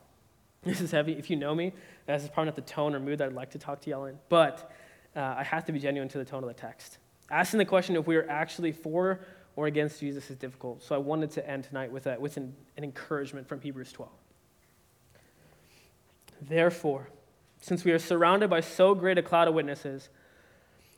This 0.63 0.81
is 0.81 0.91
heavy. 0.91 1.13
If 1.13 1.29
you 1.29 1.35
know 1.35 1.53
me, 1.53 1.73
this 2.15 2.23
is 2.23 2.29
probably 2.29 2.45
not 2.45 2.55
the 2.55 2.61
tone 2.61 2.95
or 2.95 2.99
mood 2.99 3.19
that 3.19 3.27
I'd 3.27 3.33
like 3.33 3.51
to 3.51 3.59
talk 3.59 3.81
to 3.81 3.89
y'all 3.89 4.05
in, 4.05 4.17
but 4.29 4.71
uh, 5.15 5.35
I 5.37 5.43
have 5.43 5.65
to 5.65 5.71
be 5.71 5.79
genuine 5.79 6.07
to 6.09 6.17
the 6.17 6.25
tone 6.25 6.43
of 6.43 6.47
the 6.47 6.53
text. 6.53 6.97
Asking 7.29 7.57
the 7.57 7.65
question 7.65 7.95
if 7.95 8.07
we 8.07 8.15
are 8.15 8.27
actually 8.29 8.71
for 8.71 9.19
or 9.55 9.67
against 9.67 9.99
Jesus 9.99 10.29
is 10.29 10.37
difficult, 10.37 10.81
so 10.81 10.95
I 10.95 10.99
wanted 10.99 11.31
to 11.31 11.49
end 11.49 11.65
tonight 11.65 11.91
with, 11.91 12.07
a, 12.07 12.17
with 12.19 12.37
an, 12.37 12.55
an 12.77 12.83
encouragement 12.83 13.47
from 13.47 13.59
Hebrews 13.59 13.91
12. 13.91 14.09
Therefore, 16.41 17.09
since 17.61 17.83
we 17.83 17.91
are 17.91 17.99
surrounded 17.99 18.49
by 18.49 18.61
so 18.61 18.95
great 18.95 19.17
a 19.17 19.23
cloud 19.23 19.47
of 19.47 19.53
witnesses, 19.53 20.09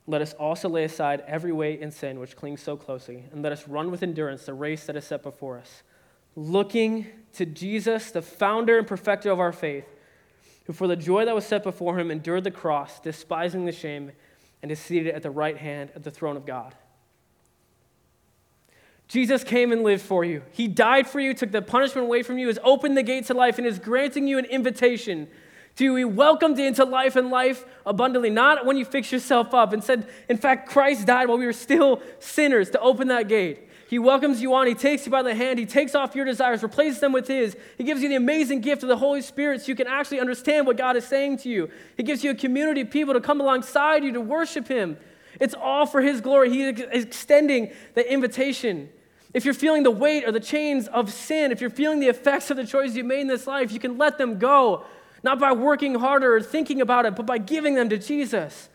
let 0.06 0.22
us 0.22 0.34
also 0.34 0.70
lay 0.70 0.84
aside 0.84 1.24
every 1.26 1.52
weight 1.52 1.82
and 1.82 1.94
sin 1.94 2.20
which 2.20 2.36
clings 2.36 2.62
so 2.62 2.76
closely, 2.76 3.26
and 3.32 3.42
let 3.42 3.52
us 3.52 3.68
run 3.68 3.90
with 3.90 4.04
endurance 4.04 4.46
the 4.46 4.54
race 4.54 4.86
that 4.86 4.96
is 4.96 5.06
set 5.06 5.24
before 5.24 5.58
us, 5.58 5.82
looking 6.36 7.08
to 7.34 7.46
Jesus, 7.46 8.12
the 8.12 8.22
founder 8.22 8.78
and 8.78 8.86
perfecter 8.86 9.32
of 9.32 9.40
our 9.40 9.52
faith 9.52 9.86
who 10.70 10.74
for 10.74 10.86
the 10.86 10.96
joy 10.96 11.26
that 11.26 11.34
was 11.34 11.48
set 11.48 11.64
before 11.64 11.98
him 11.98 12.12
endured 12.12 12.44
the 12.44 12.52
cross, 12.52 13.00
despising 13.00 13.66
the 13.66 13.72
shame, 13.72 14.12
and 14.62 14.72
is 14.72 14.78
seated 14.78 15.16
at 15.16 15.24
the 15.24 15.32
right 15.32 15.58
hand 15.58 15.90
of 15.96 16.04
the 16.04 16.12
throne 16.12 16.38
of 16.38 16.46
God. 16.46 16.76
Jesus 19.08 19.44
came 19.44 19.72
and 19.72 19.82
lived 19.82 20.04
for 20.04 20.24
you. 20.24 20.44
He 20.52 20.68
died 20.68 21.08
for 21.08 21.20
you, 21.20 21.34
took 21.34 21.52
the 21.52 21.64
punishment 21.64 22.06
away 22.06 22.22
from 22.22 22.38
you, 22.38 22.46
has 22.46 22.60
opened 22.64 22.96
the 22.96 23.02
gates 23.02 23.30
to 23.30 23.34
life, 23.34 23.58
and 23.58 23.66
is 23.66 23.80
granting 23.80 24.28
you 24.28 24.38
an 24.38 24.46
invitation 24.46 25.28
to 25.78 25.96
be 25.96 26.06
welcomed 26.06 26.60
into 26.60 26.86
life 26.86 27.16
and 27.16 27.32
life 27.32 27.66
abundantly. 27.84 28.30
Not 28.30 28.64
when 28.64 28.78
you 28.78 28.86
fix 28.86 29.12
yourself 29.12 29.56
up 29.56 29.74
and 29.74 29.84
said, 29.84 30.08
in 30.30 30.38
fact, 30.38 30.70
Christ 30.70 31.08
died 31.08 31.30
while 31.30 31.40
we 31.40 31.48
were 31.48 31.52
still 31.52 32.00
sinners 32.20 32.70
to 32.70 32.80
open 32.80 33.08
that 33.08 33.28
gate. 33.28 33.69
He 33.90 33.98
welcomes 33.98 34.40
you 34.40 34.54
on. 34.54 34.68
He 34.68 34.76
takes 34.76 35.08
you 35.08 35.12
by 35.12 35.24
the 35.24 35.34
hand. 35.34 35.58
He 35.58 35.66
takes 35.66 35.96
off 35.96 36.16
your 36.16 36.24
desires, 36.24 36.62
replaces 36.62 37.00
them 37.00 37.12
with 37.12 37.28
His. 37.28 37.58
He 37.76 37.84
gives 37.84 38.04
you 38.04 38.10
the 38.10 38.18
amazing 38.18 38.62
gift 38.62 38.84
of 38.84 38.90
the 38.90 38.98
Holy 38.98 39.24
Spirit 39.24 39.62
so 39.62 39.68
you 39.68 39.76
can 39.76 39.88
actually 39.88 40.20
understand 40.20 40.68
what 40.68 40.78
God 40.78 40.96
is 40.96 41.08
saying 41.08 41.38
to 41.38 41.50
you. 41.50 41.72
He 41.98 42.04
gives 42.04 42.24
you 42.24 42.30
a 42.30 42.36
community 42.36 42.82
of 42.82 42.92
people 42.92 43.16
to 43.16 43.20
come 43.20 43.42
alongside 43.42 44.04
you 44.04 44.12
to 44.12 44.22
worship 44.22 44.68
Him. 44.68 44.96
It's 45.40 45.56
all 45.56 45.88
for 45.88 46.02
His 46.02 46.22
glory. 46.22 46.52
He 46.52 46.70
is 46.70 47.04
extending 47.04 47.72
the 47.96 48.14
invitation. 48.14 48.90
If 49.34 49.44
you're 49.44 49.56
feeling 49.56 49.82
the 49.82 49.90
weight 49.90 50.24
or 50.24 50.32
the 50.32 50.40
chains 50.40 50.88
of 50.90 51.12
sin, 51.12 51.52
if 51.52 51.60
you're 51.60 51.72
feeling 51.72 52.00
the 52.00 52.10
effects 52.10 52.52
of 52.52 52.58
the 52.58 52.68
choices 52.68 52.96
you 52.96 53.04
made 53.04 53.22
in 53.22 53.28
this 53.28 53.48
life, 53.48 53.72
you 53.72 53.80
can 53.80 53.98
let 53.98 54.20
them 54.20 54.38
go. 54.38 54.86
Not 55.24 55.40
by 55.40 55.52
working 55.52 55.96
harder 55.96 56.36
or 56.36 56.44
thinking 56.44 56.80
about 56.80 57.08
it, 57.08 57.16
but 57.16 57.26
by 57.26 57.40
giving 57.40 57.74
them 57.74 57.90
to 57.90 57.98
Jesus. 57.98 58.70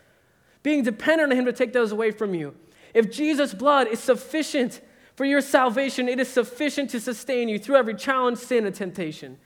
Being 0.64 0.82
dependent 0.82 1.30
on 1.30 1.38
Him 1.38 1.44
to 1.44 1.52
take 1.52 1.72
those 1.72 1.92
away 1.92 2.10
from 2.10 2.34
you. 2.34 2.56
If 2.92 3.12
Jesus' 3.12 3.54
blood 3.54 3.86
is 3.86 4.00
sufficient 4.00 4.80
for 5.16 5.24
your 5.24 5.40
salvation, 5.40 6.08
it 6.08 6.18
is 6.18 6.28
sufficient 6.28 6.90
to 6.90 7.00
sustain 7.00 7.48
you 7.48 7.58
through 7.58 7.76
every 7.76 7.94
challenge, 7.94 8.38
sin, 8.38 8.66
and 8.66 8.74
temptation. 8.74 9.38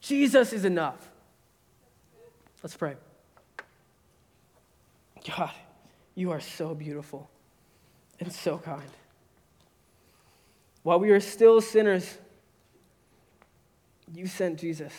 Jesus 0.00 0.52
is 0.52 0.64
enough. 0.64 1.10
Let's 2.62 2.76
pray. 2.76 2.94
God, 5.36 5.50
You 6.14 6.30
are 6.30 6.40
so 6.40 6.74
beautiful 6.74 7.28
and 8.20 8.32
so 8.32 8.58
kind. 8.58 8.90
While 10.82 11.00
we 11.00 11.10
are 11.10 11.20
still 11.20 11.60
sinners, 11.60 12.18
you 14.14 14.28
sent 14.28 14.60
Jesus. 14.60 14.92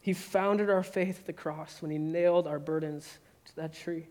He 0.00 0.14
founded 0.14 0.70
our 0.70 0.82
faith 0.82 1.20
at 1.20 1.26
the 1.26 1.34
cross 1.34 1.82
when 1.82 1.90
he 1.90 1.98
nailed 1.98 2.46
our 2.46 2.58
burdens 2.58 3.18
to 3.44 3.56
that 3.56 3.74
tree. 3.74 4.06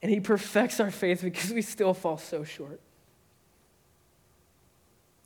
And 0.00 0.10
he 0.10 0.20
perfects 0.20 0.80
our 0.80 0.90
faith 0.90 1.20
because 1.22 1.52
we 1.52 1.60
still 1.60 1.92
fall 1.92 2.16
so 2.16 2.44
short. 2.44 2.80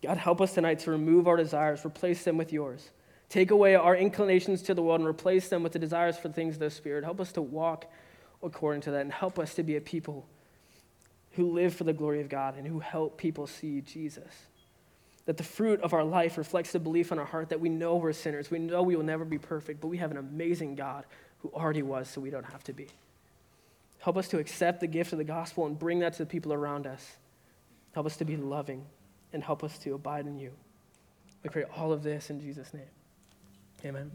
God, 0.03 0.17
help 0.17 0.41
us 0.41 0.55
tonight 0.55 0.79
to 0.81 0.91
remove 0.91 1.29
our 1.29 1.37
desires, 1.37 1.85
replace 1.85 2.25
them 2.25 2.37
with 2.37 2.53
yours. 2.53 2.91
Take 3.29 3.51
away 3.51 3.75
our 3.75 3.95
inclinations 3.95 4.63
to 4.63 4.75
the 4.75 4.83
world 4.83 5.01
and 5.01 5.09
replace 5.09 5.49
them 5.49 5.63
with 5.63 5.73
the 5.73 5.79
desires 5.79 6.17
for 6.17 6.29
things 6.31 6.55
of 6.55 6.61
the 6.61 6.71
Spirit. 6.71 7.05
Help 7.05 7.21
us 7.21 7.33
to 7.33 7.43
walk 7.43 7.87
according 8.43 8.83
to 8.83 8.91
that 8.93 9.03
and 9.03 9.13
help 9.13 9.39
us 9.39 9.55
to 9.55 9.63
be 9.63 9.77
a 9.77 9.81
people 9.81 10.27
who 11.33 11.53
live 11.53 11.75
for 11.75 11.85
the 11.85 11.93
glory 11.93 12.21
of 12.21 12.29
God 12.29 12.57
and 12.57 12.67
who 12.67 12.81
help 12.81 13.19
people 13.19 13.47
see 13.47 13.83
Jesus. 13.83 14.47
That 15.27 15.37
the 15.37 15.45
fruit 15.45 15.81
of 15.83 15.93
our 15.93 16.03
life 16.03 16.39
reflects 16.39 16.73
the 16.73 16.81
belief 16.81 17.13
in 17.13 17.19
our 17.19 17.25
heart 17.27 17.51
that 17.51 17.61
we 17.61 17.69
know 17.69 17.97
we're 17.97 18.13
sinners. 18.13 18.51
We 18.51 18.59
know 18.59 18.83
we 18.83 18.97
will 18.97 19.05
never 19.05 19.25
be 19.25 19.39
perfect, 19.39 19.81
but 19.81 19.89
we 19.89 19.99
have 19.99 20.11
an 20.11 20.17
amazing 20.17 20.75
God 20.75 21.05
who 21.39 21.51
already 21.51 21.83
was, 21.83 22.09
so 22.09 22.21
we 22.21 22.31
don't 22.31 22.51
have 22.51 22.65
to 22.65 22.73
be. 22.73 22.89
Help 23.99 24.17
us 24.17 24.29
to 24.29 24.39
accept 24.39 24.81
the 24.81 24.87
gift 24.87 25.13
of 25.13 25.19
the 25.19 25.25
gospel 25.25 25.67
and 25.67 25.79
bring 25.79 26.01
that 26.01 26.15
to 26.15 26.21
the 26.21 26.27
people 26.27 26.53
around 26.53 26.87
us. 26.87 27.17
Help 27.93 28.07
us 28.07 28.17
to 28.17 28.25
be 28.25 28.37
loving 28.37 28.87
and 29.33 29.43
help 29.43 29.65
us 29.65 29.79
to 29.79 29.95
abide 29.95 30.27
in 30.27 30.39
you. 30.39 30.53
We 31.43 31.51
pray 31.51 31.65
all 31.77 31.93
of 31.93 32.03
this 32.03 32.31
in 32.31 32.41
Jesus' 32.41 32.75
name. 32.75 32.91
Amen. 33.85 34.11